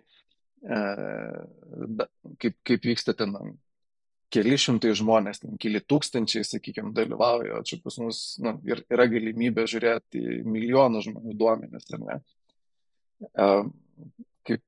kaip, 2.39 2.55
kaip 2.63 2.87
vyksta 2.87 3.15
ten 3.19 3.35
keli 4.31 4.55
šimtai 4.59 4.93
žmonės, 4.95 5.41
ten 5.43 5.59
keli 5.61 5.81
tūkstančiai, 5.83 6.47
sakykime, 6.47 6.93
dalyvauja, 6.95 7.59
o 7.59 7.67
čia 7.67 7.79
pas 7.83 7.99
mus 7.99 8.21
nu, 8.43 8.55
ir, 8.67 8.81
yra 8.91 9.09
galimybė 9.11 9.67
žiūrėti 9.71 10.23
milijonų 10.47 11.03
žmonių 11.09 11.35
duomenis, 11.39 11.91
ar 11.95 12.03
ne. 12.03 12.17
Kaip 14.45 14.61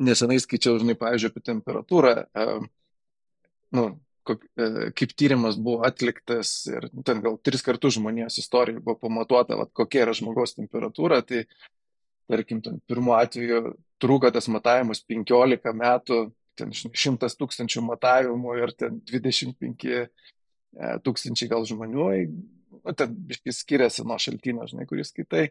nesenai 0.00 0.38
skaičiau, 0.42 0.78
žinai, 0.82 0.96
pavyzdžiui, 0.98 1.32
apie 1.32 1.44
temperatūrą, 1.50 2.14
nu, 3.76 3.84
kaip 4.96 5.12
tyrimas 5.18 5.58
buvo 5.60 5.84
atliktas 5.86 6.52
ir 6.70 6.88
ten 7.06 7.22
gal 7.24 7.38
tris 7.42 7.64
kartus 7.66 7.96
žmonijos 7.96 8.38
istorijoje 8.42 8.82
buvo 8.84 8.98
pamatuota, 9.06 9.58
vat, 9.58 9.72
kokia 9.76 10.04
yra 10.06 10.14
žmogaus 10.16 10.54
temperatūra, 10.58 11.20
tai 11.26 11.46
tarkim, 12.30 12.60
ten 12.62 12.78
pirmo 12.88 13.16
atveju 13.18 13.74
trūko 14.00 14.30
tas 14.34 14.48
matavimas 14.52 15.02
15 15.08 15.74
metų, 15.76 16.20
ten 16.58 16.72
100 16.76 17.30
tūkstančių 17.40 17.82
matavimų 17.88 18.56
ir 18.60 18.74
ten 18.78 19.00
25 19.08 19.86
e, 19.90 20.06
tūkstančiai 21.06 21.50
gal 21.50 21.66
žmonių, 21.68 22.08
nu, 22.80 22.94
ten 22.96 23.14
biškis 23.30 23.62
skiriasi 23.64 24.06
nuo 24.06 24.18
šaltinio, 24.20 24.68
žinai, 24.70 24.86
kuris 24.90 25.12
skaitai. 25.14 25.48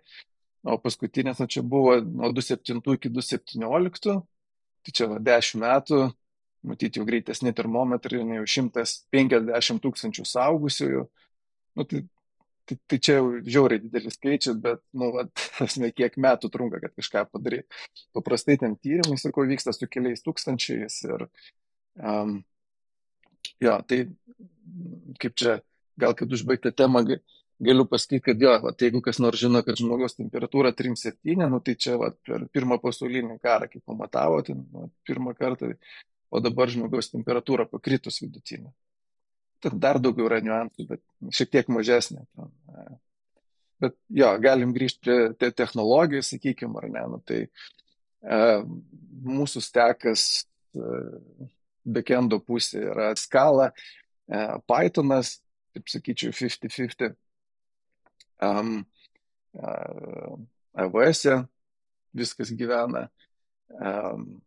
O 0.67 0.76
paskutinės, 0.82 1.39
nu, 1.39 1.48
čia 1.48 1.63
buvo 1.63 1.95
nuo 2.04 2.34
2007 2.36 2.82
iki 2.98 3.12
2017, 3.15 4.15
tai 4.84 4.93
čia 4.95 5.08
va 5.08 5.19
10 5.24 5.62
metų, 5.62 6.00
matyti 6.67 7.00
jau 7.00 7.08
greitesni 7.08 7.54
termometrai, 7.56 8.19
jau 8.36 8.48
150 8.60 9.84
tūkstančių 9.86 10.26
saugusiųjų. 10.28 11.06
Nu, 11.80 11.86
tai, 11.88 12.02
tai, 12.67 12.76
tai 12.91 13.00
čia 13.00 13.15
jau 13.22 13.30
žiauriai 13.45 13.86
didelis 13.86 14.19
skaičius, 14.19 14.60
bet, 14.60 14.84
nu, 15.00 15.13
asme, 15.65 15.93
kiek 15.95 16.19
metų 16.19 16.52
trunka, 16.52 16.84
kad 16.84 16.95
kažką 17.00 17.26
padaryti. 17.32 17.88
Paprastai 18.17 18.60
ten 18.60 18.76
tyrimai, 18.76 19.15
sakau, 19.22 19.48
vyksta 19.48 19.72
su 19.76 19.88
keliais 19.88 20.26
tūkstančiais 20.26 21.00
ir 21.08 21.30
um, 22.04 22.41
jo, 23.63 23.80
tai 23.88 24.04
kaip 25.24 25.39
čia, 25.39 25.60
gal 26.00 26.15
kad 26.19 26.36
užbaigti 26.36 26.76
temą, 26.76 27.06
galiu 27.60 27.86
pasakyti, 27.86 28.24
kad 28.24 28.41
jo, 28.41 28.54
va, 28.63 28.72
jeigu 28.80 29.02
kas 29.04 29.19
nors 29.19 29.39
žino, 29.41 29.62
kad 29.67 29.80
žmogaus 29.80 30.15
temperatūra 30.15 30.72
3,7, 30.76 31.36
nu, 31.52 31.60
tai 31.63 31.76
čia 31.76 31.98
va, 32.00 32.12
per 32.26 32.45
pirmą 32.56 32.80
pasaulinį 32.84 33.36
karą, 33.43 33.67
kai 33.72 33.82
pamatavo, 33.84 34.39
tai 34.48 34.56
nu, 34.60 34.88
pirmą 35.08 35.36
kartą, 35.38 35.74
o 36.32 36.41
dabar 36.43 36.72
žmogaus 36.72 37.12
temperatūra 37.12 37.67
pakritus 37.69 38.22
vidutinė. 38.24 38.72
Ten 39.60 39.76
dar 39.84 40.00
daugiau 40.00 40.30
yra 40.30 40.39
niuansų, 40.43 40.88
bet 40.88 41.04
šiek 41.36 41.52
tiek 41.52 41.72
mažesnė. 41.76 42.24
E. 42.24 42.88
bet 43.84 43.95
jo, 44.22 44.32
galim 44.39 44.72
grįžti 44.76 45.04
prie 45.04 45.19
te 45.39 45.52
technologijų, 45.52 46.24
sakykime, 46.24 46.80
ar 46.80 46.91
ne, 46.95 47.06
nu, 47.12 47.24
tai 47.28 47.41
e, 47.43 48.39
mūsų 49.28 49.63
stekas 49.67 50.28
e, 50.39 51.00
backendo 51.84 52.39
pusė 52.39 52.86
yra 52.93 53.12
skala, 53.19 53.74
e, 54.32 54.45
Pythonas, 54.63 55.41
taip 55.76 55.91
sakyčiau, 55.91 56.32
50-50 56.32 57.19
um, 58.45 58.84
AWS 60.73 61.25
e 61.25 61.39
viskas 62.15 62.54
gyvena. 62.58 63.08
Um, 63.69 64.41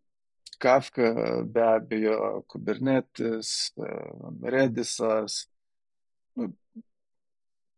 Kafka 0.63 1.43
be 1.43 1.63
abejo, 1.67 2.45
Kubernetes, 2.47 3.73
Redisas, 4.55 5.41
nu, 6.39 6.53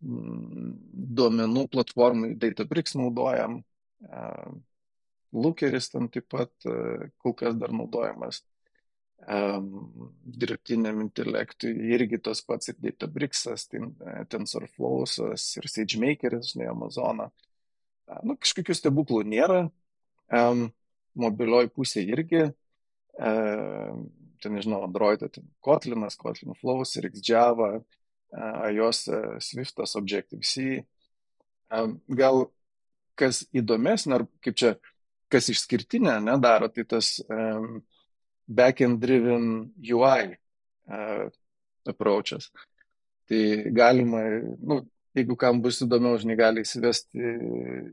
duomenų 0.04 1.62
platformai 1.72 2.34
Databricks 2.36 2.92
naudojam, 3.00 3.62
Lookeris 5.32 5.88
ten 5.94 6.10
taip 6.12 6.28
pat 6.28 6.52
kol 7.24 7.32
kas 7.40 7.56
dar 7.56 7.72
naudojamas 7.72 8.42
um, 9.28 10.10
dirbtiniam 10.24 11.00
intelektui 11.04 11.72
irgi 11.94 12.20
tas 12.22 12.42
pats 12.44 12.70
ir 12.72 12.78
Databricksas, 12.82 13.68
TensorFlowsas 14.32 15.46
ir 15.60 15.68
SageMakeris, 15.70 16.52
žinai, 16.54 16.70
Amazoną. 16.72 17.30
Nu, 18.24 18.36
kažkokių 18.36 18.76
stebuklų 18.76 19.22
nėra. 19.32 19.64
Um, 20.32 20.68
mobilioj 21.18 21.70
pusė 21.72 22.04
irgi. 22.04 22.48
Um, 23.14 24.08
ten, 24.42 24.56
nežinau, 24.56 24.82
Android, 24.84 25.22
ten 25.32 25.46
Kotlinas, 25.64 26.18
Kotlin 26.20 26.56
Flows, 26.58 26.96
RxJava, 27.00 27.70
uh, 27.78 28.66
iOS, 28.68 29.06
uh, 29.08 29.36
Swiftas, 29.40 29.94
Objective-C. 30.00 30.82
Um, 31.72 31.98
gal 32.12 32.48
kas 33.18 33.44
įdomesnė, 33.54 34.18
ar 34.18 34.26
kaip 34.44 34.58
čia, 34.58 34.74
kas 35.32 35.48
išskirtinė, 35.52 36.18
nedaro, 36.22 36.68
tai 36.74 36.84
tas 36.90 37.16
um, 37.28 37.78
backend 38.46 39.00
driven 39.02 39.72
UI 39.78 40.34
uh, 40.34 41.28
approaches. 41.88 42.50
Tai 43.28 43.40
galima, 43.72 44.20
nu, 44.60 44.82
jeigu 45.16 45.36
kam 45.40 45.62
bus 45.64 45.80
įdomiau, 45.84 46.18
žinai, 46.20 46.36
gali 46.38 46.64
įsivesti 46.64 47.30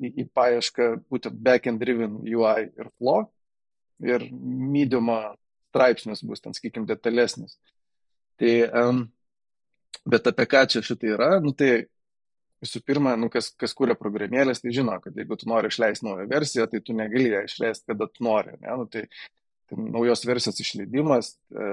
į, 0.02 0.12
į 0.24 0.28
paiešką 0.36 0.90
būtent 1.12 1.38
backend 1.46 1.80
driven 1.84 2.20
UI 2.26 2.68
ir 2.68 2.92
flow 2.98 3.30
ir 4.02 4.26
mediumo 4.34 5.20
straipsnis 5.72 6.24
bus 6.28 6.42
ten, 6.44 6.56
sakykime, 6.58 6.88
detalesnis. 6.90 7.56
Tai, 8.42 8.54
um, 8.82 9.04
bet 10.10 10.28
apie 10.28 10.48
ką 10.50 10.66
čia 10.74 10.82
šitai 10.84 11.14
yra, 11.14 11.30
nu, 11.44 11.54
tai 11.56 11.86
visų 12.62 12.82
pirma, 12.86 13.14
nu, 13.18 13.30
kas, 13.34 13.52
kas 13.58 13.74
kūrė 13.78 13.96
programėlės, 13.98 14.62
tai 14.62 14.74
žino, 14.76 14.98
kad 15.04 15.16
jeigu 15.18 15.38
tu 15.40 15.50
nori 15.50 15.72
išleisti 15.72 16.06
naują 16.06 16.28
versiją, 16.30 16.68
tai 16.70 16.82
tu 16.86 16.96
negali 16.98 17.32
ją 17.32 17.46
išleisti, 17.48 17.88
kada 17.94 18.10
tu 18.10 18.26
nori. 18.26 18.58
Ne? 18.62 18.76
Nu, 18.82 18.88
tai 18.90 19.08
naujos 19.78 20.24
versijos 20.28 20.60
išleidimas 20.64 21.34
e, 21.34 21.68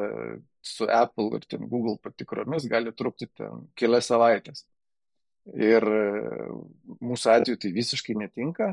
su 0.64 0.88
Apple 0.92 1.38
ir 1.38 1.46
ten 1.50 1.66
Google 1.68 1.96
patikromis 2.02 2.68
gali 2.70 2.92
trukti 2.96 3.28
ten 3.38 3.66
kelias 3.78 4.11
savaitės. 4.11 4.64
Ir 5.56 5.84
e, 5.84 6.48
mūsų 7.00 7.34
atveju 7.34 7.61
tai 7.62 7.72
visiškai 7.76 8.16
netinka. 8.20 8.72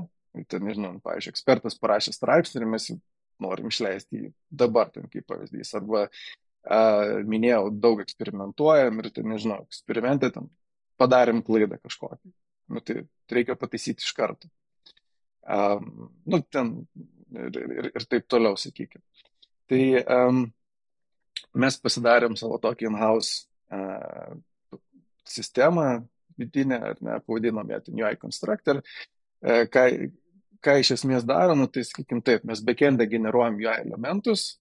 Ten, 0.51 0.65
nežinau, 0.67 0.97
pavyzdžiui, 1.03 1.31
ekspertas 1.31 1.77
parašė 1.79 2.11
straipsnį 2.11 2.59
ir 2.59 2.67
mes 2.67 2.89
norim 3.39 3.69
išleisti 3.71 4.19
jį 4.19 4.31
dabar, 4.51 4.89
ten 4.91 5.07
kaip 5.11 5.23
pavyzdys. 5.31 5.71
Arba 5.79 6.05
a, 6.05 6.79
minėjau, 7.23 7.69
daug 7.71 8.01
eksperimentuojam 8.03 8.99
ir 8.99 9.11
ten, 9.15 9.29
nežinau, 9.31 9.61
eksperimentai 9.69 10.33
ten 10.35 10.49
padarėm 10.99 11.39
klaidą 11.45 11.79
kažkokią. 11.79 12.33
Nu, 12.75 12.81
tai 12.83 13.05
reikia 13.31 13.55
pataisyti 13.59 14.03
iš 14.03 14.11
karto. 14.17 14.49
Um, 15.45 16.09
nu, 16.25 16.41
ten 16.49 16.71
ir, 17.33 17.61
ir, 17.61 17.89
ir 17.91 18.07
taip 18.09 18.27
toliau, 18.31 18.57
sakykime. 18.59 19.03
Tai 19.69 19.81
um, 20.17 20.43
mes 21.57 21.77
pasidarėm 21.81 22.35
savo 22.38 22.59
tokį 22.61 22.89
in-house 22.89 23.47
uh, 23.73 24.35
sistemą 25.25 26.05
vidinę, 26.38 26.81
ar 26.91 27.01
ne, 27.01 27.17
pavadinom 27.25 27.71
ją 27.71 27.81
ten 27.85 28.03
UI 28.03 28.19
Constructor. 28.21 28.81
Uh, 29.41 29.65
ką, 29.71 29.88
ką 30.65 30.77
iš 30.81 30.95
esmės 30.99 31.25
daro, 31.27 31.55
nu, 31.57 31.67
tai 31.71 31.85
sakykim 31.88 32.21
taip, 32.25 32.45
mes 32.45 32.61
backendą 32.65 33.07
generuojam 33.09 33.57
UI 33.61 33.73
elementus 33.85 34.55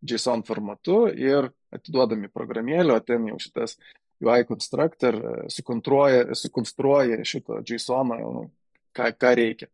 JSON 0.00 0.44
formatu 0.48 1.02
ir 1.12 1.50
atiduodami 1.74 2.30
programėlę, 2.32 2.96
o 2.96 3.04
ten 3.04 3.26
jau 3.28 3.36
šitas 3.40 3.76
UI 4.24 4.44
Constructor 4.48 5.16
sukonstruoja, 5.52 6.34
sukonstruoja 6.36 7.20
šito 7.28 7.60
JSON, 7.66 8.14
nu, 8.20 8.46
ką, 8.96 9.12
ką 9.16 9.32
reikia. 9.36 9.68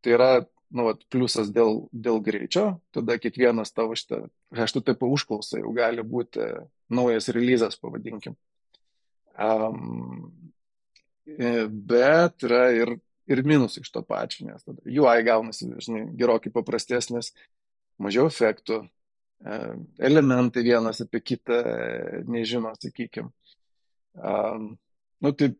Tai 0.00 0.14
yra 0.16 0.30
nu, 0.70 0.86
vat, 0.86 1.02
pliusas 1.10 1.50
dėl, 1.54 1.84
dėl 1.90 2.20
greičio, 2.24 2.64
tada 2.94 3.16
kiekvienas 3.20 3.72
tavo 3.74 3.96
šitą 3.98 4.22
HTTP 4.54 5.08
užklausą 5.08 5.62
jau 5.62 5.72
gali 5.74 6.04
būti 6.06 6.46
naujas 6.92 7.30
releasas, 7.34 7.78
pavadinkim. 7.80 8.36
Um, 9.40 10.30
bet 11.26 12.46
yra 12.46 12.62
ir, 12.76 12.94
ir 13.30 13.42
minusai 13.46 13.82
iš 13.84 13.90
to 13.94 14.04
pačio, 14.06 14.46
nes 14.48 14.62
tada 14.66 14.82
UI 14.86 15.26
gaunasi, 15.26 15.70
žinai, 15.82 16.06
gerokai 16.18 16.52
paprastesnis, 16.54 17.32
mažiau 18.00 18.28
efektų, 18.30 18.82
elementai 19.98 20.64
vienas 20.66 21.00
apie 21.02 21.22
kitą 21.24 21.60
nežino, 22.30 22.74
sakykim. 22.78 23.30
Um, 24.20 24.74
nu, 25.22 25.32
tai 25.32 25.54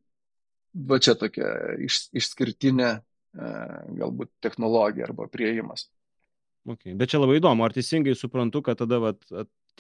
va 0.75 0.99
čia 1.03 1.15
tokia 1.19 1.49
iš, 1.87 2.09
išskirtinė 2.19 2.99
E, 2.99 3.10
galbūt 3.35 4.33
technologija 4.43 5.07
arba 5.09 5.29
prieimas. 5.31 5.89
Okay. 6.69 6.93
Bet 6.99 7.13
čia 7.13 7.23
labai 7.23 7.39
įdomu, 7.39 7.65
ar 7.65 7.73
teisingai 7.73 8.13
suprantu, 8.19 8.61
kad 8.67 8.81
tada 8.83 8.99
vat, 9.01 9.23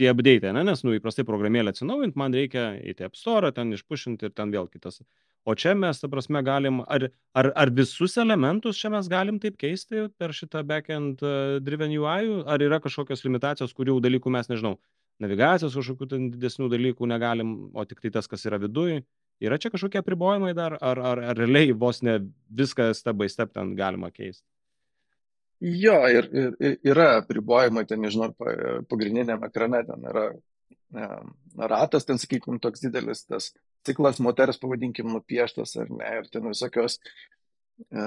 tie 0.00 0.08
update, 0.10 0.52
ne? 0.56 0.62
nes 0.64 0.80
nu, 0.86 0.94
įprastai 0.96 1.26
programėlę 1.28 1.74
atsinaujinti, 1.74 2.16
man 2.18 2.36
reikia 2.36 2.70
į 2.80 2.94
App 3.04 3.18
Store, 3.18 3.50
ten 3.52 3.74
išpušinti 3.76 4.28
ir 4.28 4.32
ten 4.36 4.52
vėl 4.54 4.70
kitas. 4.72 5.02
O 5.48 5.54
čia 5.56 5.74
mes, 5.76 6.00
ta 6.00 6.08
prasme, 6.12 6.42
galim, 6.44 6.82
ar, 6.88 7.08
ar, 7.36 7.50
ar 7.56 7.72
visus 7.76 8.16
elementus 8.20 8.80
čia 8.80 8.90
mes 8.92 9.08
galim 9.12 9.40
taip 9.40 9.56
keisti 9.60 10.06
per 10.20 10.34
šitą 10.36 10.62
backend 10.68 11.24
uh, 11.24 11.58
driven 11.64 11.92
UI, 11.96 12.42
ar 12.48 12.64
yra 12.64 12.80
kažkokios 12.80 13.24
limitacijos, 13.24 13.72
kurių 13.76 13.98
dalykų 14.04 14.32
mes 14.32 14.52
nežinau, 14.52 14.76
navigacijos 15.20 15.76
kažkokių 15.76 16.10
didesnių 16.36 16.68
dalykų 16.72 17.08
negalim, 17.08 17.54
o 17.72 17.84
tik 17.88 18.04
tai 18.04 18.12
tas, 18.16 18.28
kas 18.28 18.44
yra 18.48 18.60
viduje. 18.60 19.02
Yra 19.40 19.56
čia 19.58 19.70
kažkokie 19.72 20.02
apribojimai 20.02 20.52
dar, 20.56 20.76
ar, 20.84 20.98
ar, 21.00 21.22
ar 21.32 21.38
realiai 21.38 21.72
vos 21.72 22.02
ne 22.04 22.18
viską 22.52 22.92
by 23.16 23.28
step 23.32 23.54
ten 23.56 23.74
galima 23.76 24.10
keisti? 24.12 24.44
Jo, 25.60 25.96
ir, 26.08 26.28
ir 26.32 26.76
yra 26.92 27.18
apribojimai, 27.20 27.84
ten, 27.88 28.00
nežinau, 28.00 28.30
pagrindiniam 28.88 29.42
ekrane 29.44 29.82
ten 29.88 30.06
yra 30.08 30.30
ne, 30.96 31.08
ratas, 31.56 32.06
ten, 32.08 32.18
sakykime, 32.20 32.60
toks 32.62 32.82
didelis, 32.84 33.24
tas 33.28 33.50
ciklas 33.86 34.20
moters, 34.24 34.58
pavadinkim, 34.60 35.10
nupieštas 35.12 35.76
ar 35.80 35.90
ne, 35.92 36.10
ir 36.20 36.28
ten 36.32 36.48
visokios, 36.48 36.98
e, 37.88 38.06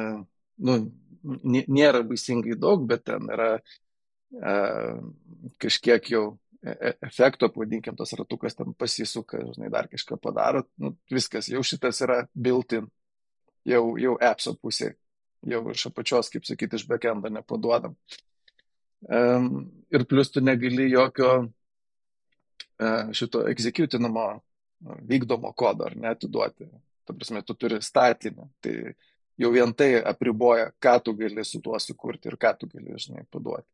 nu, 0.67 0.77
nėra 1.23 2.03
baisingai 2.07 2.57
daug, 2.59 2.85
bet 2.89 3.05
ten 3.09 3.29
yra 3.33 3.51
e, 3.57 4.55
kažkiek 5.63 6.09
jau 6.13 6.25
efekto, 6.63 7.49
pavadinkim, 7.51 7.95
tas 7.95 8.13
ratukas 8.17 8.55
ten 8.55 8.73
pasisuka, 8.77 9.41
žinai, 9.55 9.71
dar 9.71 9.89
kažką 9.91 10.17
padaro, 10.21 10.63
nu, 10.79 10.93
viskas, 11.11 11.49
jau 11.51 11.63
šitas 11.65 11.99
yra 12.05 12.21
built-in, 12.33 12.87
jau, 13.67 13.83
jau 13.99 14.13
appso 14.23 14.55
pusė, 14.55 14.93
jau 15.47 15.63
iš 15.73 15.87
apačios, 15.89 16.31
kaip 16.31 16.47
sakyti, 16.47 16.79
iš 16.79 16.87
backendo 16.87 17.31
nepaduodam. 17.31 17.97
Um, 19.03 19.65
ir 19.91 20.05
plus 20.07 20.31
tu 20.31 20.39
negali 20.39 20.87
jokio 20.93 21.31
uh, 21.43 23.11
šito 23.11 23.43
executinamo 23.51 24.27
vykdomo 25.09 25.51
kodo 25.59 25.89
ar 25.89 25.97
netiduoti. 25.99 26.69
Ta 27.03 27.15
prasme, 27.15 27.41
tu 27.43 27.55
turi 27.59 27.81
statinį, 27.83 28.47
tai 28.63 28.93
jau 29.39 29.51
vien 29.51 29.73
tai 29.75 29.97
apriboja, 29.99 30.69
ką 30.79 30.95
tu 31.03 31.15
gali 31.19 31.43
su 31.43 31.59
tuo 31.59 31.75
sukurti 31.79 32.31
ir 32.31 32.39
ką 32.39 32.53
tu 32.61 32.71
gali, 32.71 32.95
žinai, 32.95 33.25
paduoti. 33.27 33.67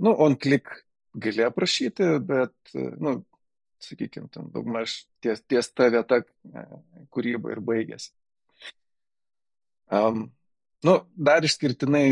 Nu, 0.00 0.14
on 0.16 0.38
click 0.40 0.72
gali 1.14 1.44
aprašyti, 1.44 2.08
bet, 2.26 2.54
nu, 2.74 3.18
sakykime, 3.82 4.28
ten 4.32 4.48
daugmaž 4.54 5.02
ties, 5.22 5.42
ties 5.48 5.70
ta 5.74 5.88
vieta 5.92 6.22
e, 6.22 6.64
kūryba 7.12 7.52
ir 7.54 7.60
baigėsi. 7.66 8.12
Um, 9.92 10.30
nu, 10.86 10.94
dar 11.16 11.44
išskirtinai 11.44 12.06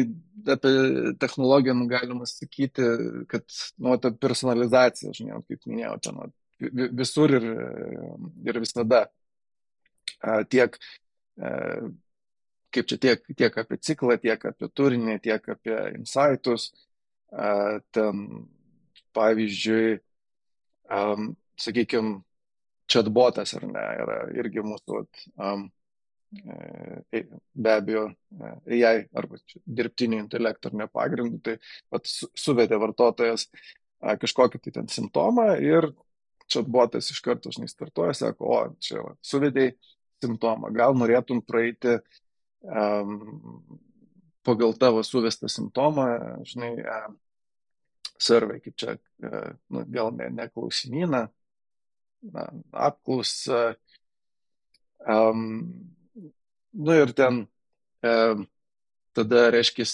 apie 0.52 0.74
technologiją 1.22 1.76
nu, 1.78 1.86
galima 1.90 2.28
sakyti, 2.28 2.84
kad 3.30 3.46
nu, 3.78 3.96
ta 4.02 4.12
personalizacija, 4.12 5.14
žinai, 5.16 5.40
kaip 5.48 5.64
minėjau, 5.70 5.96
ten 6.04 6.20
nu, 6.20 6.28
visur 7.00 7.32
ir, 7.38 7.48
ir 8.44 8.60
visada. 8.60 9.06
Tiek, 10.52 10.76
kaip 12.74 12.88
čia 12.90 12.98
tiek, 13.00 13.22
tiek 13.36 13.58
apie 13.62 13.78
ciklą, 13.80 14.18
tiek 14.20 14.44
apie 14.50 14.68
turinį, 14.68 15.16
tiek 15.24 15.46
apie 15.54 15.78
insightus. 15.96 16.68
Ten, 17.96 18.26
pavyzdžiui, 19.16 19.98
sakykime, 21.60 22.20
chatbotas 22.90 23.54
ar 23.58 23.66
ne, 23.70 23.84
yra 24.02 24.16
irgi 24.40 24.64
mūsų 24.66 25.04
um, 25.38 25.68
be 26.30 27.72
abejo 27.74 28.04
AI 28.70 29.04
arba 29.18 29.38
dirbtinio 29.66 30.20
intelekto 30.22 30.70
ar 30.70 30.78
ne 30.78 30.86
pagrindu, 30.90 31.40
tai 31.42 31.56
pat 31.90 32.06
suvedė 32.38 32.78
vartotojas 32.82 33.48
kažkokį 34.00 34.62
tai 34.64 34.74
ten 34.78 34.90
simptomą 34.90 35.52
ir 35.62 35.90
chatbotas 36.50 37.10
iš 37.12 37.20
karto, 37.22 37.52
žinai, 37.54 37.68
startuoja, 37.70 38.14
sako, 38.16 38.50
o, 38.50 38.60
čia 38.82 39.02
va, 39.04 39.14
suvedėjai 39.22 39.74
simptomą, 40.24 40.70
gal 40.74 40.96
norėtum 40.98 41.42
praeiti 41.46 41.96
um, 42.66 43.62
pagal 44.46 44.74
tavo 44.80 45.04
suvestą 45.06 45.50
simptomą, 45.52 46.08
žinai, 46.48 46.72
uh, 46.82 47.12
survey, 48.20 48.60
kaip 48.64 48.76
čia, 48.78 48.96
uh, 49.24 49.52
nu, 49.72 49.84
gal 49.92 50.12
ne, 50.16 50.28
ne 50.34 50.48
klausimyną, 50.52 51.24
apklausą, 52.88 53.62
um, 55.08 55.62
Nu 56.72 56.94
ir 56.94 57.12
ten 57.12 57.46
e, 58.02 58.10
tada, 59.12 59.48
reiškia, 59.50 59.84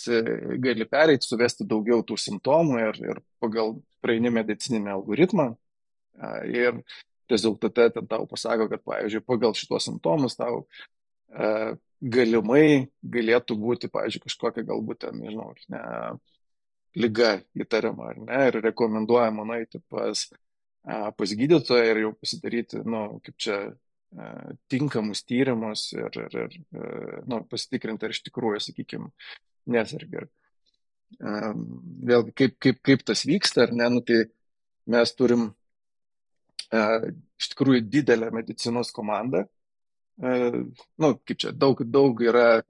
gali 0.61 0.85
pereiti, 0.89 1.29
suvesti 1.29 1.65
daugiau 1.69 2.03
tų 2.05 2.19
simptomų 2.21 2.81
ir, 2.83 3.01
ir 3.13 3.23
pagal 3.41 3.79
praeini 4.05 4.33
medicininį 4.35 4.93
algoritmą 4.93 5.49
e, 5.55 6.33
ir 6.53 6.83
rezultate 7.33 7.89
ten 7.95 8.07
tau 8.11 8.29
pasako, 8.29 8.69
kad, 8.73 8.85
pavyzdžiui, 8.85 9.25
pagal 9.25 9.57
šitos 9.57 9.89
simptomus 9.89 10.37
tau 10.37 10.67
e, 11.33 11.75
galimai 12.01 12.67
galėtų 13.01 13.57
būti, 13.63 13.91
pavyzdžiui, 13.93 14.27
kažkokia 14.29 14.67
galbūt 14.69 15.07
ten, 15.07 15.17
nežinau, 15.25 15.55
ne, 15.73 15.83
lyga 16.97 17.37
įtariama 17.57 18.11
ar 18.13 18.21
ne, 18.21 18.43
ir 18.51 18.61
rekomenduojama 18.65 19.45
nueiti 19.49 19.81
pas, 19.93 20.27
pas 21.19 21.35
gydytoją 21.41 21.91
ir 21.91 22.03
jau 22.05 22.13
pasidaryti, 22.17 22.81
nu, 22.89 23.03
kaip 23.25 23.37
čia 23.43 23.59
tinkamus 24.73 25.25
tyrimus 25.27 25.91
ir, 25.97 26.21
ir, 26.23 26.37
ir 26.41 27.25
nu, 27.29 27.43
pasitikrinti, 27.51 28.07
ar 28.07 28.15
iš 28.15 28.23
tikrųjų, 28.29 28.63
sakykime, 28.69 29.11
nesargia. 29.75 30.25
Vėlgi, 31.21 32.33
kaip, 32.39 32.57
kaip, 32.63 32.81
kaip 32.87 33.05
tas 33.07 33.27
vyksta, 33.29 33.67
ar 33.67 33.75
ne, 33.77 33.91
nu, 33.99 34.03
tai 34.07 34.23
mes 34.91 35.13
turim 35.19 35.51
iš 36.73 37.51
tikrųjų 37.53 37.85
didelę 37.91 38.31
medicinos 38.35 38.95
komandą. 38.95 39.45
Nu, 40.17 41.13
kaip 41.29 41.37
čia, 41.43 41.53
daug, 41.53 41.83
daug 41.85 42.23
yra 42.25 42.63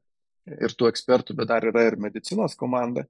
ir 0.46 0.74
tų 0.74 0.90
ekspertų, 0.90 1.36
bet 1.38 1.50
dar 1.52 1.64
yra 1.68 1.86
ir 1.86 1.98
medicinos 2.00 2.58
komanda 2.58 3.06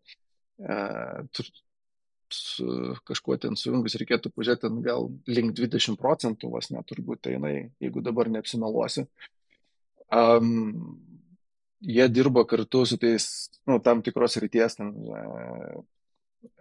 su 2.33 2.95
kažkuo 3.07 3.37
ten 3.41 3.57
sujungus 3.59 3.97
reikėtų 4.01 4.33
pažiūrėti 4.35 4.71
gal 4.85 5.11
link 5.31 5.55
20 5.59 5.99
procentų, 6.01 6.51
vos 6.51 6.71
net 6.75 6.87
turbūt 6.91 7.23
tai 7.27 7.37
jinai, 7.37 7.55
jeigu 7.83 8.03
dabar 8.03 8.31
neapsimeluosi. 8.33 9.07
Um, 10.15 10.97
jie 11.81 12.09
dirbo 12.09 12.45
kartu 12.47 12.85
su 12.87 12.99
tais, 12.99 13.27
nu, 13.67 13.79
tam 13.83 14.03
tikros 14.03 14.39
ryties 14.43 14.79
ten, 14.79 14.93
e, 14.93 15.25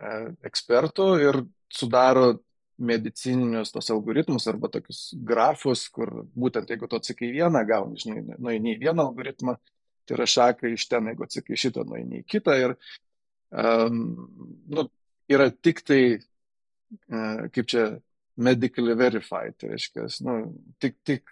e, 0.02 0.18
ekspertų 0.50 1.08
ir 1.24 1.40
sudaro 1.74 2.34
medicininius 2.76 3.72
tos 3.72 3.90
algoritmus 3.94 4.48
arba 4.52 4.70
tokius 4.72 5.14
grafus, 5.16 5.88
kur 5.90 6.26
būtent 6.36 6.70
jeigu 6.70 6.90
tu 6.92 7.00
atsakai 7.00 7.32
vieną, 7.32 7.64
gauni, 7.68 8.02
žinai, 8.02 8.36
nueini 8.36 8.76
į 8.76 8.82
vieną 8.82 9.08
algoritmą, 9.08 9.56
tai 10.06 10.18
yra 10.18 10.28
šakai 10.30 10.74
iš 10.76 10.88
ten, 10.92 11.08
jeigu 11.10 11.26
atsakai 11.26 11.58
šitą, 11.58 11.86
nueini 11.88 12.22
į 12.22 12.28
kitą 12.36 12.58
ir 12.60 12.76
um, 13.52 14.00
nu, 14.72 14.88
yra 15.32 15.50
tik 15.52 15.82
tai, 15.86 16.02
kaip 17.10 17.66
čia, 17.70 17.88
medically 18.36 18.96
verified, 19.00 19.56
tai 19.58 19.72
reiškia, 19.72 20.08
nu, 20.28 20.34
tik, 20.84 20.98
tik 21.08 21.32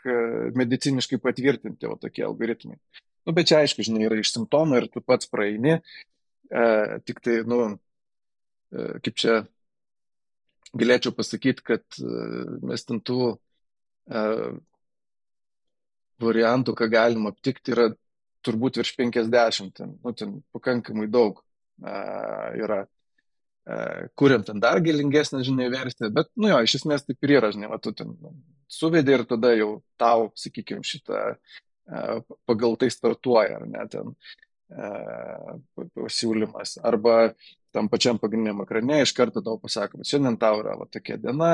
mediciniškai 0.55 1.19
patvirtinti 1.19 1.89
o 1.89 1.97
tokie 1.99 2.23
algoritmai. 2.23 2.77
Nu, 3.23 3.33
bet 3.35 3.49
čia 3.51 3.61
aišku, 3.63 3.83
žinai, 3.85 4.05
yra 4.07 4.19
iš 4.19 4.33
simptomų 4.35 4.81
ir 4.81 4.89
tu 4.91 5.03
pats 5.03 5.29
praeini, 5.31 5.77
e, 6.51 6.63
tik 7.07 7.21
tai, 7.23 7.37
nu, 7.47 7.59
e, 8.71 8.87
kaip 9.05 9.19
čia 9.19 9.37
galėčiau 10.75 11.15
pasakyti, 11.15 11.63
kad 11.63 11.83
e, 11.99 12.25
mes 12.67 12.83
ten 12.87 12.99
tų 12.99 13.19
e, 13.31 14.23
variantų, 16.23 16.75
ką 16.79 16.89
galima 16.91 17.31
aptikti, 17.31 17.75
yra 17.75 17.89
turbūt 18.43 18.81
virš 18.81 18.95
50, 18.99 19.71
ten, 19.79 19.95
nu, 20.03 20.15
ten 20.19 20.41
pakankamai 20.55 21.07
daug 21.11 21.39
yra 21.81 22.83
kuriam 24.19 24.43
ten 24.43 24.59
dar 24.59 24.81
gilingesnę, 24.83 25.39
žinai, 25.47 25.69
versiją, 25.71 26.09
bet, 26.11 26.27
nu 26.35 26.49
jo, 26.51 26.57
iš 26.65 26.81
esmės 26.81 27.05
taip 27.07 27.23
ir 27.23 27.37
yra, 27.37 27.51
žinai, 27.55 27.69
va, 27.71 27.77
tu 27.79 27.93
ten 27.95 28.11
suvedė 28.67 29.15
ir 29.17 29.23
tada 29.29 29.53
jau 29.55 29.77
tau, 30.01 30.31
sakykime, 30.35 30.83
šitą 30.83 31.37
pagal 32.47 32.75
tai 32.79 32.89
startuoja, 32.91 33.61
ar 33.61 33.67
ne, 33.67 33.85
ten 33.91 34.11
pasiūlymas. 35.95 36.77
Arba 36.83 37.33
tam 37.73 37.89
pačiam 37.91 38.19
pagrindiniam 38.21 38.63
ekrane 38.63 39.01
iš 39.03 39.13
karto 39.15 39.43
tau 39.45 39.59
pasako, 39.61 40.01
kad 40.01 40.09
šiandien 40.11 40.37
tau 40.41 40.59
yra 40.61 40.75
va, 40.79 40.87
tokia 40.91 41.17
diena, 41.21 41.53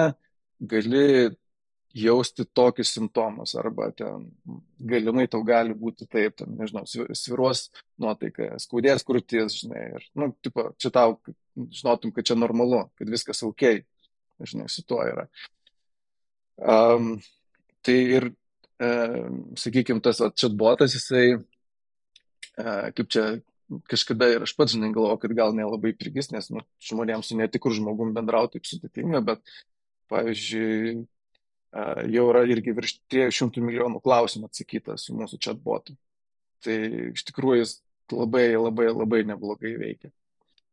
gali 0.60 1.30
jausti 1.94 2.46
tokius 2.54 2.92
simptomus, 2.94 3.56
arba 3.58 3.90
ten 3.92 4.28
galimai 4.80 5.28
tau 5.28 5.42
gali 5.46 5.74
būti 5.74 6.06
taip, 6.10 6.36
ten, 6.38 6.54
nežinau, 6.60 6.86
sviruos 6.86 7.70
nuotaika, 8.02 8.54
skaudės 8.62 9.06
krūtis, 9.08 9.58
žinai, 9.64 9.86
ir, 9.98 10.06
nu, 10.20 10.30
tipo, 10.46 10.70
čia 10.78 10.94
tau 10.94 11.18
žinotum, 11.58 12.14
kad 12.14 12.30
čia 12.30 12.38
normalu, 12.38 12.86
kad 13.00 13.10
viskas 13.10 13.42
ok, 13.48 13.66
žinai, 14.46 14.70
su 14.70 14.86
tuo 14.86 15.02
yra. 15.08 15.26
Um, 16.60 17.16
tai 17.86 17.98
ir, 18.20 18.32
um, 18.84 19.44
sakykime, 19.58 20.04
tas 20.06 20.22
chatbotas, 20.38 20.94
jisai, 20.94 21.40
uh, 21.40 22.90
kaip 22.94 23.10
čia, 23.10 23.30
kažkada 23.90 24.30
ir 24.34 24.46
aš 24.46 24.54
pats, 24.58 24.78
žinai, 24.78 24.94
galvoju, 24.94 25.24
kad 25.24 25.38
gal 25.38 25.58
nelabai 25.58 25.96
prigis, 25.98 26.30
nes 26.34 26.54
nu, 26.54 26.62
žmonėms 26.86 27.32
su 27.32 27.38
netikrų 27.38 27.80
žmogum 27.82 28.14
bendrauti 28.14 28.58
taip 28.58 28.70
sudėtinga, 28.70 29.26
bet, 29.26 29.58
pavyzdžiui, 30.10 31.00
jau 32.10 32.30
yra 32.32 32.46
irgi 32.50 32.74
virš 32.76 32.96
300 33.14 33.62
milijonų 33.66 34.02
klausimų 34.06 34.50
atsakyta 34.50 34.98
su 34.98 35.16
mūsų 35.18 35.40
chatbotu. 35.44 35.96
Tai 36.66 36.78
iš 37.14 37.24
tikrųjų 37.30 37.62
jis 37.62 37.76
labai, 38.12 38.48
labai, 38.58 38.90
labai 38.92 39.22
neblogai 39.28 39.76
veikia. 39.80 40.12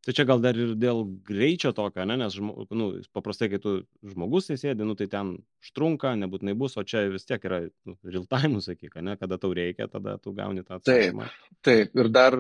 Tai 0.07 0.14
čia 0.14 0.22
gal 0.22 0.38
dar 0.38 0.55
ir 0.55 0.76
dėl 0.78 1.01
greičio 1.26 1.72
tokio, 1.74 2.05
ne? 2.07 2.14
nes 2.20 2.36
nu, 2.38 2.84
paprastai, 3.16 3.49
kai 3.51 3.59
tu 3.59 3.72
žmogus 4.07 4.53
įsėdi, 4.55 4.86
nu, 4.86 4.94
tai 4.94 5.09
ten 5.11 5.32
užtrunka, 5.64 6.12
nebūtinai 6.20 6.55
bus, 6.55 6.76
o 6.78 6.84
čia 6.86 7.09
vis 7.11 7.26
tiek 7.26 7.42
yra 7.49 7.64
nu, 7.66 7.97
real 8.07 8.22
time, 8.30 8.62
sakyk, 8.62 9.01
ne? 9.03 9.16
kada 9.18 9.34
tau 9.42 9.51
reikia, 9.51 9.88
tada 9.90 10.14
tu 10.22 10.30
gauni 10.36 10.62
tą 10.62 10.78
atsakymą. 10.78 11.26
Taip, 11.26 11.57
taip, 11.66 11.99
ir 11.99 12.11
dar, 12.14 12.38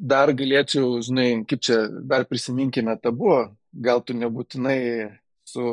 dar 0.00 0.32
galėčiau, 0.38 1.02
žinai, 1.04 1.26
kaip 1.52 1.60
čia, 1.68 1.82
dar 2.08 2.24
prisiminkime 2.30 2.96
tabu, 3.04 3.34
gal 3.76 4.00
tu 4.00 4.16
nebūtinai 4.16 4.80
su, 5.52 5.68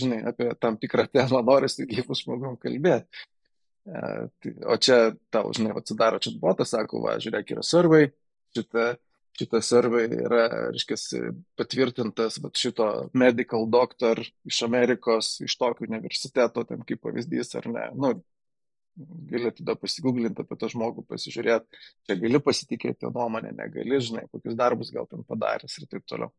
žinai, 0.00 0.22
apie 0.30 0.50
tam 0.60 0.78
tikrą 0.80 1.06
temą 1.14 1.42
nori 1.46 1.70
su 1.72 1.86
gyvu 1.88 2.16
žmogum 2.18 2.58
kalbėti. 2.62 3.24
E, 3.84 4.02
tai, 4.40 4.52
o 4.64 4.76
čia 4.80 4.98
tau, 5.32 5.50
žinai, 5.56 5.74
atsidaro 5.76 6.20
čia 6.22 6.32
botas, 6.40 6.72
sako, 6.72 7.02
va, 7.04 7.18
žiūrėk, 7.20 7.52
yra 7.52 7.64
survey, 7.66 8.08
šitą, 8.56 8.86
šitą 9.36 9.60
survey 9.66 10.08
yra, 10.22 10.44
reiškia, 10.72 11.24
patvirtintas 11.60 12.38
va, 12.40 12.52
šito 12.56 12.88
medical 13.12 13.68
doctor 13.68 14.22
iš 14.48 14.62
Amerikos, 14.64 15.34
iš 15.44 15.58
tokio 15.60 15.88
universiteto, 15.88 16.64
ten 16.68 16.86
kaip 16.88 17.02
pavyzdys, 17.04 17.52
ar 17.60 17.68
ne. 17.74 17.90
Nu, 17.98 18.14
gali 19.28 19.52
tada 19.58 19.74
pasigūglinti 19.76 20.44
apie 20.44 20.58
tą 20.58 20.70
žmogų, 20.72 21.04
pasižiūrėti, 21.10 21.84
čia 22.06 22.16
gali 22.20 22.40
pasitikėti 22.48 23.10
nuomonę, 23.10 23.52
negali, 23.58 24.00
žinai, 24.08 24.24
kokius 24.32 24.56
darbus 24.58 24.94
gal 24.94 25.08
ten 25.10 25.26
padaręs 25.28 25.76
ir 25.80 25.88
taip 25.90 26.06
toliau. 26.08 26.32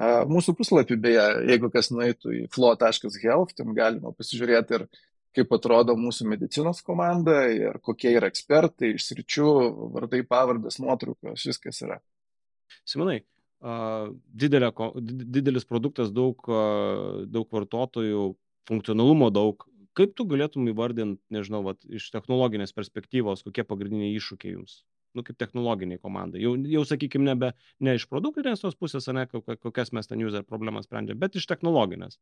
Mūsų 0.00 0.54
puslapį, 0.56 0.96
beje, 0.96 1.24
jeigu 1.50 1.68
kas 1.72 1.90
nueitų 1.92 2.32
į 2.32 2.42
flow.health, 2.54 3.52
ten 3.58 3.74
galima 3.76 4.14
pasižiūrėti 4.16 4.78
ir 4.78 4.86
kaip 5.36 5.52
atrodo 5.54 5.94
mūsų 5.98 6.26
medicinos 6.30 6.80
komanda 6.86 7.42
ir 7.52 7.76
kokie 7.84 8.14
yra 8.16 8.30
ekspertai 8.32 8.94
iš 8.96 9.10
sričių, 9.10 9.50
vardai, 9.94 10.22
pavardas, 10.26 10.80
nuotraukos, 10.82 11.44
viskas 11.46 11.82
yra. 11.84 12.00
Simonai, 12.88 13.20
didelė, 13.60 14.72
didelis 15.36 15.68
produktas, 15.68 16.10
daug, 16.16 16.48
daug 17.28 17.52
vartotojų, 17.52 18.30
funkcionalumo 18.70 19.28
daug. 19.34 19.66
Kaip 19.98 20.14
tu 20.16 20.24
galėtum 20.24 20.70
įvardinti, 20.70 21.20
nežinau, 21.34 21.60
vat, 21.66 21.82
iš 21.84 22.08
technologinės 22.14 22.72
perspektyvos, 22.72 23.44
kokie 23.44 23.66
pagrindiniai 23.66 24.16
iššūkiai 24.16 24.54
jums? 24.54 24.80
Nu, 25.16 25.24
kaip 25.26 25.38
technologiniai 25.40 26.00
komandai. 26.02 26.42
Jau, 26.44 26.54
jau 26.70 26.84
sakykime, 26.86 27.26
nebe 27.30 27.52
ne 27.82 27.96
iš 27.98 28.06
produktinės 28.10 28.62
tos 28.62 28.76
pusės, 28.78 29.08
ne 29.14 29.26
kokias 29.30 29.92
mes 29.96 30.10
ten 30.10 30.22
user 30.24 30.46
problemas 30.46 30.86
sprendžiam, 30.88 31.18
bet 31.20 31.38
iš 31.38 31.48
technologinės. 31.50 32.20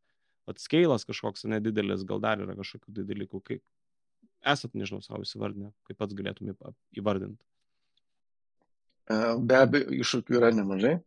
Atskailas 0.49 1.05
kažkoks 1.05 1.45
nedidelis, 1.51 2.07
gal 2.09 2.22
dar 2.24 2.41
yra 2.41 2.57
kažkokių 2.57 3.05
dalykų. 3.05 3.43
Kaip 3.45 3.62
esat, 4.49 4.72
nežinau, 4.78 5.03
savo 5.05 5.26
įsivardinę, 5.26 5.72
kaip 5.89 5.99
pats 6.01 6.16
galėtum 6.16 6.55
įvardinti. 6.97 7.43
E, 9.09 9.16
be 9.41 9.59
abejo, 9.59 9.93
iššūkių 10.01 10.39
yra 10.41 10.53
nemažai. 10.55 10.99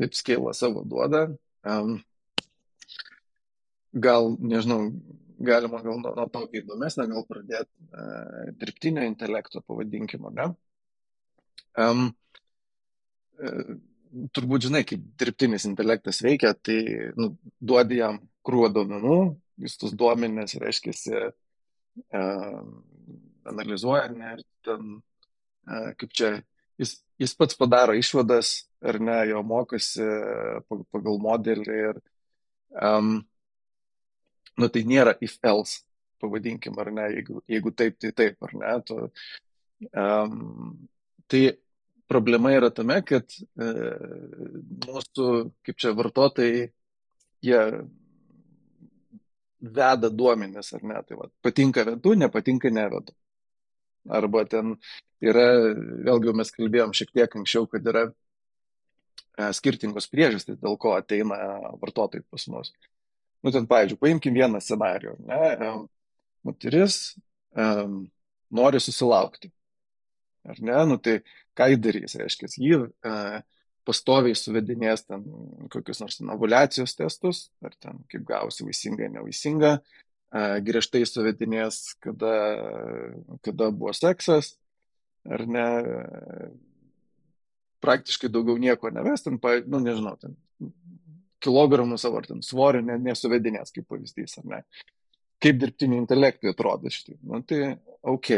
Taip 0.00 0.16
skėlą 0.18 0.54
savo 0.56 0.82
duoda. 0.88 1.28
Um, 1.62 2.00
gal, 3.92 4.32
nežinau, 4.40 4.90
galima 5.42 5.82
gal 5.84 6.00
nuo, 6.00 6.14
nuo 6.16 6.26
to 6.32 6.44
įdomesnio 6.58 7.06
gal 7.12 7.26
pradėti 7.28 7.70
uh, 7.92 8.50
dirbtinio 8.58 9.04
intelekto, 9.06 9.62
pavadinkime, 9.66 10.32
ne? 10.34 10.48
Um, 11.78 12.10
turbūt 14.36 14.68
žinai, 14.68 14.82
kaip 14.88 15.04
dirbtinis 15.18 15.66
intelektas 15.68 16.20
veikia, 16.24 16.52
tai 16.54 16.78
nu, 17.18 17.32
duodi 17.60 18.00
jam 18.02 18.20
krūvą 18.46 18.72
duomenų, 18.74 19.18
jis 19.64 19.78
tus 19.80 19.94
duomenės, 19.98 20.58
reiškia, 20.62 21.30
uh, 22.18 22.60
analizuoja, 23.48 24.08
ne, 24.14 24.36
ir 24.36 24.44
ten, 24.66 24.96
uh, 25.68 25.88
kaip 25.98 26.14
čia, 26.18 26.32
jis, 26.80 26.98
jis 27.22 27.34
pats 27.38 27.58
padaro 27.58 27.96
išvadas, 27.98 28.54
ar 28.82 28.98
ne, 29.00 29.18
jo 29.30 29.42
mokosi 29.46 30.06
pagal 30.68 31.20
modelį 31.22 31.78
ir 31.88 32.00
um, 32.82 33.20
nu 34.58 34.68
tai 34.68 34.82
nėra 34.88 35.14
if 35.20 35.38
else, 35.46 35.82
pavadinkim, 36.22 36.76
ar 36.78 36.90
ne, 36.94 37.08
jeigu, 37.16 37.42
jeigu 37.50 37.72
taip, 37.74 37.98
tai 38.02 38.12
taip, 38.16 38.42
ar 38.46 38.56
ne. 38.58 38.72
Tu, 38.86 38.98
um, 39.92 40.74
tai 41.30 41.42
problema 42.10 42.52
yra 42.52 42.70
tame, 42.74 42.98
kad 43.08 43.32
e, 43.32 43.68
mūsų, 44.84 45.26
kaip 45.64 45.80
čia 45.80 45.94
vartotojai, 45.96 46.66
jie 47.42 47.60
veda 49.62 50.10
duomenis, 50.10 50.72
ar 50.76 50.84
ne, 50.86 51.00
tai 51.06 51.18
va, 51.18 51.28
patinka 51.44 51.84
vedu, 51.86 52.14
nepatinka 52.18 52.72
nevedu. 52.74 53.14
Arba 54.10 54.42
ten 54.50 54.74
yra, 55.22 55.46
vėlgi 56.08 56.34
mes 56.34 56.50
kalbėjom 56.56 56.94
šiek 56.98 57.12
tiek 57.14 57.36
anksčiau, 57.38 57.68
kad 57.70 57.86
yra 57.86 58.08
e, 58.10 59.52
skirtingos 59.54 60.10
priežastys, 60.10 60.58
dėl 60.60 60.76
ko 60.82 60.96
ateina 60.98 61.38
vartotojai 61.80 62.26
pas 62.26 62.48
mus. 62.50 62.74
Nu, 63.42 63.50
ten, 63.54 63.66
pavyzdžiui, 63.70 63.98
paimkim 64.02 64.34
vieną 64.36 64.60
scenarijų. 64.62 65.16
Ne? 65.26 65.72
Moteris 66.46 67.14
um, 67.58 68.04
nori 68.54 68.80
susilaukti. 68.82 69.50
Ar 70.48 70.60
ne? 70.64 70.76
Nu, 70.90 70.98
tai 71.02 71.20
ką 71.58 71.68
jį 71.72 71.80
darys? 71.82 72.16
Reiškia, 72.18 72.50
jį 72.58 72.78
uh, 72.82 73.40
pastoviai 73.86 74.38
suvedinės 74.38 75.06
ten 75.06 75.26
kokius 75.72 76.02
nors 76.02 76.20
ovulacijos 76.34 76.96
testus, 76.98 77.44
ar 77.64 77.74
ten 77.78 78.02
kaip 78.10 78.26
gausi 78.28 78.66
vaisinga, 78.66 79.10
nevaisinga, 79.16 79.76
uh, 79.78 80.56
griežtai 80.64 81.04
suvedinės, 81.06 81.94
kada, 82.02 82.34
kada 83.46 83.70
buvo 83.70 83.94
seksas, 83.96 84.54
ar 85.28 85.44
ne, 85.46 85.66
praktiškai 87.82 88.30
daugiau 88.32 88.58
nieko 88.58 88.90
neves, 88.94 89.24
ten, 89.26 89.38
nu, 89.66 89.82
nežinau, 89.82 90.16
ten 90.20 90.36
kilogramų 91.42 91.98
savo 91.98 92.20
ar 92.20 92.28
ten 92.28 92.42
svorio 92.46 92.82
ne, 92.86 92.96
nesuvedinės 93.02 93.74
kaip 93.74 93.88
pavyzdys, 93.90 94.38
ar 94.40 94.48
ne? 94.48 94.60
Kaip 95.42 95.58
dirbtiniu 95.58 95.98
intelektui 95.98 96.52
atrodo 96.52 96.90
šitai? 96.92 97.16
Nu, 97.26 97.40
tai 97.42 97.74
ok. 98.06 98.30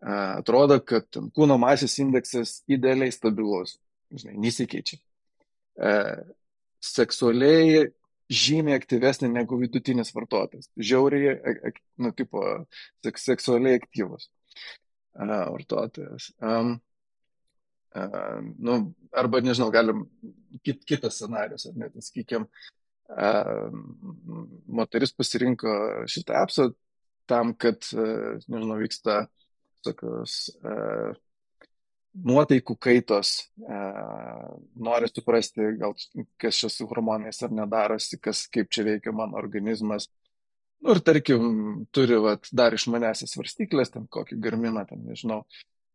Atrodo, 0.00 0.78
kad 0.80 1.04
kūno 1.36 1.58
masės 1.60 1.98
indeksas 2.00 2.60
idealiai 2.70 3.12
stabilus, 3.12 3.76
žinai, 4.16 4.38
nesikeičia. 4.40 4.96
Seksualiai 6.80 7.90
žymiai 8.30 8.78
aktyvesnė 8.78 9.28
negu 9.28 9.58
vidutinis 9.60 10.14
vartotojas. 10.14 10.70
Žiauriai, 10.78 11.34
nu, 12.00 12.12
tipo, 12.16 12.44
seksualiai 13.04 13.80
aktyvus 13.80 14.30
vartotojas. 15.20 16.30
Um, 16.40 16.78
nu, 18.56 18.76
arba 19.12 19.40
nežinau, 19.42 19.70
galim 19.74 20.04
kit, 20.62 20.84
kitas 20.86 21.18
scenarius, 21.18 21.66
ar 21.66 21.74
net, 21.76 21.96
sakykime, 21.98 22.46
moteris 24.70 25.12
pasirinko 25.12 26.06
šitą 26.08 26.38
apsą 26.44 26.70
tam, 27.30 27.52
kad, 27.58 27.82
nežinau, 27.92 28.78
vyksta 28.78 29.24
tokios 29.84 30.36
nuotaikų 32.26 32.74
kaitos, 32.82 33.34
nori 34.82 35.10
suprasti, 35.10 35.68
gal 35.78 35.94
kas 36.40 36.58
čia 36.58 36.70
su 36.72 36.88
hormonais 36.90 37.38
ar 37.46 37.54
nedarosi, 37.54 38.18
kas, 38.22 38.46
kaip 38.50 38.72
čia 38.74 38.86
veikia 38.88 39.14
mano 39.14 39.38
organizmas. 39.38 40.08
Nu, 40.80 40.96
ir 40.96 41.02
tarkim, 41.04 41.84
turi 41.94 42.16
vat, 42.24 42.48
dar 42.56 42.74
išmanesis 42.74 43.36
svarstyklės, 43.36 43.92
ten 43.94 44.08
kokį 44.10 44.40
garminą, 44.42 44.86
ten 44.88 45.04
nežinau, 45.06 45.44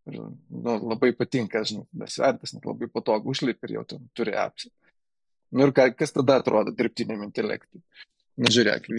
Ir, 0.05 0.19
nu, 0.49 0.73
labai 0.85 1.11
patinka, 1.17 1.63
žinai, 1.65 1.87
besvertas, 1.97 2.53
net 2.53 2.65
labai 2.69 2.87
patogu 2.93 3.31
užlipi 3.33 3.65
ir 3.65 3.79
jau 3.79 3.85
ten 3.89 4.03
turi 4.17 4.35
apsį. 4.37 4.69
Nu 5.55 5.65
ir 5.65 5.73
ką, 5.73 5.87
kas 5.97 6.13
tada 6.13 6.37
atrodo 6.41 6.73
dirbtiniam 6.77 7.23
intelektui? 7.25 7.81
Na 8.37 8.51
žiūrėk, 8.51 8.89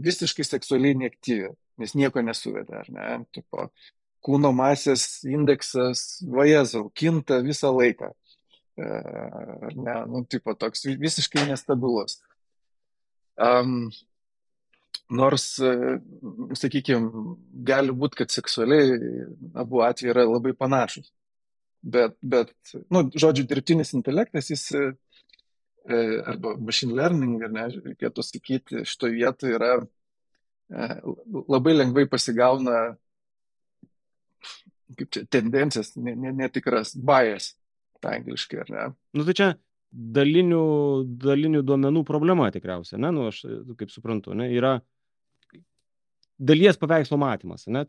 visiškai 0.00 0.46
seksualiai 0.48 0.96
neaktyvi, 0.98 1.52
nes 1.82 1.94
nieko 1.98 2.22
nesuveda, 2.24 2.80
ar 2.82 2.90
ne? 2.90 3.06
Tipo, 3.36 3.68
kūno 4.26 4.50
masės 4.56 5.06
indeksas, 5.28 6.22
vajezau, 6.26 6.88
kinta 6.94 7.38
visą 7.44 7.70
laiką. 7.74 8.10
E, 8.76 8.88
ne? 9.76 9.96
Nu, 10.10 10.24
tipo, 10.28 10.54
toks 10.58 10.84
visiškai 11.00 11.46
nestabilus. 11.50 12.20
Um, 13.36 13.88
Nors, 15.06 15.44
e, 15.62 15.98
sakykime, 16.58 17.36
gali 17.68 17.92
būti, 17.94 18.18
kad 18.22 18.32
seksualiai 18.34 18.96
abu 19.62 19.84
atvejai 19.86 20.10
yra 20.10 20.24
labai 20.26 20.50
panašus. 20.58 21.12
Bet, 21.86 22.16
bet 22.18 22.50
nu, 22.90 23.04
žodžiu, 23.14 23.44
dirbtinis 23.46 23.94
intelektas, 23.94 24.50
jis 24.50 24.64
e, 24.74 24.86
arba 26.26 26.56
machine 26.58 26.96
learning, 26.98 27.38
ar 27.46 27.54
ne, 27.54 27.68
reikėtų 27.84 28.24
sakyti, 28.26 28.82
šitoje 28.82 29.14
vietoje 29.20 29.54
yra 29.60 29.76
labai 31.46 31.76
lengvai 31.76 32.08
pasigauna, 32.10 32.96
kaip 34.94 35.12
čia, 35.12 35.24
tendencijas, 35.32 35.94
netikras 35.96 36.94
ne, 36.94 37.02
ne 37.02 37.06
bias, 37.10 37.52
tai 38.04 38.20
angliškai, 38.20 38.60
ar 38.64 38.74
ne? 38.74 38.88
Nu, 39.16 39.26
tai 39.26 39.36
čia 39.38 39.52
dalinių, 39.90 40.66
dalinių 41.22 41.62
duomenų 41.66 42.04
problema 42.06 42.50
tikriausiai, 42.54 43.00
ne, 43.02 43.12
nu, 43.14 43.30
aš 43.30 43.42
kaip 43.78 43.92
suprantu, 43.92 44.36
ne, 44.36 44.50
yra 44.54 44.76
dalies 46.36 46.76
paveikslo 46.76 47.16
matymas, 47.20 47.64
ne, 47.72 47.84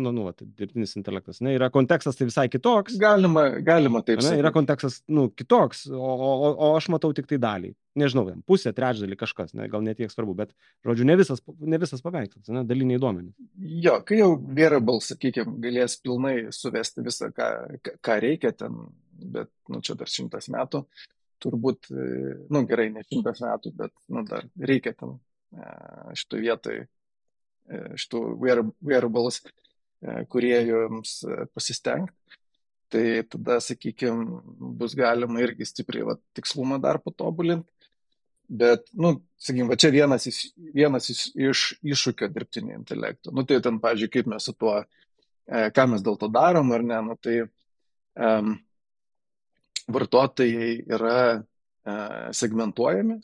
nu, 0.00 0.12
nu, 0.16 0.26
dirbtinis 0.40 0.96
intelektas, 0.96 1.42
ne, 1.44 1.52
yra 1.58 1.68
kontekstas 1.72 2.16
tai 2.16 2.30
visai 2.30 2.46
kitoks. 2.52 2.96
Galima, 3.00 3.46
galima 3.64 4.00
taip 4.06 4.22
sakyti. 4.24 4.40
Yra 4.40 4.52
kontekstas, 4.54 5.02
nu, 5.12 5.28
kitoks, 5.36 5.84
o, 5.92 6.14
o, 6.16 6.52
o 6.54 6.72
aš 6.78 6.88
matau 6.94 7.12
tik 7.16 7.28
tai 7.30 7.40
dalį. 7.42 7.74
Nežinau, 7.98 8.22
pusė, 8.46 8.70
trečdalį 8.74 9.16
kažkas, 9.18 9.54
ne, 9.58 9.64
gal 9.70 9.82
netiek 9.82 10.12
svarbu, 10.12 10.36
bet, 10.38 10.52
žodžiu, 10.86 11.06
ne 11.08 11.16
visas, 11.18 11.40
ne 11.58 11.78
visas 11.82 12.04
paveikslas, 12.04 12.46
ne, 12.54 12.62
daliniai 12.68 13.00
duomenys. 13.02 13.34
Jo, 13.58 13.96
kai 14.06 14.20
jau 14.20 14.36
Variable, 14.38 15.00
sakykime, 15.02 15.56
galės 15.64 15.96
pilnai 16.04 16.36
suvesti 16.54 17.02
visą, 17.02 17.32
ką, 17.34 17.48
ką 17.98 18.18
reikia 18.22 18.52
ten, 18.54 18.76
bet, 19.18 19.50
nu, 19.72 19.82
čia 19.82 19.98
dar 19.98 20.12
šimtas 20.12 20.46
metų, 20.54 20.84
turbūt, 21.42 21.90
nu, 22.52 22.62
gerai, 22.70 22.92
ne 22.94 23.02
šimtas 23.08 23.42
metų, 23.42 23.74
bet, 23.82 23.94
nu, 24.12 24.22
dar 24.28 24.46
reikia 24.54 24.94
ten 24.94 25.18
šitoje 26.14 26.46
vietoje 26.46 26.86
šitų 27.70 28.22
wearables 28.86 29.42
kuriejams 30.30 31.20
pasistengti. 31.54 32.14
Tai 32.90 33.02
tada, 33.30 33.60
sakykime, 33.62 34.40
bus 34.74 34.96
galima 34.98 35.38
irgi 35.44 35.68
stipriai 35.68 36.08
va, 36.08 36.16
tikslumą 36.34 36.80
dar 36.82 36.98
patobulinti. 36.98 37.70
Bet, 38.50 38.88
nu, 38.98 39.12
sakykime, 39.38 39.70
va 39.70 39.76
čia 39.78 39.92
vienas, 39.94 40.26
iš, 40.26 40.40
vienas 40.74 41.06
iš, 41.12 41.20
iš 41.38 41.60
iššūkio 41.86 42.28
dirbtinio 42.34 42.74
intelekto. 42.74 43.30
Nu, 43.34 43.44
tai 43.46 43.60
ten, 43.62 43.78
pažiūrėjau, 43.82 44.14
kaip 44.16 44.30
mes 44.32 44.48
su 44.48 44.54
tuo, 44.58 44.80
ką 45.46 45.84
mes 45.92 46.02
dėl 46.02 46.18
to 46.18 46.28
darom 46.34 46.72
ar 46.74 46.82
ne, 46.82 46.98
nu, 47.06 47.14
tai 47.22 47.36
um, 47.46 48.56
vartotojai 49.86 50.72
yra 50.90 51.20
uh, 51.38 52.26
segmentuojami. 52.34 53.20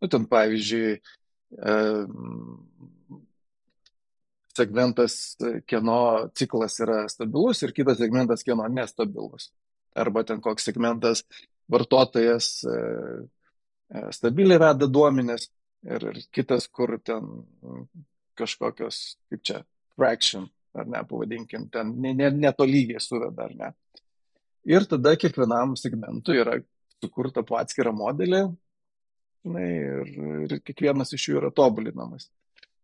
Nu, 0.00 0.10
ten, 0.12 0.24
pavyzdžiui, 0.32 0.96
um, 1.60 2.56
segmentas, 4.56 5.36
kieno 5.68 5.98
ciklas 6.36 6.80
yra 6.80 7.02
stabilus 7.12 7.60
ir 7.64 7.74
kitas 7.76 8.00
segmentas, 8.00 8.44
kieno 8.46 8.66
nestabilus. 8.72 9.50
Arba 9.96 10.24
ten 10.28 10.40
koks 10.44 10.64
segmentas 10.68 11.24
vartotojas 11.72 12.64
e, 12.64 12.76
e, 12.76 13.26
stabiliai 14.14 14.60
veda 14.62 14.88
duomenis 14.90 15.48
ir, 15.86 16.08
ir 16.10 16.20
kitas, 16.34 16.68
kur 16.68 16.96
ten 17.04 17.28
kažkokios, 18.36 19.16
kaip 19.30 19.42
čia, 19.46 19.62
fraction, 19.96 20.46
ar 20.76 20.88
ne, 20.90 21.00
pavadinkim, 21.08 21.68
ten 21.72 21.94
netolygiai 21.96 22.98
ne, 22.98 23.00
ne 23.00 23.04
suveda, 23.04 23.48
ar 23.48 23.56
ne. 23.56 23.72
Ir 24.66 24.84
tada 24.90 25.14
kiekvienam 25.16 25.76
segmentui 25.78 26.40
yra 26.42 26.58
sukurta 27.00 27.44
po 27.46 27.56
atskirą 27.60 27.92
modelį 27.94 28.42
žinai, 29.46 29.70
ir, 29.70 30.12
ir 30.46 30.60
kiekvienas 30.66 31.14
iš 31.14 31.28
jų 31.30 31.40
yra 31.40 31.52
tobulinamas. 31.54 32.28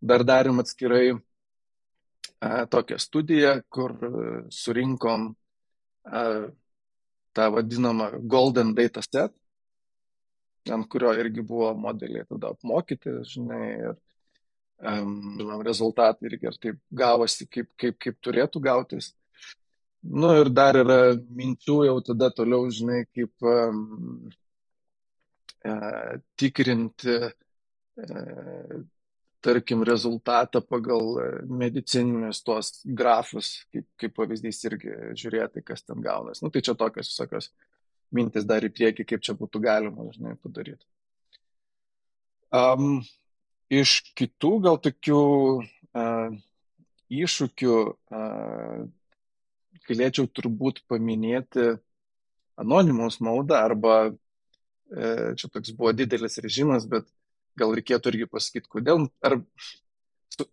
Dar 0.01 0.25
darėm 0.27 0.63
atskirai 0.63 1.13
a, 1.13 2.67
tokią 2.71 2.99
studiją, 2.99 3.55
kur 3.71 3.95
surinkom 4.51 5.33
a, 6.07 6.25
tą 7.33 7.49
vadinamą 7.55 8.11
Golden 8.29 8.75
Data 8.75 9.03
Set, 9.03 9.35
ant 10.71 10.87
kurio 10.91 11.11
irgi 11.19 11.43
buvo 11.47 11.73
modeliai 11.75 12.27
tada 12.29 12.53
apmokyti, 12.55 13.17
žinai, 13.27 13.67
ir 13.89 13.97
žinom, 14.83 15.63
rezultatai 15.63 16.29
irgi 16.31 16.49
ir 16.51 16.59
taip 16.63 16.79
gavosi, 16.91 17.47
kaip, 17.51 17.71
kaip, 17.79 17.99
kaip 18.03 18.19
turėtų 18.23 18.63
gautis. 18.63 19.13
Nu 20.03 20.33
ir 20.41 20.51
dar 20.51 20.77
yra 20.81 21.15
minčių 21.15 21.85
jau 21.87 21.99
tada 22.03 22.31
toliau, 22.35 22.67
žinai, 22.75 23.05
kaip 23.15 23.47
um, 23.47 24.31
e, 25.63 25.75
tikrinti, 26.35 27.19
e, 28.03 28.25
tarkim, 29.43 29.85
rezultatą 29.87 30.63
pagal 30.67 31.47
medicininius 31.47 32.43
tuos 32.43 32.81
grafus, 32.85 33.61
kaip, 33.71 33.87
kaip 33.99 34.17
pavyzdys 34.19 34.65
irgi 34.67 34.97
žiūrėti, 35.23 35.63
kas 35.67 35.87
ten 35.87 36.03
gaunas. 36.03 36.43
Nu 36.43 36.51
tai 36.51 36.65
čia 36.67 36.75
tokios 36.79 37.11
visokios 37.13 37.53
mintis 38.15 38.47
dar 38.49 38.65
į 38.65 38.73
priekį, 38.75 39.07
kaip 39.09 39.25
čia 39.25 39.35
būtų 39.39 39.63
galima, 39.65 40.09
žinai, 40.15 40.37
padaryti. 40.43 40.85
Um, 42.53 43.01
iš 43.73 44.01
kitų 44.19 44.53
gal 44.67 44.77
tokių 44.85 45.21
uh, 45.63 46.35
iššūkių 47.13 47.77
uh, 47.89 48.83
galėčiau 49.89 50.29
turbūt 50.29 50.83
paminėti 50.91 51.73
Anonymous 52.61 53.17
maudą 53.25 53.63
arba 53.65 53.97
uh, 54.13 55.33
čia 55.41 55.49
toks 55.49 55.73
buvo 55.73 55.95
didelis 55.97 56.37
režimas, 56.45 56.85
bet 56.85 57.09
gal 57.59 57.73
reikėtų 57.77 58.13
irgi 58.13 58.29
pasakyti, 58.29 58.69
kodėl. 58.73 59.09
Ar 59.25 59.41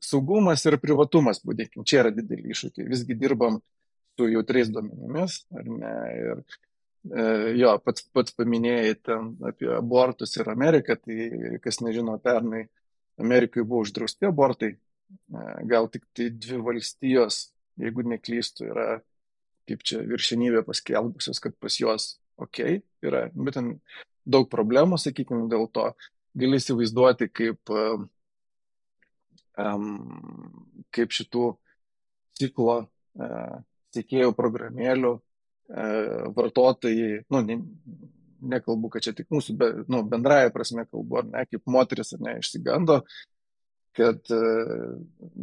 saugumas 0.03 0.65
ir 0.67 0.79
privatumas, 0.81 1.43
būdėkim, 1.45 1.85
čia 1.87 2.03
yra 2.03 2.13
dideli 2.15 2.51
iššūkiai. 2.53 2.87
Visgi 2.91 3.15
dirbam 3.19 3.59
su 4.19 4.27
jautriais 4.27 4.71
duomenimis, 4.73 5.43
ar 5.55 5.69
ne? 5.71 5.93
Ir 6.19 6.41
jo, 7.07 7.71
pats, 7.85 8.03
pats 8.13 8.35
paminėjai 8.35 8.95
ten 9.07 9.31
apie 9.47 9.69
abortus 9.71 10.35
ir 10.37 10.49
Ameriką, 10.51 10.97
tai 10.99 11.59
kas 11.63 11.79
nežino, 11.81 12.17
pernai 12.23 12.65
Amerikai 13.19 13.63
buvo 13.63 13.83
uždrausti 13.85 14.27
abortai, 14.27 14.73
e, 14.75 15.45
gal 15.69 15.87
tik 15.91 16.05
tai 16.15 16.29
dvi 16.31 16.59
valstijos, 16.63 17.53
jeigu 17.79 18.03
neklystų, 18.07 18.67
yra 18.73 18.87
kaip 19.69 19.83
čia 19.85 20.01
viršenybė 20.03 20.63
paskelbusios, 20.67 21.39
kad 21.39 21.55
pas 21.61 21.75
juos 21.79 22.17
ok 22.39 22.81
yra, 23.05 23.27
bet 23.35 23.53
ten 23.59 23.73
daug 24.25 24.49
problemų, 24.51 24.99
sakykime, 24.99 25.47
dėl 25.51 25.67
to. 25.71 25.91
Gali 26.39 26.59
įsivaizduoti, 26.59 27.27
kaip, 27.33 27.71
um, 29.57 29.95
kaip 30.93 31.15
šitų 31.15 31.45
ciklo 32.39 32.75
uh, 32.85 33.55
sekėjų 33.95 34.35
programėlių 34.37 35.15
E, 35.17 35.28
vartotojai, 35.69 37.23
nu, 37.29 37.41
ne, 37.45 37.59
nekalbu, 38.41 38.89
kad 38.93 39.05
čia 39.05 39.13
tik 39.15 39.27
mūsų, 39.33 39.55
be, 39.59 39.67
nu, 39.91 40.03
bendraja 40.07 40.53
prasme 40.53 40.85
kalbu, 40.87 41.19
ar 41.21 41.27
ne, 41.29 41.43
kaip 41.49 41.69
moteris, 41.69 42.13
ar 42.15 42.23
ne, 42.25 42.37
išsigando, 42.39 43.01
kad 43.99 44.31
e, 44.31 44.41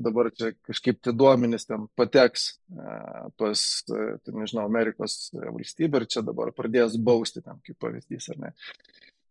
dabar 0.06 0.30
čia 0.34 0.52
kažkaip 0.64 1.00
tie 1.04 1.12
duomenys 1.12 1.66
ten 1.68 1.88
pateks 1.98 2.46
e, 2.72 2.94
pas, 3.38 3.64
tai 3.88 4.34
nežinau, 4.34 4.64
Amerikos 4.64 5.18
valstybę 5.34 6.02
ir 6.02 6.08
čia 6.10 6.24
dabar 6.26 6.54
pradės 6.56 6.96
bausti 6.96 7.42
tam 7.44 7.60
kaip 7.66 7.78
pavyzdys, 7.82 8.30
ar 8.34 8.46
ne. 8.46 8.54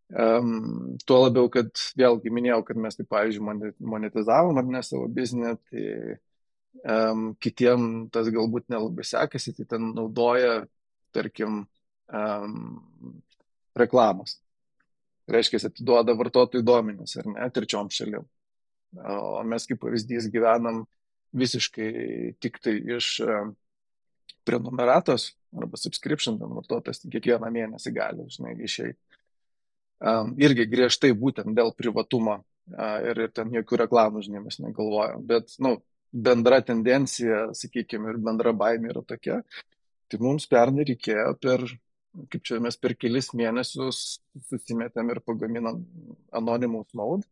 Um, 0.05 0.99
tuo 1.01 1.23
labiau, 1.23 1.47
kad 1.49 1.71
vėlgi 1.97 2.29
minėjau, 2.29 2.59
kad 2.67 2.77
mes, 2.77 2.93
tai, 2.93 3.07
pavyzdžiui, 3.09 3.71
monetizavom 3.89 4.59
ar 4.61 4.67
ne 4.69 4.81
savo 4.85 5.07
biznį, 5.09 5.55
tai 5.71 5.85
um, 6.85 7.23
kitiem 7.41 8.05
tas 8.13 8.29
galbūt 8.29 8.69
nelabai 8.69 9.07
sekasi, 9.07 9.55
tai 9.57 9.65
ten 9.71 9.89
naudoja 9.95 10.59
tarkim, 11.15 11.63
um, 12.11 12.57
reklamos. 13.77 14.39
Reiškia, 15.31 15.63
atiduoda 15.71 16.13
vartotojų 16.17 16.63
duomenis 16.65 17.17
ar 17.17 17.29
ne, 17.31 17.47
trečiom 17.53 17.89
šalim. 17.93 18.27
O 18.95 19.41
mes 19.47 19.65
kaip 19.67 19.81
pavyzdys 19.81 20.29
gyvenam 20.31 20.83
visiškai 21.35 22.35
tik 22.39 22.61
tai 22.63 22.77
iš 22.95 23.15
prenumeratos 24.45 25.33
arba 25.55 25.79
subscription, 25.79 26.37
ten 26.39 26.53
vartotojas 26.53 27.01
kiekvieną 27.09 27.49
mėnesį 27.51 27.91
gali, 27.95 28.27
žinai, 28.31 28.53
išeiti. 28.67 28.99
Um, 30.05 30.33
irgi 30.37 30.67
griežtai 30.67 31.13
būtent 31.15 31.55
dėl 31.55 31.71
privatumo 31.73 32.41
uh, 32.41 32.97
ir, 32.99 33.21
ir 33.25 33.31
ten 33.33 33.53
jokių 33.55 33.79
reklamų, 33.85 34.25
žinai, 34.27 34.41
mes 34.43 34.59
negalvojam. 34.59 35.23
Bet, 35.25 35.55
na, 35.57 35.71
nu, 35.71 35.79
bendra 36.11 36.59
tendencija, 36.63 37.49
sakykime, 37.55 38.11
ir 38.11 38.19
bendra 38.23 38.53
baimė 38.55 38.91
yra 38.91 39.03
tokia, 39.07 39.39
Tai 40.11 40.21
mums 40.21 40.45
pernai 40.49 40.85
reikėjo 40.87 41.31
per, 41.41 41.63
kaip 42.31 42.43
čia 42.45 42.59
mes 42.63 42.77
per 42.77 42.93
kelis 42.99 43.31
mėnesius 43.37 44.19
susimetėm 44.49 45.09
ir 45.13 45.23
pagaminom 45.25 45.81
Anonymous 46.35 46.93
Mode, 46.97 47.25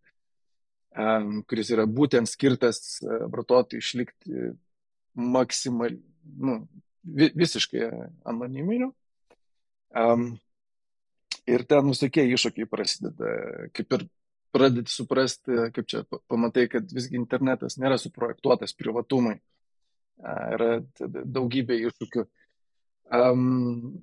kuris 1.50 1.72
yra 1.74 1.86
būtent 1.90 2.30
skirtas 2.30 3.00
e, 3.02 3.20
vartotojui 3.34 3.82
išlikti 3.82 4.52
maksimaliai, 5.14 6.02
nu, 6.24 6.60
visiškai 7.04 7.88
anoniminiu. 8.30 8.92
Um, 9.94 10.28
ir 11.50 11.66
ten 11.70 11.90
visokie 11.90 12.26
iššūkiai 12.34 12.70
prasideda, 12.70 13.34
kaip 13.76 13.98
ir 13.98 14.06
pradedi 14.54 14.94
suprasti, 14.94 15.58
kaip 15.76 15.90
čia 15.90 16.04
pamatai, 16.32 16.68
kad 16.72 16.94
visgi 16.94 17.18
internetas 17.20 17.78
nėra 17.82 17.98
suprojektuotas 18.02 18.76
privatumui. 18.78 19.40
Yra 20.24 20.78
daugybė 21.02 21.80
iššūkių 21.90 22.26
um, 23.14 23.94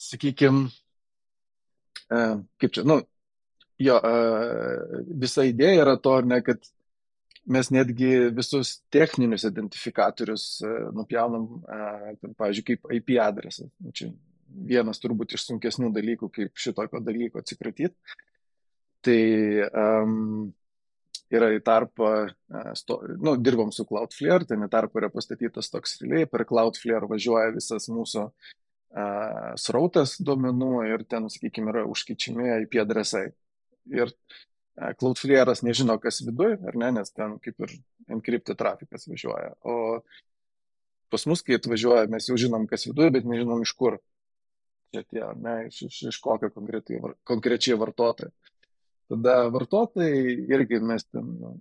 sakykime, 0.00 0.66
uh, 2.10 2.38
kaip 2.60 2.74
čia, 2.76 2.84
nu, 2.88 3.00
jo, 3.82 3.98
uh, 3.98 5.02
visa 5.22 5.46
idėja 5.48 5.84
yra 5.84 5.96
to, 6.02 6.18
ne, 6.28 6.40
kad 6.46 6.62
mes 7.46 7.70
netgi 7.70 8.12
visus 8.34 8.80
techninius 8.92 9.46
identifikatorius 9.48 10.46
uh, 10.66 10.88
nupjaunam, 10.96 11.48
uh, 11.62 12.12
ten, 12.20 12.34
pavyzdžiui, 12.38 12.66
kaip 12.72 12.96
IP 13.00 13.16
adresas. 13.22 13.70
Nu, 13.80 13.94
čia 13.96 14.10
vienas 14.66 15.00
turbūt 15.02 15.36
iš 15.36 15.48
sunkesnių 15.50 15.90
dalykų, 15.94 16.30
kaip 16.32 16.60
šitokio 16.60 17.00
dalyko 17.04 17.42
atsikratyti. 17.42 17.94
Tai 19.06 19.20
um, 19.70 20.52
yra 21.34 21.50
į 21.56 21.62
tarpą, 21.66 22.10
sto, 22.78 23.00
nu, 23.18 23.36
dirbam 23.42 23.72
su 23.74 23.86
Cloudflare, 23.88 24.46
ten 24.46 24.62
į 24.66 24.70
tarpą 24.72 25.02
yra 25.02 25.10
pastatytas 25.12 25.70
toks 25.72 25.98
relay, 26.02 26.28
per 26.30 26.46
Cloudflare 26.48 27.08
važiuoja 27.10 27.54
visas 27.56 27.88
mūsų 27.90 28.26
uh, 28.26 29.54
srautas 29.58 30.16
duomenų 30.22 30.84
ir 30.92 31.06
ten, 31.10 31.26
sakykime, 31.32 31.72
yra 31.74 31.86
užkičiami 31.90 32.52
IP 32.66 32.78
adresai. 32.84 33.26
Ir 33.90 34.10
uh, 34.10 34.92
Cloudflare'as 35.00 35.64
nežino, 35.64 35.96
kas 36.02 36.20
viduje, 36.26 36.58
ar 36.68 36.76
ne, 36.76 36.92
nes 36.98 37.12
ten 37.16 37.38
kaip 37.42 37.64
ir 37.64 37.76
encrypted 38.12 38.58
trafikas 38.60 39.08
važiuoja. 39.08 39.54
O 39.64 40.02
pas 41.10 41.24
mus, 41.30 41.42
kai 41.42 41.56
atvažiuoja, 41.56 42.10
mes 42.12 42.28
jau 42.28 42.36
žinom, 42.38 42.66
kas 42.68 42.84
viduje, 42.88 43.14
bet 43.14 43.28
nežinom 43.28 43.62
iš 43.64 43.72
kur. 43.78 43.98
Čia 44.94 45.02
tie, 45.08 45.22
ne, 45.42 45.56
iš, 45.70 45.86
iš, 45.88 46.02
iš 46.12 46.18
kokio 46.22 46.52
konkrečiai 46.52 47.78
vartotojo. 47.80 48.30
Tada 49.06 49.36
vartotojai 49.54 50.34
irgi 50.50 50.80
mes 50.82 51.04
ten 51.06 51.26
nu, 51.38 51.52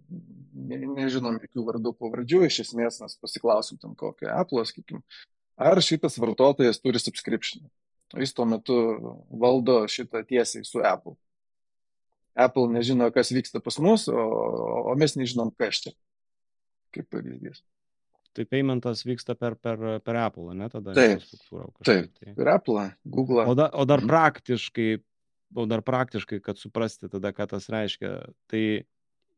ne, 0.65 0.79
nežinom 0.95 1.37
jokių 1.43 1.65
vardų 1.67 1.91
pavardžių, 1.99 2.41
iš 2.47 2.63
esmės 2.63 2.97
mes 3.03 3.17
pasiklausim 3.21 3.77
ten 3.81 3.93
kokią 3.97 4.31
Apple, 4.33 4.63
sakykim, 4.65 5.03
ar 5.61 5.81
šitas 5.85 6.17
vartotojas 6.21 6.81
turi 6.81 7.01
subscription. 7.01 7.67
Jis 8.15 8.33
tuo 8.33 8.47
metu 8.49 8.79
valdo 9.29 9.83
šitą 9.91 10.23
tiesiai 10.25 10.65
su 10.65 10.81
Apple. 10.85 11.15
Apple 12.35 12.67
nežino, 12.73 13.07
kas 13.15 13.31
vyksta 13.31 13.61
pas 13.63 13.77
mus, 13.79 14.09
o, 14.11 14.25
o 14.91 14.97
mes 14.99 15.15
nežinom, 15.15 15.53
kas 15.55 15.85
čia. 15.85 15.95
Kaip 16.95 17.07
pavyzdys. 17.13 17.61
Tai 18.35 18.43
paymentas 18.51 19.05
vyksta 19.07 19.37
per, 19.39 19.55
per, 19.55 19.79
per 20.03 20.17
Apple, 20.19 20.51
ne 20.59 20.67
tada? 20.71 20.91
Taip, 20.97 21.23
taip, 21.87 22.09
tai. 22.19 22.33
per 22.35 22.49
Apple, 22.57 22.89
Google. 23.07 23.45
O, 23.47 23.55
da, 23.55 23.69
o 23.71 23.85
dar 23.87 24.03
mhm. 24.03 24.11
praktiškai 24.11 24.89
o 25.53 25.65
dar 25.69 25.83
praktiškai, 25.85 26.41
kad 26.43 26.59
suprasti 26.59 27.09
tada, 27.11 27.31
ką 27.35 27.47
tas 27.53 27.69
reiškia, 27.71 28.17
tai 28.51 28.65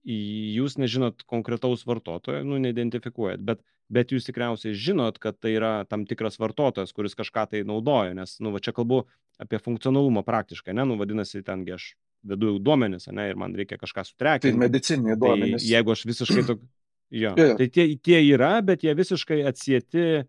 jūs 0.07 0.77
nežinot 0.79 1.25
konkretaus 1.27 1.83
vartotojo, 1.87 2.43
nu, 2.47 2.59
neidentifikuojat, 2.63 3.41
bet, 3.43 3.61
bet 3.91 4.13
jūs 4.15 4.27
tikriausiai 4.29 4.75
žinot, 4.77 5.19
kad 5.19 5.37
tai 5.41 5.55
yra 5.57 5.71
tam 5.89 6.05
tikras 6.07 6.39
vartotojas, 6.39 6.93
kuris 6.95 7.17
kažką 7.17 7.47
tai 7.51 7.63
naudoja, 7.67 8.15
nes, 8.15 8.37
nu, 8.43 8.53
va 8.55 8.61
čia 8.63 8.73
kalbu 8.77 9.03
apie 9.41 9.59
funkcionalumą 9.61 10.23
praktiškai, 10.27 10.75
ne, 10.77 10.85
nu, 10.87 10.97
vadinasi, 11.01 11.43
tengi 11.45 11.75
aš 11.75 11.91
vedu 12.27 12.55
duomenis, 12.63 13.09
ne, 13.13 13.27
ir 13.31 13.39
man 13.39 13.55
reikia 13.57 13.79
kažką 13.79 14.05
sutrekinti. 14.07 14.55
Tai 14.55 14.63
medicininiai 14.63 15.19
duomenys. 15.19 15.61
Tai, 15.61 15.71
jeigu 15.75 15.93
aš 15.93 16.07
visiškai 16.09 16.47
tok... 16.47 16.63
Jo, 17.07 17.31
yeah. 17.39 17.53
tai 17.55 17.69
tie, 17.71 17.85
tie 18.03 18.17
yra, 18.33 18.57
bet 18.67 18.81
jie 18.83 18.91
visiškai 18.97 19.37
atsieti 19.47 20.01
e, 20.03 20.23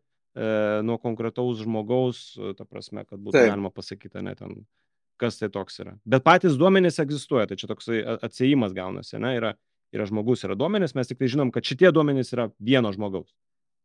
nuo 0.87 0.95
konkretaus 1.03 1.65
žmogaus, 1.65 2.21
ta 2.55 2.67
prasme, 2.69 3.03
kad 3.03 3.19
būtų 3.19 3.35
Taip. 3.35 3.49
galima 3.51 3.73
pasakyti, 3.75 4.23
ne 4.23 4.35
ten, 4.39 4.53
kas 5.21 5.41
tai 5.41 5.51
toks 5.53 5.81
yra. 5.83 5.95
Bet 6.09 6.25
patys 6.27 6.59
duomenys 6.61 7.01
egzistuoja, 7.03 7.49
tai 7.51 7.59
čia 7.61 7.71
toksai 7.71 8.03
atsiejimas 8.17 8.75
gaunasi, 8.77 9.19
ne, 9.23 9.35
yra, 9.39 9.53
yra 9.95 10.07
žmogus, 10.09 10.45
yra 10.47 10.57
duomenys, 10.59 10.95
mes 10.99 11.11
tik 11.11 11.21
tai 11.21 11.31
žinom, 11.33 11.53
kad 11.55 11.67
šitie 11.67 11.93
duomenys 11.95 12.33
yra 12.37 12.49
vieno 12.59 12.93
žmogaus, 12.95 13.31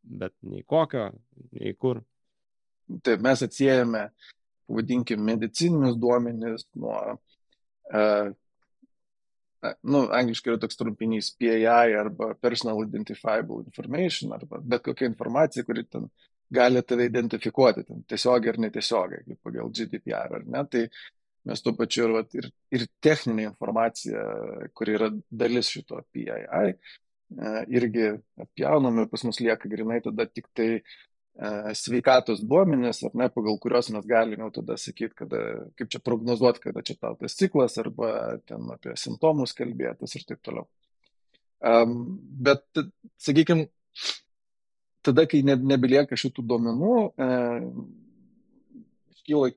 bet 0.03 0.36
nei 0.47 0.65
kokio, 0.67 1.09
nei 1.57 1.75
kur. 1.79 2.03
Taip, 3.03 3.23
mes 3.23 3.43
atsiejame, 3.45 4.07
pavadinkim, 4.67 5.21
medicininius 5.23 5.97
duomenys 5.99 6.67
nuo 6.79 6.97
uh, 7.13 8.31
nu, 9.81 10.03
angliškai 10.11 10.53
yra 10.53 10.59
toks 10.59 10.77
trumpinys 10.79 11.31
PII 11.39 11.95
arba 11.99 12.34
Personal 12.41 12.81
Identifiable 12.84 13.63
Information 13.65 14.34
arba 14.36 14.59
bet 14.59 14.84
kokia 14.84 15.07
informacija, 15.07 15.63
kuri 15.67 15.86
ten 15.88 16.09
gali 16.53 16.81
tave 16.86 17.07
identifikuoti, 17.09 17.86
ten 17.88 18.03
tiesiogiai 18.09 18.53
ar 18.53 18.59
netiesiogiai, 18.61 19.23
kaip 19.27 19.39
pagal 19.47 19.71
GDPR 19.73 20.39
ar 20.39 20.43
ne, 20.45 20.63
tai 20.69 20.84
mes 21.49 21.63
tuo 21.63 21.73
pačiu 21.77 22.07
ir, 22.07 22.27
ir, 22.39 22.49
ir 22.77 22.85
techninė 23.03 23.49
informacija, 23.49 24.21
kuri 24.77 24.97
yra 24.99 25.09
dalis 25.29 25.71
šito 25.73 25.99
PII, 26.15 26.75
irgi 27.73 28.11
apjaunami, 28.39 29.09
pas 29.11 29.25
mus 29.27 29.41
lieka 29.43 29.71
grinai 29.71 29.99
tada 30.05 30.27
tik 30.29 30.47
tai 30.55 30.69
E, 31.33 31.73
sveikatos 31.73 32.43
duomenys, 32.45 32.99
ar 33.07 33.15
ne, 33.17 33.25
pagal 33.33 33.55
kuriuos 33.61 33.87
mes 33.95 34.05
galime 34.05 34.45
tada 34.53 34.75
sakyti, 34.77 35.15
kada, 35.17 35.39
kaip 35.79 35.89
čia 35.89 36.01
prognozuoti, 36.05 36.61
kada 36.67 36.83
čia 36.85 36.95
tau 37.01 37.15
tas 37.17 37.33
ciklas, 37.39 37.77
arba 37.81 38.37
ten 38.45 38.69
apie 38.75 38.93
simptomus 39.01 39.55
kalbėtis 39.57 40.13
ir 40.19 40.27
taip 40.29 40.43
toliau. 40.45 40.67
Um, 41.63 41.95
bet, 42.45 42.67
sakykime, 43.25 43.65
tada, 45.01 45.25
kai 45.31 45.41
ne, 45.47 45.57
nebelieka 45.73 46.19
šitų 46.21 46.45
duomenų, 46.51 46.93
e, 47.17 47.31
iškyla 49.17 49.53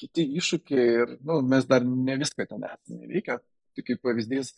kiti 0.00 0.26
iššūkiai 0.40 0.86
ir 1.02 1.14
nu, 1.26 1.40
mes 1.46 1.66
dar 1.68 1.84
ne 1.86 2.16
viską 2.20 2.46
ten 2.48 2.66
esame 2.68 3.06
įveikę. 3.06 3.38
Tai 3.76 3.84
kaip 3.84 4.00
pavyzdys, 4.04 4.52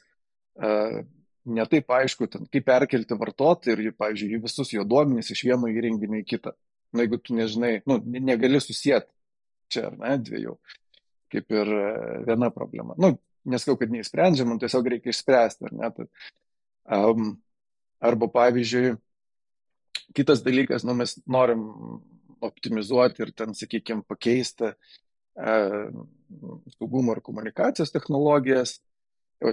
netaip 1.59 1.91
aišku, 1.99 2.29
ten, 2.31 2.47
kaip 2.53 2.67
perkelti 2.67 3.19
vartotoją 3.19 3.79
ir, 3.79 3.95
pavyzdžiui, 3.99 4.43
visus 4.43 4.73
jo 4.75 4.85
duomenys 4.87 5.33
iš 5.35 5.45
vieno 5.49 5.71
įrenginio 5.71 6.21
į 6.23 6.27
kitą. 6.35 6.55
Na, 6.95 7.05
jeigu 7.05 7.19
tu 7.21 7.37
nežinai, 7.37 7.79
nu, 7.89 7.99
negali 8.07 8.61
susijęti 8.63 9.11
čia, 9.73 9.89
ar 9.91 9.97
ne, 10.01 10.15
dviejų, 10.25 10.55
kaip 11.35 11.53
ir 11.53 11.73
e, 11.77 11.89
viena 12.31 12.49
problema. 12.55 12.97
Nu, 13.01 13.13
neskau, 13.49 13.77
kad 13.81 13.93
neįsprendžiama, 13.93 14.57
tiesiog 14.63 14.89
reikia 14.95 15.13
išspręsti, 15.13 15.69
ar 15.69 15.75
ne. 15.77 15.91
Tai, 15.99 16.07
um, 16.97 17.35
arba, 18.01 18.31
pavyzdžiui, 18.39 18.95
kitas 20.17 20.41
dalykas, 20.47 20.87
nu, 20.89 20.97
mes 20.97 21.19
norim 21.29 21.67
optimizuoti 22.41 23.27
ir 23.27 23.35
ten, 23.37 23.53
sakykime, 23.59 24.07
pakeisti 24.09 24.71
uh, 24.71 24.97
saugumo 26.79 27.15
ir 27.15 27.21
komunikacijos 27.23 27.93
technologijas, 27.93 28.79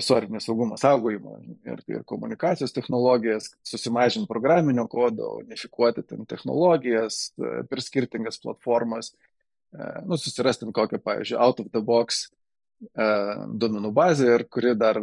sorry, 0.01 0.29
nesaugumo 0.29 0.77
saugojimo 0.77 1.37
ir, 1.65 1.81
ir 1.87 2.03
komunikacijos 2.05 2.73
technologijas, 2.73 3.51
susimažinti 3.63 4.27
programinio 4.27 4.87
kodo, 4.87 5.37
unifikuoti 5.43 6.03
ten 6.03 6.25
technologijas 6.25 7.33
e, 7.37 7.63
per 7.69 7.81
skirtingas 7.81 8.41
platformas, 8.41 9.13
e, 9.73 9.91
nu, 10.05 10.17
susirasti 10.17 10.65
kokią, 10.73 10.99
pavyzdžiui, 11.05 11.39
out 11.39 11.59
of 11.59 11.69
the 11.71 11.81
box 11.81 12.25
e, 12.25 13.09
duomenų 13.61 13.93
bazę 13.93 14.31
ir 14.39 14.47
kuri 14.49 14.73
dar 14.75 14.99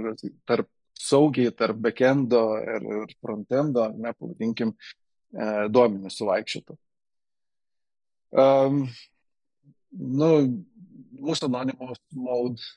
tarp 0.49 0.69
saugiai 0.99 1.55
tarp 1.55 1.79
backendo 1.83 2.43
ir, 2.63 2.83
ir 3.03 3.15
frontendo, 3.23 3.89
nepavadinkim, 3.99 4.75
duomenys 5.73 6.19
suvaikščiotų. 6.21 6.77
Um, 8.33 8.85
nu, 9.93 10.29
mūsų 11.23 11.49
Anonymous 11.49 12.01
mode, 12.17 12.69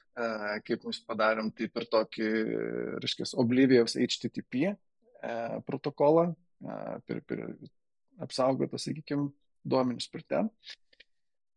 kaip 0.68 0.86
mes 0.88 1.02
padarėm, 1.08 1.52
tai 1.56 1.68
per 1.74 1.88
tokį, 1.92 2.30
reiškia, 3.04 3.28
Oblivious 3.42 3.98
HTTP 4.00 4.76
protokolą, 5.68 6.30
per, 7.08 7.22
per 7.28 7.46
apsaugotą, 8.22 8.80
sakykime, 8.82 9.30
duomenis 9.66 10.10
per 10.12 10.26
ten. 10.30 10.50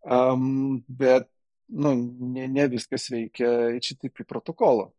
Um, 0.08 0.78
bet, 0.88 1.28
nu, 1.68 1.94
ne, 2.34 2.46
ne 2.48 2.68
viskas 2.72 3.08
veikia 3.12 3.50
HTTP 3.76 4.24
protokolo. 4.28 4.92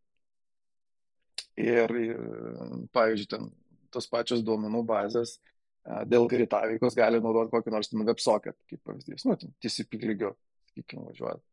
Ir, 1.59 1.91
ir 1.91 2.19
pavyzdžiui, 2.95 3.29
ten 3.31 3.49
tos 3.91 4.05
pačios 4.07 4.43
duomenų 4.45 4.83
bazės 4.87 5.39
dėl 6.07 6.27
greitaveikos 6.29 6.95
gali 6.95 7.19
naudoti 7.23 7.51
kokį 7.51 7.73
nors 7.73 7.89
websocket, 7.91 8.55
kaip 8.69 8.81
pavyzdys, 8.85 9.25
nu, 9.25 9.35
TCP 9.63 10.03
lygio, 10.03 10.35
sakykime, 10.69 11.07
važiuoti 11.09 11.48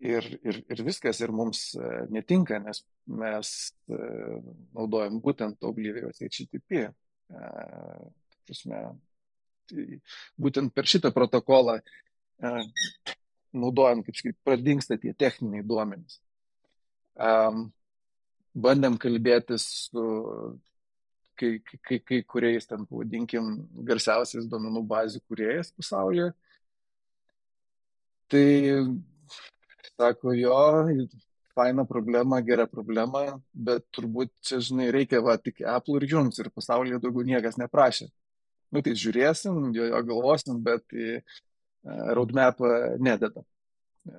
ir, 0.00 0.28
ir, 0.44 0.60
ir 0.68 0.82
viskas 0.86 1.20
ir 1.24 1.32
mums 1.34 1.70
e, 1.74 1.90
netinka, 2.12 2.58
nes 2.62 2.82
mes 3.06 3.52
e, 3.88 4.00
naudojam 4.76 5.20
būtent 5.24 5.64
Oblivious 5.66 6.20
HTTP. 6.20 6.86
E, 6.86 7.48
prasme, 8.46 8.82
tai 9.70 9.86
būtent 10.38 10.74
per 10.74 10.86
šitą 10.86 11.10
protokolą 11.14 11.80
naudojam, 13.56 14.02
kaip 14.04 14.18
sakyt, 14.18 14.36
pradingsta 14.44 14.98
tie 15.00 15.14
techniniai 15.16 15.64
duomenys. 15.66 16.20
Bandėm 18.56 18.98
kalbėtis 19.00 19.64
su 19.88 20.04
kai, 21.40 21.50
kai, 21.80 21.98
kai 22.04 22.20
kuriais, 22.28 22.68
ten 22.68 22.84
pavadinkim, 22.88 23.48
garsiausiais 23.88 24.46
duomenų 24.52 24.84
bazių 24.92 25.22
kuriejais 25.24 25.72
pasaulyje. 25.76 26.28
Tai 28.30 28.46
sako, 29.96 30.34
jo, 30.36 30.60
faina 31.56 31.84
problema, 31.88 32.40
gera 32.44 32.66
problema, 32.68 33.24
bet 33.52 33.86
turbūt 33.96 34.32
čia, 34.44 34.60
žinai, 34.64 34.90
reikia 34.94 35.22
va 35.24 35.38
tik 35.40 35.62
Apple 35.64 36.00
ir 36.00 36.08
jums 36.10 36.38
ir 36.42 36.52
pasaulyje 36.52 37.00
daugiau 37.02 37.24
niekas 37.26 37.56
neprašė. 37.60 38.10
Nu, 38.74 38.82
tai 38.84 38.96
žiūrėsim, 38.98 39.70
jo, 39.76 39.86
jo 39.92 40.00
galvosim, 40.10 40.58
bet 40.66 40.92
į 40.92 41.08
e, 41.16 41.20
roadmapą 42.18 42.72
nededa. 43.00 43.44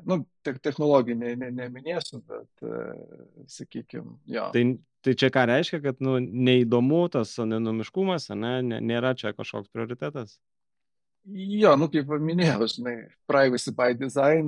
Nu, 0.08 0.22
te 0.44 0.52
technologijų 0.60 1.16
ne, 1.20 1.34
ne, 1.40 1.50
neminėsiu, 1.56 2.20
bet, 2.28 2.50
uh, 2.66 3.22
sakykime, 3.48 4.18
jo. 4.28 4.50
Tai, 4.52 4.64
tai 5.06 5.14
čia 5.22 5.30
ką 5.32 5.46
reiškia, 5.48 5.80
kad 5.86 6.02
nu, 6.04 6.18
neįdomu 6.20 7.06
tas 7.14 7.32
anonimiškumas, 7.40 8.28
ne, 8.36 8.58
nėra 8.84 9.14
čia 9.20 9.32
kažkoks 9.38 9.72
prioritetas? 9.72 10.36
Jo, 11.28 11.74
nu 11.76 11.90
kaip 11.92 12.08
minėjau, 12.24 12.70
žinai, 12.72 12.96
privacy 13.28 13.74
by 13.76 13.92
design 14.00 14.48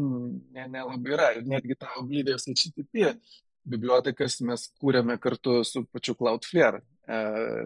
nelabai 0.55 0.95
ne 0.95 1.11
yra. 1.11 1.29
Ir 1.35 1.47
netgi 1.51 1.75
tą 1.75 1.89
Oblivious 1.99 2.47
HTTP 2.47 3.09
bibliotekas 3.67 4.39
mes 4.47 4.63
kūrėme 4.79 5.17
kartu 5.19 5.59
su 5.67 5.83
pačiu 5.91 6.15
Cloudflare. 6.19 6.79
E, 7.03 7.19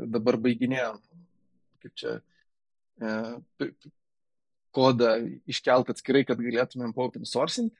dabar 0.09 0.39
baiginėjom, 0.41 0.97
kaip 1.83 1.95
čia, 1.99 2.15
e, 2.97 3.69
kodą 4.73 5.13
iškelt 5.51 5.93
atskirai, 5.93 6.23
kad 6.25 6.41
galėtumėm 6.41 6.95
open 6.97 7.29
sourcinti, 7.29 7.77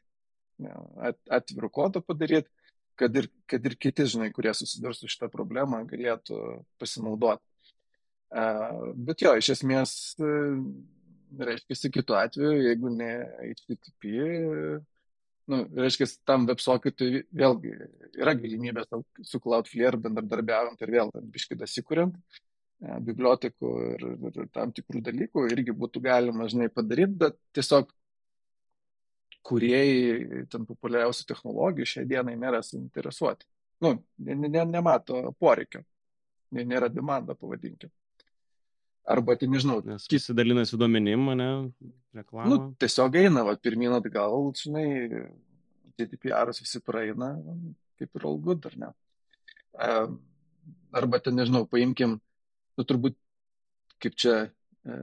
at, 1.02 1.18
atvirų 1.40 1.72
kodą 1.74 2.04
padaryti, 2.06 2.52
kad 3.00 3.16
ir, 3.18 3.32
kad 3.50 3.66
ir 3.66 3.80
kiti, 3.82 4.06
žinai, 4.06 4.30
kurie 4.36 4.54
susidurs 4.54 5.02
su 5.02 5.10
šitą 5.10 5.32
problemą, 5.34 5.82
galėtų 5.90 6.60
pasinaudoti. 6.78 7.42
E, 8.30 8.50
bet 9.10 9.26
jo, 9.26 9.34
iš 9.40 9.56
esmės 9.58 9.96
reiškia, 11.40 11.92
kitu 11.94 12.16
atveju, 12.18 12.62
jeigu 12.68 12.92
ne 12.94 13.10
HTTP, 13.54 14.14
nu, 15.52 15.60
reiškia, 15.78 16.08
tam 16.28 16.48
websocketui 16.50 17.24
vėlgi 17.36 17.74
yra 18.20 18.36
galimybė 18.38 18.86
su 19.26 19.42
Cloudflare 19.44 20.00
bendradarbiaujant 20.04 20.82
ir 20.84 20.94
vėl 20.98 21.12
tam 21.14 21.28
biškidą 21.34 21.68
įkuriant 21.82 22.16
e, 22.18 23.00
bibliotekų 23.10 23.74
ir, 23.90 24.06
ir, 24.14 24.40
ir 24.44 24.52
tam 24.56 24.72
tikrų 24.76 25.04
dalykų 25.10 25.48
irgi 25.52 25.76
būtų 25.84 26.04
galima, 26.06 26.48
žinai, 26.52 26.70
padaryti, 26.74 27.20
bet 27.26 27.40
tiesiog 27.58 27.92
kuriejai 29.44 30.46
ten 30.52 30.68
populiariausių 30.68 31.26
technologijų 31.28 31.90
šią 31.96 32.06
dieną 32.08 32.38
nėra 32.40 32.62
suinteresuoti. 32.64 33.48
Nu, 33.84 33.98
ne, 34.24 34.38
ne, 34.48 34.64
nemato 34.64 35.26
poreikio, 35.40 35.82
nėra 36.56 36.88
demanda, 36.88 37.36
pavadinkime. 37.36 37.92
Arba, 39.04 39.36
tai 39.36 39.50
nežinau. 39.52 39.82
Nes 39.84 40.06
visi 40.08 40.36
dalinasi 40.36 40.78
duomenim, 40.80 41.26
ne, 41.36 41.48
reklamą. 42.16 42.46
Nu, 42.48 42.60
tiesiog 42.80 43.18
eina, 43.20 43.44
va, 43.44 43.58
pirmyn 43.60 43.96
atgal, 43.98 44.48
žinai, 44.56 44.86
GDPR 46.00 46.54
visi 46.56 46.80
praeina, 46.84 47.34
kaip 48.00 48.16
ir 48.16 48.28
all 48.30 48.40
good, 48.46 48.70
ar 48.70 48.78
ne. 48.80 48.92
Arba, 50.96 51.20
ten, 51.20 51.36
nežinau, 51.36 51.66
paimkim, 51.68 52.16
nu, 52.80 52.88
turbūt, 52.88 53.18
kaip 54.04 54.16
čia, 54.24 54.38
e, 54.88 54.96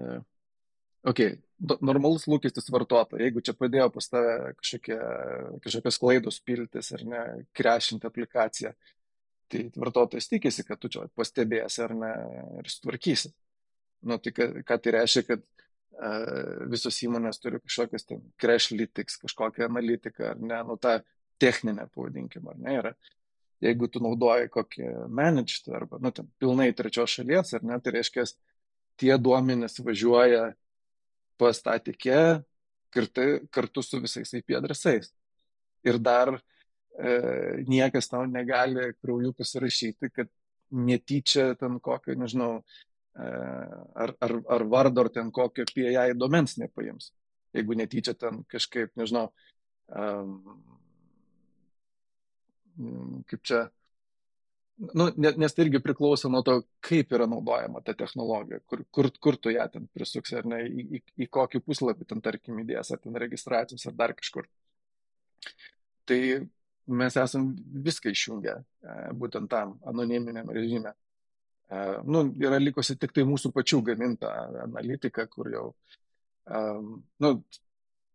okei, 1.05 1.35
okay, 1.35 1.39
normalus 1.61 2.25
lūkestis 2.31 2.71
vartotojo, 2.73 3.21
jeigu 3.21 3.43
čia 3.45 3.55
padėjo 3.57 3.91
pas 3.93 4.09
tave 4.09 4.55
kažkokie, 4.63 4.97
kažkokios 5.67 6.01
klaidos 6.01 6.41
piltis 6.41 6.89
ar 6.97 7.05
ne, 7.05 7.23
krešinti 7.57 8.09
aplikaciją, 8.09 8.73
tai 9.51 9.67
vartotojas 9.77 10.31
tikisi, 10.31 10.65
kad 10.65 10.81
tu 10.81 10.89
čia 10.93 11.05
pastebėsi 11.19 11.85
ar 11.85 11.97
ne 12.01 12.13
ir 12.63 12.73
sutvarkysi. 12.73 13.35
Nu, 14.07 14.17
tai 14.23 14.33
ką, 14.33 14.51
ką 14.67 14.79
tai 14.81 14.95
reiškia, 14.97 15.25
kad 15.29 15.43
visos 16.71 16.97
įmonės 17.05 17.41
turi 17.43 17.61
kažkokias 17.61 18.07
ten 18.09 18.23
crashlytics, 18.41 19.19
kažkokią 19.21 19.67
analitiką, 19.67 20.31
ar 20.33 20.39
ne, 20.41 20.61
nu 20.65 20.77
tą 20.81 20.99
techninę 21.41 21.89
pavadinkim, 21.95 22.49
ar 22.49 22.59
ne, 22.59 22.77
yra. 22.81 22.95
Jeigu 23.61 23.91
tu 23.93 24.01
naudoji 24.01 24.49
kokį 24.53 24.87
managed 25.13 25.69
arba, 25.77 25.99
nu, 26.01 26.13
ten 26.17 26.29
pilnai 26.41 26.71
trečios 26.77 27.19
šalies, 27.19 27.53
ar 27.57 27.67
ne, 27.69 27.77
tai 27.85 27.99
reiškia, 27.99 28.25
tie 29.01 29.13
duomenys 29.21 29.81
važiuoja 29.85 30.55
pas 31.41 31.61
tą 31.65 31.77
tikėją 31.85 32.41
kartu, 32.93 33.27
kartu 33.53 33.85
su 33.85 34.01
visais 34.01 34.33
IP 34.37 34.57
adresais. 34.57 35.13
Ir 35.85 36.01
dar 36.01 36.35
e, 36.37 36.41
niekas 37.69 38.09
tau 38.09 38.27
negali 38.29 38.91
krauju 39.01 39.33
pasirašyti, 39.37 40.11
kad 40.13 40.29
netyčia 40.71 41.55
ten 41.61 41.79
kokio, 41.83 42.17
nežinau, 42.17 42.61
ar, 43.15 44.15
ar, 44.21 44.35
ar 44.49 44.65
vardo, 44.71 45.01
ar 45.01 45.11
ten 45.13 45.31
kokio 45.33 45.65
PI 45.75 46.15
domens 46.19 46.57
nepaims. 46.61 47.13
Jeigu 47.55 47.75
netyčia 47.75 48.15
ten 48.15 48.45
kažkaip, 48.47 48.93
nežinau, 48.99 49.33
um, 49.91 50.37
kaip 53.27 53.43
čia, 53.43 53.65
nu, 54.95 55.09
nes 55.19 55.57
tai 55.57 55.67
irgi 55.67 55.81
priklauso 55.83 56.31
nuo 56.31 56.45
to, 56.47 56.61
kaip 56.87 57.11
yra 57.17 57.27
naudojama 57.27 57.83
ta 57.83 57.97
technologija, 57.99 58.63
kur, 58.71 58.85
kur, 58.95 59.11
kur 59.19 59.37
tu 59.37 59.51
ją 59.51 59.67
ten 59.73 59.91
prisuksi, 59.91 60.39
ar 60.39 60.47
ne, 60.47 60.63
į, 60.69 60.87
į, 61.01 61.03
į 61.27 61.31
kokį 61.35 61.63
puslapį 61.67 62.07
ten, 62.13 62.23
tarkim, 62.23 62.63
įdės, 62.63 62.95
ar 62.95 63.03
ten 63.03 63.19
registracijos, 63.19 63.89
ar 63.91 63.99
dar 63.99 64.15
kažkur. 64.15 64.47
Tai 66.07 66.23
mes 66.91 67.17
esam 67.19 67.51
viską 67.91 68.15
išjungę, 68.15 68.57
būtent 69.19 69.51
tam 69.51 69.79
anoniminiam 69.91 70.49
režime 70.55 70.95
nu, 71.71 72.25
yra 72.43 72.59
likusi 72.59 72.97
tik 72.99 73.13
tai 73.15 73.25
mūsų 73.29 73.53
pačių 73.55 73.83
gaminta 73.87 74.31
analitika, 74.65 75.27
kur 75.31 75.51
jau, 75.53 75.67
nu, 77.23 77.33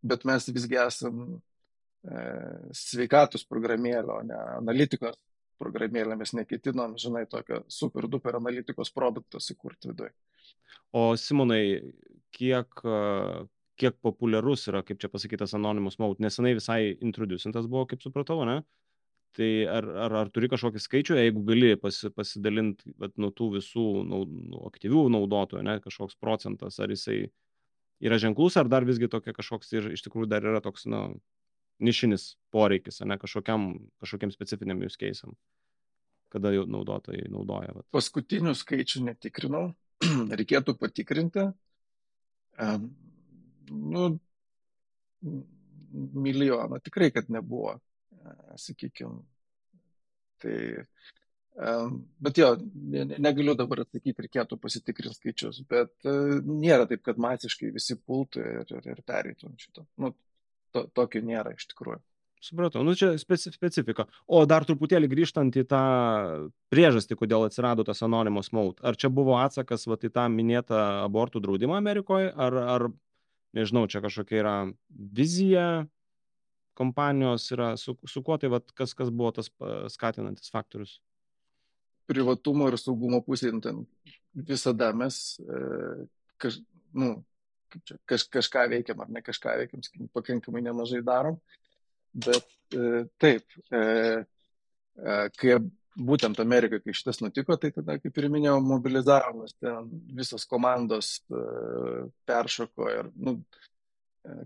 bet 0.06 0.26
mes 0.28 0.50
visgi 0.52 0.80
esam 0.82 1.22
e, 1.32 2.26
sveikatos 2.76 3.46
programėlė, 3.48 4.12
o 4.12 4.20
ne 4.28 4.42
analitikos 4.58 5.16
programėlė, 5.62 6.18
mes 6.20 6.36
neketinom, 6.36 6.98
žinai, 7.00 7.26
tokio 7.32 7.62
super 7.72 8.10
duper 8.12 8.38
analitikos 8.42 8.92
produktą 8.96 9.40
sukurti 9.40 9.94
viduje. 9.94 10.12
O 10.96 11.14
Simonai, 11.20 11.94
kiek, 12.36 12.82
kiek 13.80 13.98
populiarus 14.04 14.68
yra, 14.72 14.84
kaip 14.86 15.00
čia 15.02 15.10
pasakytas, 15.12 15.56
Anonymous 15.58 15.98
Mode, 16.00 16.24
nesenai 16.24 16.56
visai 16.60 16.82
introducintas 17.04 17.70
buvo, 17.72 17.86
kaip 17.92 18.04
supratau, 18.04 18.44
ne? 18.48 18.62
Tai 19.36 19.50
ar, 19.68 19.88
ar, 20.06 20.14
ar 20.22 20.30
turi 20.32 20.48
kažkokį 20.48 20.80
skaičių, 20.80 21.16
jeigu 21.20 21.42
gali 21.44 21.74
pasi, 21.80 22.08
pasidalinti 22.16 22.94
nuo 23.20 23.34
tų 23.36 23.50
visų 23.58 23.86
nau, 24.08 24.22
nu, 24.24 24.62
aktyvių 24.70 25.10
naudotojų, 25.12 25.64
ne, 25.68 25.74
kažkoks 25.84 26.16
procentas, 26.24 26.80
ar 26.80 26.94
jisai 26.94 27.18
yra 28.00 28.20
ženklus, 28.22 28.56
ar 28.56 28.70
dar 28.72 28.88
visgi 28.88 29.10
tokia 29.12 29.36
kažkoks 29.36 29.74
ir 29.76 29.90
iš 29.98 30.06
tikrųjų 30.06 30.30
dar 30.32 30.48
yra 30.48 30.62
toks, 30.64 30.88
na, 30.88 31.02
nu, 31.12 31.20
nišinis 31.84 32.36
poreikis, 32.56 33.02
ne 33.04 33.18
kažkokiam, 33.20 33.74
kažkokiam 34.00 34.32
specifiniam 34.32 34.80
use 34.86 35.00
case'am, 35.00 35.36
kada 36.32 36.54
jau 36.56 36.64
naudotojai 36.70 37.28
naudoja. 37.32 37.74
Vat. 37.76 37.88
Paskutinių 37.96 38.56
skaičių 38.56 39.04
netikrinau, 39.10 39.66
reikėtų 40.40 40.78
patikrinti. 40.80 41.50
Um, 42.56 42.88
nu, 43.68 44.06
milijono 46.16 46.80
tikrai, 46.80 47.12
kad 47.12 47.28
nebuvo 47.34 47.76
sakykime. 48.62 49.22
Tai, 50.44 50.58
bet 52.20 52.42
jo, 52.42 52.50
negaliu 53.16 53.56
dabar 53.58 53.86
atsakyti, 53.86 54.26
reikėtų 54.26 54.58
pasitikrinti 54.62 55.16
skaičius, 55.16 55.62
bet 55.70 55.94
e, 56.04 56.16
nėra 56.44 56.90
taip, 56.90 57.06
kad 57.06 57.22
masiškai 57.22 57.72
visi 57.76 57.96
pultų 57.96 58.44
ir, 58.44 58.76
ir, 58.76 58.90
ir 58.92 59.02
pereitų 59.08 59.54
šito. 59.62 59.86
Nu, 60.02 60.12
to, 60.76 60.86
tokio 60.98 61.24
nėra 61.24 61.56
iš 61.56 61.70
tikrųjų. 61.72 62.02
Supratau, 62.46 62.84
nu 62.86 62.94
čia 62.94 63.16
specifika. 63.18 64.06
O 64.28 64.44
dar 64.46 64.68
truputėlį 64.68 65.08
grįžtant 65.10 65.56
į 65.58 65.64
tą 65.66 65.86
priežastį, 66.70 67.18
kodėl 67.18 67.48
atsirado 67.48 67.86
tas 67.88 68.04
Anonymous 68.06 68.52
Mode. 68.54 68.84
Ar 68.86 69.00
čia 69.00 69.10
buvo 69.10 69.40
atsakas 69.40 69.88
va, 69.90 69.98
į 69.98 70.12
tą 70.14 70.28
minėtą 70.30 70.82
abortų 71.08 71.42
draudimą 71.42 71.80
Amerikoje, 71.80 72.30
ar, 72.30 72.60
ar 72.76 72.88
nežinau, 73.58 73.88
čia 73.90 74.04
kažkokia 74.04 74.42
yra 74.44 74.56
vizija, 74.90 75.88
kompanijos 76.78 77.48
yra, 77.56 77.74
su, 77.80 77.96
su 78.08 78.24
kuo 78.26 78.38
tai, 78.42 78.52
vat, 78.54 78.70
kas, 78.78 78.94
kas 78.98 79.12
buvo 79.12 79.32
tas 79.36 79.50
skatinantis 79.94 80.52
faktorius? 80.54 81.00
Privatumo 82.10 82.68
ir 82.70 82.78
saugumo 82.78 83.22
pusė, 83.26 83.50
nu, 83.56 83.64
ten 83.64 83.86
visada 84.36 84.92
mes 84.94 85.40
e, 85.40 85.62
kaž, 86.42 86.60
nu, 86.94 87.16
kaž, 88.06 88.28
kažką 88.34 88.68
veikiam 88.76 89.02
ar 89.02 89.10
ne 89.12 89.24
kažką 89.26 89.56
veikiam, 89.62 89.84
sakykim, 89.86 90.12
pakankamai 90.14 90.64
nemažai 90.66 91.02
darom, 91.06 91.40
bet 92.14 92.48
e, 92.76 93.06
taip, 93.22 93.58
e, 93.72 93.82
kai 95.40 95.58
būtent 95.96 96.40
Amerikai, 96.44 96.82
kai 96.84 96.96
šitas 96.96 97.22
nutiko, 97.24 97.56
tai 97.60 97.72
tada, 97.76 97.96
kaip 98.04 98.18
ir 98.20 98.28
minėjau, 98.32 98.60
mobilizavimas, 98.64 99.56
ten 99.64 99.88
visos 100.16 100.44
komandos 100.48 101.22
peršoko 102.28 102.90
ir, 102.92 103.10
nu, 103.16 103.38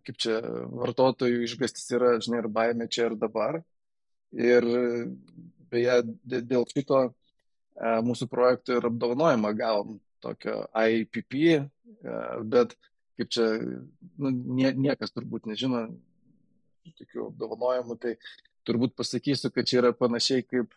kaip 0.05 0.19
čia 0.19 0.39
vartotojų 0.81 1.43
išgastis 1.45 1.87
yra, 1.95 2.17
žinai, 2.23 2.43
ir 2.43 2.49
baime 2.51 2.87
čia 2.91 3.09
ir 3.09 3.15
dabar. 3.19 3.61
Ir 4.35 4.65
beje, 5.71 5.95
dėl 6.25 6.67
šito 6.69 7.07
mūsų 7.79 8.27
projektų 8.29 8.77
ir 8.77 8.89
apdovanojimą 8.89 9.53
gavom 9.57 9.97
tokio 10.23 10.65
IPP, 10.75 11.63
bet 12.51 12.75
kaip 13.19 13.31
čia, 13.35 13.47
nu, 14.19 14.31
nie, 14.31 14.71
niekas 14.75 15.11
turbūt 15.15 15.47
nežino 15.49 15.87
tokių 16.99 17.29
apdovanojimų, 17.29 17.97
tai 18.01 18.15
turbūt 18.67 18.95
pasakysiu, 18.97 19.51
kad 19.53 19.67
čia 19.67 19.81
yra 19.81 19.91
panašiai 19.95 20.45
kaip, 20.47 20.73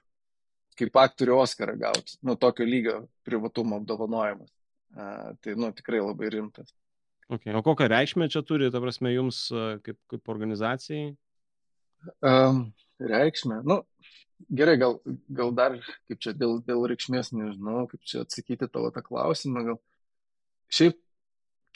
kaip 0.78 0.98
aktorių 1.04 1.38
Oscarą 1.42 1.76
gauti, 1.78 2.18
nu, 2.26 2.36
tokio 2.40 2.66
lygio 2.68 2.98
privatumo 3.26 3.78
apdovanojimas. 3.80 4.50
A, 4.92 5.32
tai, 5.40 5.54
nu, 5.56 5.70
tikrai 5.72 6.02
labai 6.02 6.30
rimtas. 6.34 6.74
Okay. 7.32 7.54
O 7.56 7.62
kokią 7.64 7.88
reikšmę 7.88 8.28
čia 8.28 8.42
turi, 8.44 8.68
ta 8.72 8.80
prasme, 8.82 9.14
jums 9.14 9.46
kaip, 9.86 9.96
kaip 10.12 10.28
organizacijai? 10.28 11.14
Um, 12.20 12.66
reikšmę. 13.00 13.62
Nu, 13.64 13.78
gerai, 14.50 14.74
gal, 14.80 14.98
gal 15.32 15.54
dar, 15.56 15.78
kaip 16.10 16.20
čia 16.20 16.34
dėl, 16.36 16.58
dėl 16.66 16.84
reikšmės, 16.92 17.32
nežinau, 17.32 17.86
kaip 17.88 18.04
čia 18.04 18.26
atsakyti 18.26 18.68
tavo 18.68 18.92
tą 18.92 19.04
klausimą. 19.06 19.64
Gal. 19.70 19.80
Šiaip, 20.72 21.00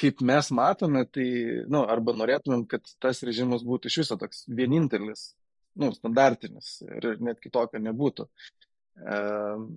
kaip 0.00 0.20
mes 0.28 0.52
matome, 0.52 1.06
tai, 1.08 1.26
nu, 1.72 1.86
arba 1.88 2.16
norėtumėm, 2.20 2.66
kad 2.68 2.84
tas 3.00 3.24
režimas 3.24 3.64
būtų 3.64 3.88
iš 3.88 4.00
viso 4.04 4.20
toks 4.20 4.44
vienintelis, 4.60 5.30
nu, 5.80 5.92
standartinis 5.96 6.80
ir 6.88 7.14
net 7.24 7.40
kitokio 7.40 7.80
nebūtų. 7.80 8.28
Um, 8.96 9.70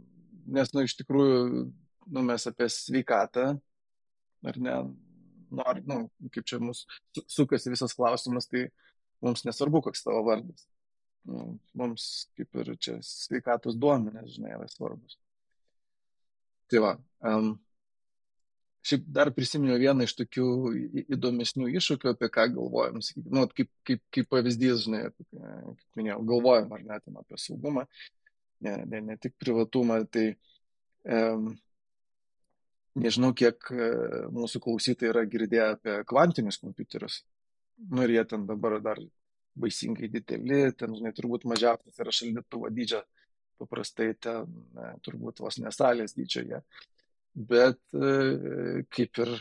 nes, 0.59 0.75
nu, 0.75 0.84
iš 0.84 0.99
tikrųjų, 0.99 1.43
nu, 2.09 2.23
mes 2.25 2.51
apie 2.51 2.67
sveikatą, 2.73 3.53
ar 4.49 4.59
ne, 4.59 4.82
nori, 5.56 5.84
nu, 5.89 6.02
kaip 6.34 6.47
čia 6.50 6.60
mūsų 6.64 7.24
sukasi 7.30 7.74
visas 7.74 7.95
klausimas, 7.97 8.50
tai 8.52 8.68
mums 9.24 9.45
nesvarbu, 9.47 9.84
koks 9.88 10.06
tavo 10.06 10.24
vardas. 10.28 10.68
Nu, 11.30 11.58
mums 11.78 12.30
kaip 12.38 12.62
ir 12.62 12.76
čia 12.82 13.00
sveikatos 13.06 13.78
duomenės, 13.80 14.36
žinai, 14.38 14.56
yra 14.56 14.70
svarbus. 14.72 15.18
Tai 16.70 16.82
va, 16.86 16.93
um, 17.26 17.52
šiaip 18.86 19.06
dar 19.14 19.32
prisiminiau 19.36 19.80
vieną 19.82 20.06
iš 20.08 20.16
tokių 20.22 20.47
įdomesnių 21.16 21.70
iššūkių, 21.80 22.14
apie 22.14 22.30
ką 22.34 22.45
galvojam, 22.56 23.02
sakykime, 23.04 23.34
nu, 23.36 23.45
kaip, 23.58 23.70
kaip, 23.88 24.04
kaip 24.16 24.30
pavyzdys, 24.32 24.86
žinai, 24.86 25.02
kaip 25.14 25.97
minėjau, 26.00 26.22
galvojam 26.30 26.76
ar 26.78 26.86
net 26.86 27.10
apie 27.24 27.41
saugumą, 27.41 27.86
ne, 28.66 28.76
ne, 28.91 29.02
ne 29.10 29.18
tik 29.22 29.36
privatumą, 29.41 30.02
tai 30.14 30.30
um, 31.04 31.52
nežinau, 32.97 33.31
kiek 33.37 33.69
e, 33.73 33.89
mūsų 34.33 34.61
klausytojai 34.63 35.13
yra 35.13 35.25
girdėję 35.29 35.67
apie 35.75 35.95
kvantinius 36.09 36.59
kompiuterius. 36.61 37.21
Nu 37.89 38.03
ir 38.05 38.15
jie 38.17 38.25
ten 38.27 38.45
dabar 38.49 38.79
dar 38.83 38.99
baisingai 39.59 40.09
dideli, 40.11 40.61
ten, 40.77 40.95
žinai, 40.95 41.13
turbūt 41.15 41.47
mažiausias 41.49 41.99
yra 41.99 42.13
šaldytuvo 42.15 42.71
dydžio, 42.73 43.01
paprastai 43.59 44.13
ten 44.21 44.47
ne, 44.75 44.93
turbūt 45.05 45.41
vos 45.43 45.59
nesalės 45.61 46.15
dydžio 46.17 46.45
jie. 46.47 46.61
Bet 47.49 47.79
e, 47.93 48.85
kaip 48.91 49.21
ir 49.23 49.35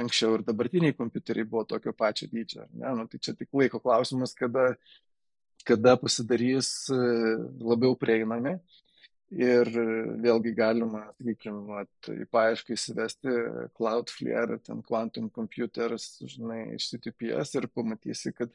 anksčiau 0.00 0.38
ir 0.38 0.44
dabartiniai 0.46 0.96
kompiuteriai 0.96 1.48
buvo 1.48 1.64
tokio 1.68 1.94
pačio 1.96 2.28
dydžio. 2.30 2.68
Ne? 2.74 2.92
Nu, 2.98 3.06
tai 3.10 3.20
čia 3.22 3.34
tik 3.38 3.52
laiko 3.54 3.80
klausimas, 3.82 4.34
kada, 4.36 4.72
kada 5.66 5.96
pasidarys 6.00 6.70
e, 6.92 7.00
labiau 7.62 7.96
prieinami 7.98 8.58
Ir 9.34 9.66
vėlgi 10.22 10.52
galima, 10.54 11.08
sakykime, 11.18 11.80
į 12.22 12.26
paiešką 12.30 12.76
įsivesti 12.76 13.32
Cloudflare, 13.74 14.60
ten 14.62 14.82
Quantum 14.86 15.26
Computers, 15.34 16.20
žinai, 16.22 16.76
iš 16.76 16.92
CTPS 16.92 17.56
ir 17.58 17.66
pamatysi, 17.74 18.30
kad 18.36 18.52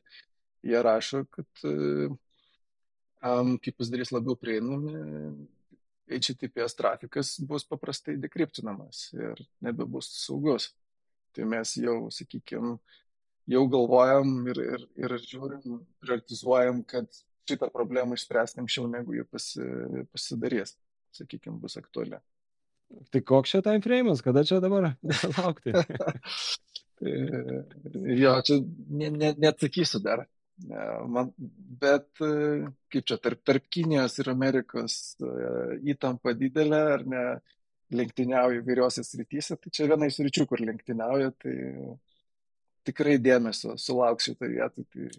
jie 0.64 0.80
rašo, 0.86 1.26
kad 1.36 1.66
um, 1.68 3.58
kai 3.60 3.74
pasidarys 3.76 4.14
labiau 4.16 4.40
prieinami, 4.40 4.96
HTTPS 6.10 6.78
trafikas 6.80 7.36
bus 7.46 7.66
paprastai 7.68 8.16
dekriptinamas 8.18 9.10
ir 9.14 9.44
nebebus 9.62 10.10
saugus. 10.24 10.72
Tai 11.36 11.46
mes 11.46 11.76
jau, 11.78 12.08
sakykime, 12.10 12.78
jau 13.52 13.64
galvojam 13.70 14.32
ir, 14.50 14.62
ir, 14.64 14.86
ir 14.98 15.18
žiūrim, 15.22 15.84
prioritizuojam, 16.02 16.82
kad 16.90 17.06
šitą 17.50 17.70
problemą 17.74 18.18
išspręsti 18.18 18.64
anksčiau, 18.64 18.88
negu 18.92 19.16
jie 19.18 19.26
pasi, 19.28 19.66
pasidarys, 20.14 20.76
sakykime, 21.16 21.58
bus 21.62 21.78
aktuali. 21.82 22.20
Tai 23.14 23.22
koks 23.32 23.54
čia 23.54 23.64
time 23.66 23.84
frame'as, 23.86 24.24
kada 24.26 24.44
čia 24.48 24.62
dabar 24.64 24.92
laukti? 25.38 25.74
jo, 28.24 28.34
čia 28.46 28.60
ne, 28.90 29.14
ne, 29.14 29.34
neatsakysiu 29.38 30.02
dar. 30.04 30.26
Man, 31.08 31.30
bet 31.80 32.10
kaip 32.20 33.06
čia, 33.08 33.16
tarp, 33.22 33.40
tarp 33.48 33.70
Kinijos 33.72 34.18
ir 34.20 34.28
Amerikos 34.34 35.16
įtampa 35.88 36.34
didelė, 36.36 36.82
ar 36.98 37.06
ne, 37.08 37.24
lenktyniauja 37.96 38.60
įvairiuose 38.60 39.04
srityse, 39.06 39.58
tai 39.58 39.72
čia 39.74 39.88
viena 39.90 40.10
iš 40.10 40.20
ryčių, 40.26 40.46
kur 40.50 40.62
lenktyniauja, 40.62 41.32
tai 41.42 41.56
tikrai 42.88 43.18
dėmesio 43.22 43.76
sulauks 43.80 44.30
šitą 44.30 44.50
vietą. 44.52 44.86
Tai 44.92 45.10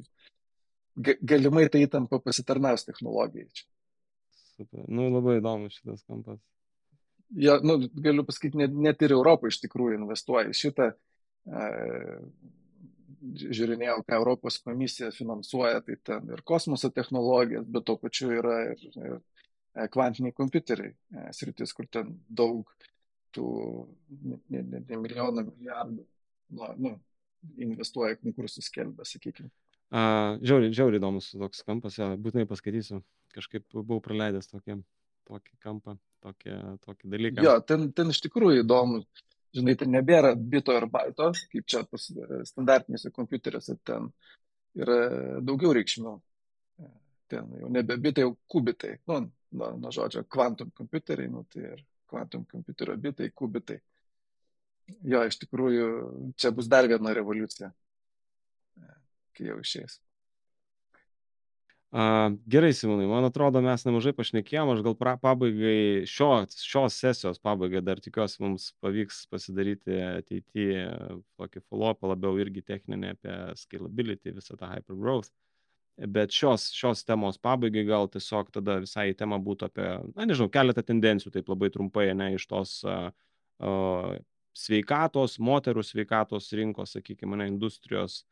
galimai 1.02 1.66
tai 1.72 1.84
įtampa 1.86 2.20
pasitarnaus 2.24 2.86
technologijai 2.86 3.48
čia. 3.52 3.66
Super. 4.56 4.84
Nu, 4.92 5.08
labai 5.08 5.38
įdomu 5.40 5.70
šitas 5.72 6.04
kampas. 6.04 6.40
Ja, 7.38 7.56
nu, 7.62 7.78
galiu 8.02 8.24
pasakyti, 8.26 8.58
net, 8.58 8.74
net 8.74 9.02
ir 9.06 9.14
Europą 9.14 9.48
iš 9.48 9.60
tikrųjų 9.62 10.00
investuoja 10.00 10.50
į 10.50 10.56
šitą. 10.58 10.90
E, 11.46 11.66
žiūrinėjau, 13.40 14.00
ką 14.06 14.18
Europos 14.18 14.58
komisija 14.64 15.10
finansuoja, 15.14 15.82
tai 15.86 15.96
ten 16.04 16.30
ir 16.32 16.42
kosmoso 16.46 16.90
technologijas, 16.92 17.68
bet 17.70 17.86
to 17.86 17.96
pačiu 18.00 18.32
yra 18.34 18.56
ir, 18.72 18.84
ir 18.90 19.16
e, 19.16 19.86
kvantiniai 19.92 20.34
kompiuteriai, 20.36 20.94
e, 21.14 21.26
sritis, 21.36 21.74
kur 21.76 21.88
ten 21.92 22.16
daug 22.26 22.68
tų 23.36 23.46
ne, 24.10 24.40
ne, 24.50 24.82
ne 24.82 24.98
milijonų, 24.98 25.46
milijardų 25.52 26.04
nu, 26.50 26.70
nu, 26.82 26.94
investuoja 27.62 28.18
konkursus 28.20 28.66
skelbia, 28.66 29.06
sakykime. 29.06 29.50
Žiauriai, 29.90 30.74
žiauriai 30.76 31.00
įdomus 31.00 31.32
toks 31.34 31.64
kampas, 31.66 31.96
ja, 31.98 32.12
būtinai 32.14 32.46
paskaitysiu. 32.50 33.00
Kažkaip 33.34 33.66
buvau 33.74 33.98
praleidęs 34.02 34.50
tokį, 34.50 34.80
tokį 35.30 35.56
kampą, 35.62 35.96
tokį, 36.22 36.54
tokį 36.86 37.10
dalyką. 37.10 37.44
Jo, 37.46 37.56
ten, 37.66 37.90
ten 37.94 38.10
iš 38.14 38.22
tikrųjų 38.26 38.64
įdomu 38.64 39.02
žinai, 39.56 39.76
ten 39.78 39.92
nebėra 39.94 40.32
bito 40.34 40.74
ir 40.76 40.86
baito, 40.90 41.30
kaip 41.52 41.68
čia 41.70 41.82
pas 41.90 42.06
e, 42.10 42.42
standartinėse 42.48 43.12
kompiuteriuose, 43.14 43.76
ten 43.86 44.10
yra 44.78 44.98
daugiau 45.44 45.74
reikšmių. 45.76 46.16
E, 46.82 46.90
ten 47.32 47.54
jau 47.62 47.70
nebe 47.72 47.98
bitai, 48.02 48.26
jau 48.26 48.34
kubitai. 48.50 48.96
Nu, 49.10 49.22
nuo, 49.56 49.72
nuo 49.82 49.94
žodžio 49.94 50.24
kvantum 50.30 50.72
kompiuteriai, 50.76 51.30
nu, 51.32 51.44
tai 51.50 51.66
ir 51.74 51.84
kvantum 52.10 52.46
kompiuterio 52.50 52.96
bitai, 53.00 53.30
kubitai. 53.34 53.80
Jo, 55.06 55.22
iš 55.26 55.38
tikrųjų, 55.44 55.88
čia 56.40 56.50
bus 56.54 56.66
dar 56.70 56.88
viena 56.90 57.12
revoliucija, 57.14 57.70
kai 59.40 59.48
jau 59.48 59.58
išės. 59.64 59.98
A, 61.90 62.30
gerai, 62.46 62.70
Simonai, 62.70 63.08
man 63.10 63.24
atrodo, 63.26 63.58
mes 63.64 63.82
nemažai 63.82 64.12
pašnekėjom, 64.14 64.68
aš 64.76 64.82
gal 64.86 64.94
pra, 64.94 65.16
pabaigai, 65.18 66.06
šio, 66.06 66.28
šios 66.54 66.98
sesijos 67.02 67.40
pabaigai 67.42 67.80
dar 67.82 67.98
tikiuosi 67.98 68.44
mums 68.44 68.68
pavyks 68.84 69.24
pasidaryti 69.32 69.96
ateityje 70.20 70.84
tokį 71.40 71.64
follow-upą 71.64 72.12
labiau 72.12 72.38
irgi 72.38 72.62
techninį 72.68 73.10
apie 73.16 73.34
scalability, 73.58 74.36
visą 74.36 74.54
tą 74.60 74.70
hypergrowth. 74.70 75.32
Bet 76.14 76.30
šios, 76.30 76.68
šios 76.78 77.02
temos 77.04 77.42
pabaigai 77.42 77.82
gal 77.88 78.06
tiesiog 78.08 78.54
tada 78.54 78.78
visai 78.86 79.10
tema 79.18 79.40
būtų 79.42 79.66
apie, 79.66 79.88
na 80.14 80.30
nežinau, 80.30 80.46
keletą 80.54 80.86
tendencijų, 80.86 81.34
taip 81.34 81.50
labai 81.50 81.72
trumpai, 81.74 82.06
ne 82.14 82.36
iš 82.38 82.46
tos 82.54 82.76
uh, 82.86 83.10
sveikatos, 84.56 85.40
moterų 85.42 85.82
sveikatos 85.84 86.52
rinkos, 86.54 86.94
sakykime, 86.94 87.34
ne, 87.42 87.50
industrijos 87.50 88.22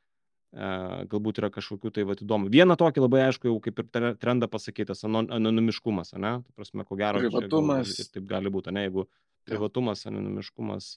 galbūt 0.53 1.43
yra 1.43 1.51
kažkokių 1.53 1.91
tai 1.93 2.05
vat, 2.09 2.23
įdomu. 2.25 2.49
Vieną 2.53 2.79
tokį 2.81 3.03
labai 3.05 3.27
aišku, 3.27 3.51
jau 3.51 3.59
kaip 3.65 3.83
ir 3.83 3.89
trendą 4.21 4.49
pasakytas, 4.49 5.05
anonimiškumas, 5.05 6.15
ne? 6.17 6.39
Tai 6.41 6.57
prasme, 6.57 6.87
ko 6.89 6.97
gero, 6.97 7.21
privatumas. 7.21 7.93
Gal, 7.93 8.09
taip 8.15 8.31
gali 8.31 8.53
būti, 8.53 8.73
ne? 8.73 8.87
Jeigu 8.87 9.05
privatumas, 9.49 10.07
anonimiškumas, 10.09 10.89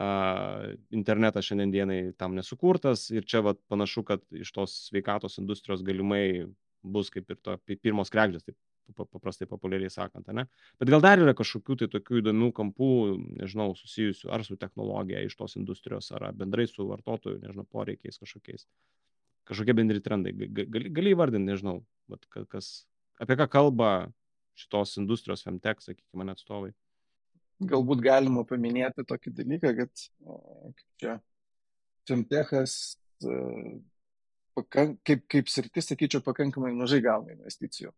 uh, 0.00 0.70
internetas 0.94 1.50
šiandienai 1.50 2.00
tam 2.20 2.36
nesukurtas 2.38 3.10
ir 3.12 3.28
čia 3.28 3.42
vat, 3.44 3.60
panašu, 3.68 4.06
kad 4.08 4.24
iš 4.32 4.52
tos 4.56 4.78
sveikatos 4.88 5.36
industrijos 5.42 5.84
galimai 5.84 6.48
bus 6.82 7.10
kaip 7.12 7.28
ir 7.28 7.40
to 7.42 7.58
pirmos 7.76 8.12
krekždės, 8.14 8.46
taip 8.46 8.56
paprastai 8.96 9.48
populiariai 9.50 9.90
sakant, 9.92 10.28
ne? 10.34 10.46
Bet 10.80 10.90
gal 10.92 11.02
dar 11.04 11.20
yra 11.22 11.34
kažkokių 11.36 11.76
tai 11.82 11.88
tokių 11.92 12.22
įdomių 12.22 12.50
kampų, 12.56 12.90
nežinau, 13.40 13.70
susijusių 13.78 14.32
ar 14.34 14.44
su 14.46 14.56
technologija 14.60 15.22
iš 15.26 15.36
tos 15.38 15.56
industrijos, 15.60 16.10
ar 16.16 16.30
bendrai 16.36 16.68
su 16.70 16.86
vartotojų, 16.88 17.40
nežinau, 17.44 17.66
poreikiais 17.68 18.20
kažkokiais. 18.22 18.66
Kažkokie 19.48 19.76
bendri 19.76 20.02
trendai. 20.04 20.34
Gali, 20.36 20.92
gali 20.92 21.14
įvardinti, 21.14 21.48
nežinau, 21.48 21.80
kas, 22.52 22.86
apie 23.20 23.38
ką 23.40 23.48
kalba 23.52 23.90
šitos 24.58 24.96
industrijos 25.00 25.44
femtech, 25.46 25.80
sakykime, 25.84 26.28
atstovai. 26.34 26.72
Galbūt 27.58 28.02
galima 28.04 28.44
paminėti 28.46 29.06
tokį 29.06 29.34
dalyką, 29.34 29.74
kad 29.80 30.08
čia 31.00 31.18
femtechas 32.06 32.98
kaip, 34.66 35.24
kaip 35.30 35.50
sritis, 35.50 35.88
sakyčiau, 35.90 36.22
pakankamai 36.24 36.72
mažai 36.76 37.00
gauna 37.04 37.34
investicijų. 37.34 37.92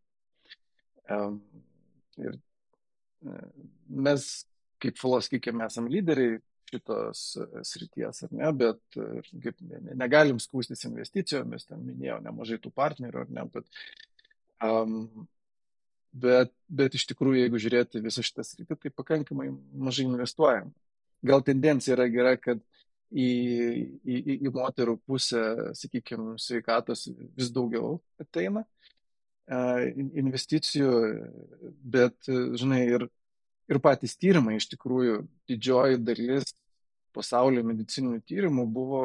Ir 2.21 2.37
e, 2.37 3.41
mes, 3.89 4.29
kaip 4.83 5.01
Filos, 5.01 5.27
sakykime, 5.29 5.67
esame 5.67 5.93
lyderiai 5.93 6.39
šitos 6.71 7.25
e, 7.41 7.65
srities, 7.67 8.25
ar 8.27 8.35
ne, 8.37 8.53
bet 8.63 8.99
e, 9.01 9.23
kaip, 9.45 9.59
ne, 9.67 9.97
negalim 9.99 10.41
skūstis 10.43 10.87
investicijomis, 10.89 11.67
ten 11.69 11.83
minėjau 11.87 12.21
nemažai 12.25 12.61
tų 12.63 12.73
partnerių, 12.77 13.25
ar 13.25 13.33
ne, 13.37 13.47
bet, 13.55 13.85
um, 14.67 14.99
bet, 16.13 16.53
bet 16.69 16.99
iš 16.99 17.09
tikrųjų, 17.11 17.45
jeigu 17.45 17.63
žiūrėti 17.65 18.05
visą 18.05 18.25
šitą 18.27 18.47
sritį, 18.47 18.79
tai 18.79 18.95
pakankamai 18.95 19.51
mažai 19.89 20.07
investuojam. 20.09 20.71
Gal 21.27 21.43
tendencija 21.45 21.97
yra 21.97 22.07
gera, 22.13 22.37
kad 22.41 22.63
į, 23.11 23.31
į, 24.07 24.21
į 24.39 24.53
moterų 24.55 24.97
pusę, 25.05 25.43
sakykime, 25.77 26.37
sveikatos 26.41 27.09
vis 27.37 27.51
daugiau 27.53 27.99
ateina, 28.23 28.65
investicijų, 29.51 30.95
bet, 31.83 32.17
žinai, 32.29 32.85
ir, 32.95 33.07
ir 33.71 33.81
patys 33.83 34.17
tyrimai 34.21 34.59
iš 34.59 34.69
tikrųjų 34.75 35.25
didžioji 35.51 36.01
dalis 36.07 36.55
pasaulio 37.17 37.65
medicininių 37.67 38.21
tyrimų 38.29 38.67
buvo, 38.71 39.05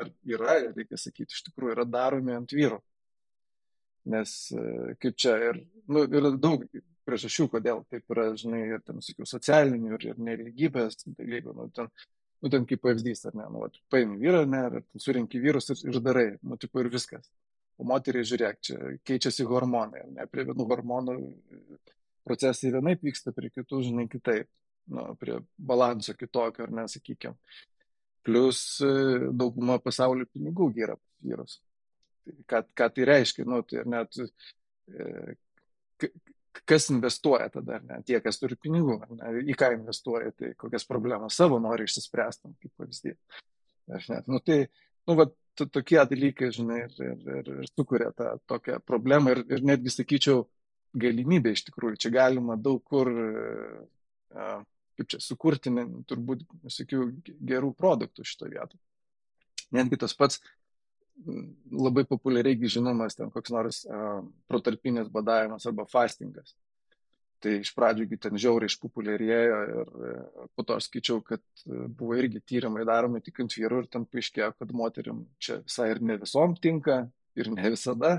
ar 0.00 0.10
yra, 0.26 0.58
reikia 0.74 0.98
sakyti, 0.98 1.36
iš 1.36 1.44
tikrųjų 1.48 1.76
yra 1.76 1.86
daromi 1.86 2.34
ant 2.34 2.54
vyrų. 2.54 2.80
Nes 4.10 4.32
kaip 5.02 5.18
čia 5.20 5.36
ir, 5.50 5.60
nu, 5.86 6.06
yra 6.08 6.32
daug 6.34 6.64
priežasčių, 7.06 7.46
kodėl 7.54 7.84
taip 7.92 8.14
yra, 8.14 8.30
žinai, 8.38 8.62
ir 8.74 8.82
ten, 8.86 9.02
sakiau, 9.04 9.28
socialinių 9.28 9.94
ir, 9.96 10.08
ir 10.12 10.24
neligybės 10.30 11.04
dalykų, 11.06 11.54
nu, 11.56 11.68
ten, 11.76 11.90
nu, 12.40 12.50
ten 12.52 12.66
kaip 12.68 12.82
pavyzdys, 12.84 13.26
ar 13.30 13.36
ne, 13.38 13.46
nu, 13.52 13.68
paimi 13.92 14.18
vyrą, 14.20 14.42
ne, 14.48 14.64
ir 14.80 15.04
surinki 15.04 15.42
vyrus 15.42 15.70
ir, 15.74 15.84
ir 15.90 16.00
darai, 16.04 16.26
nu, 16.42 16.58
tipo 16.60 16.82
ir 16.82 16.90
viskas. 16.92 17.30
O 17.80 17.86
moteriai, 17.88 18.26
žiūrėk, 18.28 18.58
čia 18.60 18.78
keičiasi 19.08 19.46
hormonai, 19.48 20.04
ne, 20.12 20.26
prie 20.28 20.44
vienų 20.50 20.66
hormonų 20.68 21.16
procesai 22.28 22.72
vienaip 22.74 23.02
vyksta, 23.06 23.32
prie 23.36 23.48
kitų, 23.52 23.80
žinai, 23.88 24.06
kitaip, 24.12 24.48
nu, 24.92 25.06
prie 25.20 25.38
balanso 25.56 26.14
kitokio, 26.18 26.66
ar 26.66 26.74
nesakykime. 26.82 27.36
Plus 28.26 28.60
e, 28.84 28.90
dauguma 29.32 29.78
pasaulio 29.80 30.26
pinigų 30.28 30.68
yra 30.76 30.98
vyrus. 31.24 31.56
Tai 32.26 32.36
ką, 32.52 32.60
ką 32.76 32.90
tai 32.96 33.06
reiškia, 33.08 33.46
nu, 33.48 33.62
tai 33.64 33.86
net 33.88 34.20
e, 34.20 36.10
kas 36.68 36.90
investuoja 36.92 37.48
tada, 37.54 37.80
ne, 37.86 38.00
tie, 38.06 38.18
kas 38.24 38.40
turi 38.40 38.58
pinigų, 38.60 38.98
ne, 39.16 39.32
į 39.48 39.56
ką 39.58 39.72
investuoja, 39.78 40.34
tai 40.36 40.52
kokias 40.60 40.84
problemas 40.88 41.38
savo 41.40 41.58
nori 41.62 41.88
išsispręstam, 41.88 42.56
kaip 42.60 42.74
pavyzdys. 42.76 43.40
Aš 43.96 44.10
net, 44.12 44.28
nu, 44.30 44.38
tai, 44.44 44.64
nu, 45.08 45.16
va, 45.60 45.66
tokie 45.72 46.00
dalykai, 46.12 46.50
žinai, 46.54 46.80
ir, 46.86 46.94
ir, 47.04 47.24
ir, 47.38 47.50
ir 47.62 47.70
sukuria 47.70 48.10
tą 48.16 48.34
tokią 48.50 48.80
problemą 48.86 49.34
ir, 49.34 49.42
ir 49.52 49.64
netgi, 49.66 49.92
sakyčiau, 49.94 50.44
galimybę 51.00 51.52
iš 51.54 51.64
tikrųjų. 51.68 51.98
Čia 52.02 52.10
galima 52.14 52.56
daug 52.58 52.82
kur, 52.90 53.10
kaip 54.30 55.10
čia, 55.12 55.20
sukurti, 55.22 55.72
ne, 55.74 55.86
turbūt, 56.10 56.42
visokių 56.66 57.04
gerų 57.52 57.74
produktų 57.78 58.26
šito 58.26 58.50
vietoj. 58.50 58.80
Netgi 59.76 60.00
tas 60.02 60.16
pats 60.18 60.40
labai 61.70 62.06
populiariai 62.08 62.68
žinomas 62.72 63.14
ten 63.14 63.30
koks 63.30 63.52
nors 63.52 63.82
uh, 63.84 64.22
protarpinis 64.48 65.10
badavimas 65.12 65.66
arba 65.68 65.84
fastingas 65.84 66.54
tai 67.42 67.56
iš 67.60 67.72
pradžių 67.76 68.06
gi 68.10 68.18
ten 68.26 68.38
žiauriai 68.40 68.70
išpopuliarėjo 68.70 69.58
ir 69.72 69.90
e, 70.08 70.12
po 70.56 70.64
to 70.66 70.76
aš 70.76 70.88
skaičiau, 70.90 71.22
kad 71.24 71.42
e, 71.64 71.86
buvo 71.88 72.18
irgi 72.20 72.42
tyrimai 72.52 72.84
daromi 72.88 73.22
tik 73.24 73.42
ant 73.44 73.56
vyrų 73.56 73.82
ir 73.84 73.90
ten 73.92 74.06
paaiškėjo, 74.08 74.52
kad 74.58 74.74
moterim 74.76 75.24
čia 75.42 75.60
visai 75.64 75.90
ir 75.94 76.02
ne 76.04 76.18
visom 76.20 76.56
tinka 76.60 77.02
ir 77.40 77.50
ne 77.54 77.72
visada. 77.72 78.18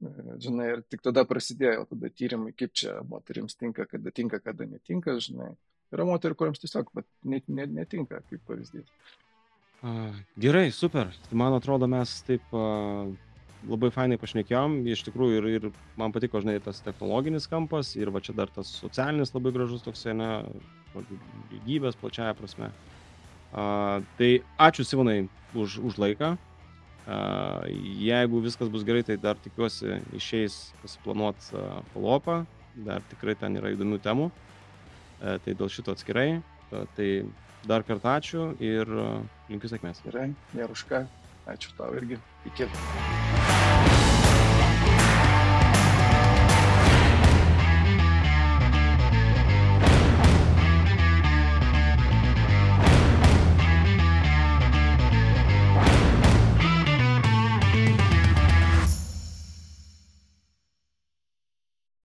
E, 0.00 0.14
žinai, 0.46 0.70
ir 0.76 0.84
tik 0.86 1.04
tada 1.06 1.26
prasidėjo 1.28 1.88
tada 1.92 2.12
tyrimai, 2.12 2.54
kaip 2.56 2.74
čia 2.76 3.00
moteriams 3.10 3.58
tinka, 3.58 3.88
kada 3.90 4.14
tinka, 4.14 4.42
kada 4.42 4.68
netinka, 4.70 5.18
žinai. 5.28 5.52
Yra 5.94 6.06
moterų, 6.08 6.38
kuriams 6.38 6.62
tiesiog 6.62 6.90
net, 6.96 7.46
net, 7.46 7.70
netinka, 7.70 8.22
kaip 8.30 8.42
pavyzdys. 8.48 8.88
Gerai, 10.40 10.70
super. 10.74 11.12
Man 11.30 11.54
atrodo, 11.54 11.86
mes 11.90 12.16
taip 12.26 12.54
labai 13.66 13.90
fainai 13.94 14.18
pašnekėjom, 14.20 14.80
iš 14.92 15.04
tikrųjų 15.08 15.38
ir, 15.40 15.46
ir 15.56 15.68
man 15.98 16.12
patiko, 16.14 16.40
žinai, 16.42 16.58
tas 16.62 16.82
technologinis 16.84 17.48
kampas 17.50 17.94
ir 17.98 18.12
va 18.14 18.22
čia 18.24 18.34
dar 18.36 18.52
tas 18.52 18.70
socialinis 18.82 19.32
labai 19.34 19.54
gražus 19.56 19.84
toksai, 19.86 20.14
ne, 20.18 20.30
lygybės 21.52 21.98
plačiaja 22.00 22.36
prasme. 22.38 22.70
Uh, 23.56 24.02
tai 24.18 24.30
ačiū 24.60 24.84
Simonai 24.84 25.28
už, 25.54 25.78
už 25.80 25.98
laiką. 26.02 26.34
Uh, 27.06 27.62
jeigu 28.02 28.42
viskas 28.42 28.68
bus 28.68 28.84
gerai, 28.84 29.04
tai 29.06 29.16
dar 29.22 29.38
tikiuosi 29.38 30.00
išeis 30.18 30.74
pasiplanuoti 30.82 31.54
uh, 31.54 31.78
folopą, 31.94 32.40
dar 32.86 33.04
tikrai 33.12 33.36
ten 33.38 33.56
yra 33.60 33.70
įdomių 33.76 34.00
temų. 34.04 34.30
Uh, 34.32 35.36
tai 35.44 35.54
dėl 35.54 35.70
šito 35.72 35.94
atskirai. 35.94 36.42
Uh, 36.72 36.82
tai 36.98 37.10
dar 37.66 37.86
kartą 37.86 38.18
ačiū 38.18 38.50
ir 38.58 38.90
uh, 38.90 39.22
linkiu 39.52 39.70
sėkmės. 39.70 40.02
Gerai, 40.08 40.32
nėra 40.52 40.74
už 40.74 40.84
ką. 40.90 41.06
Ačiū 41.46 41.72
tau 41.78 41.94
irgi. 41.94 42.18
Iki. 42.50 42.66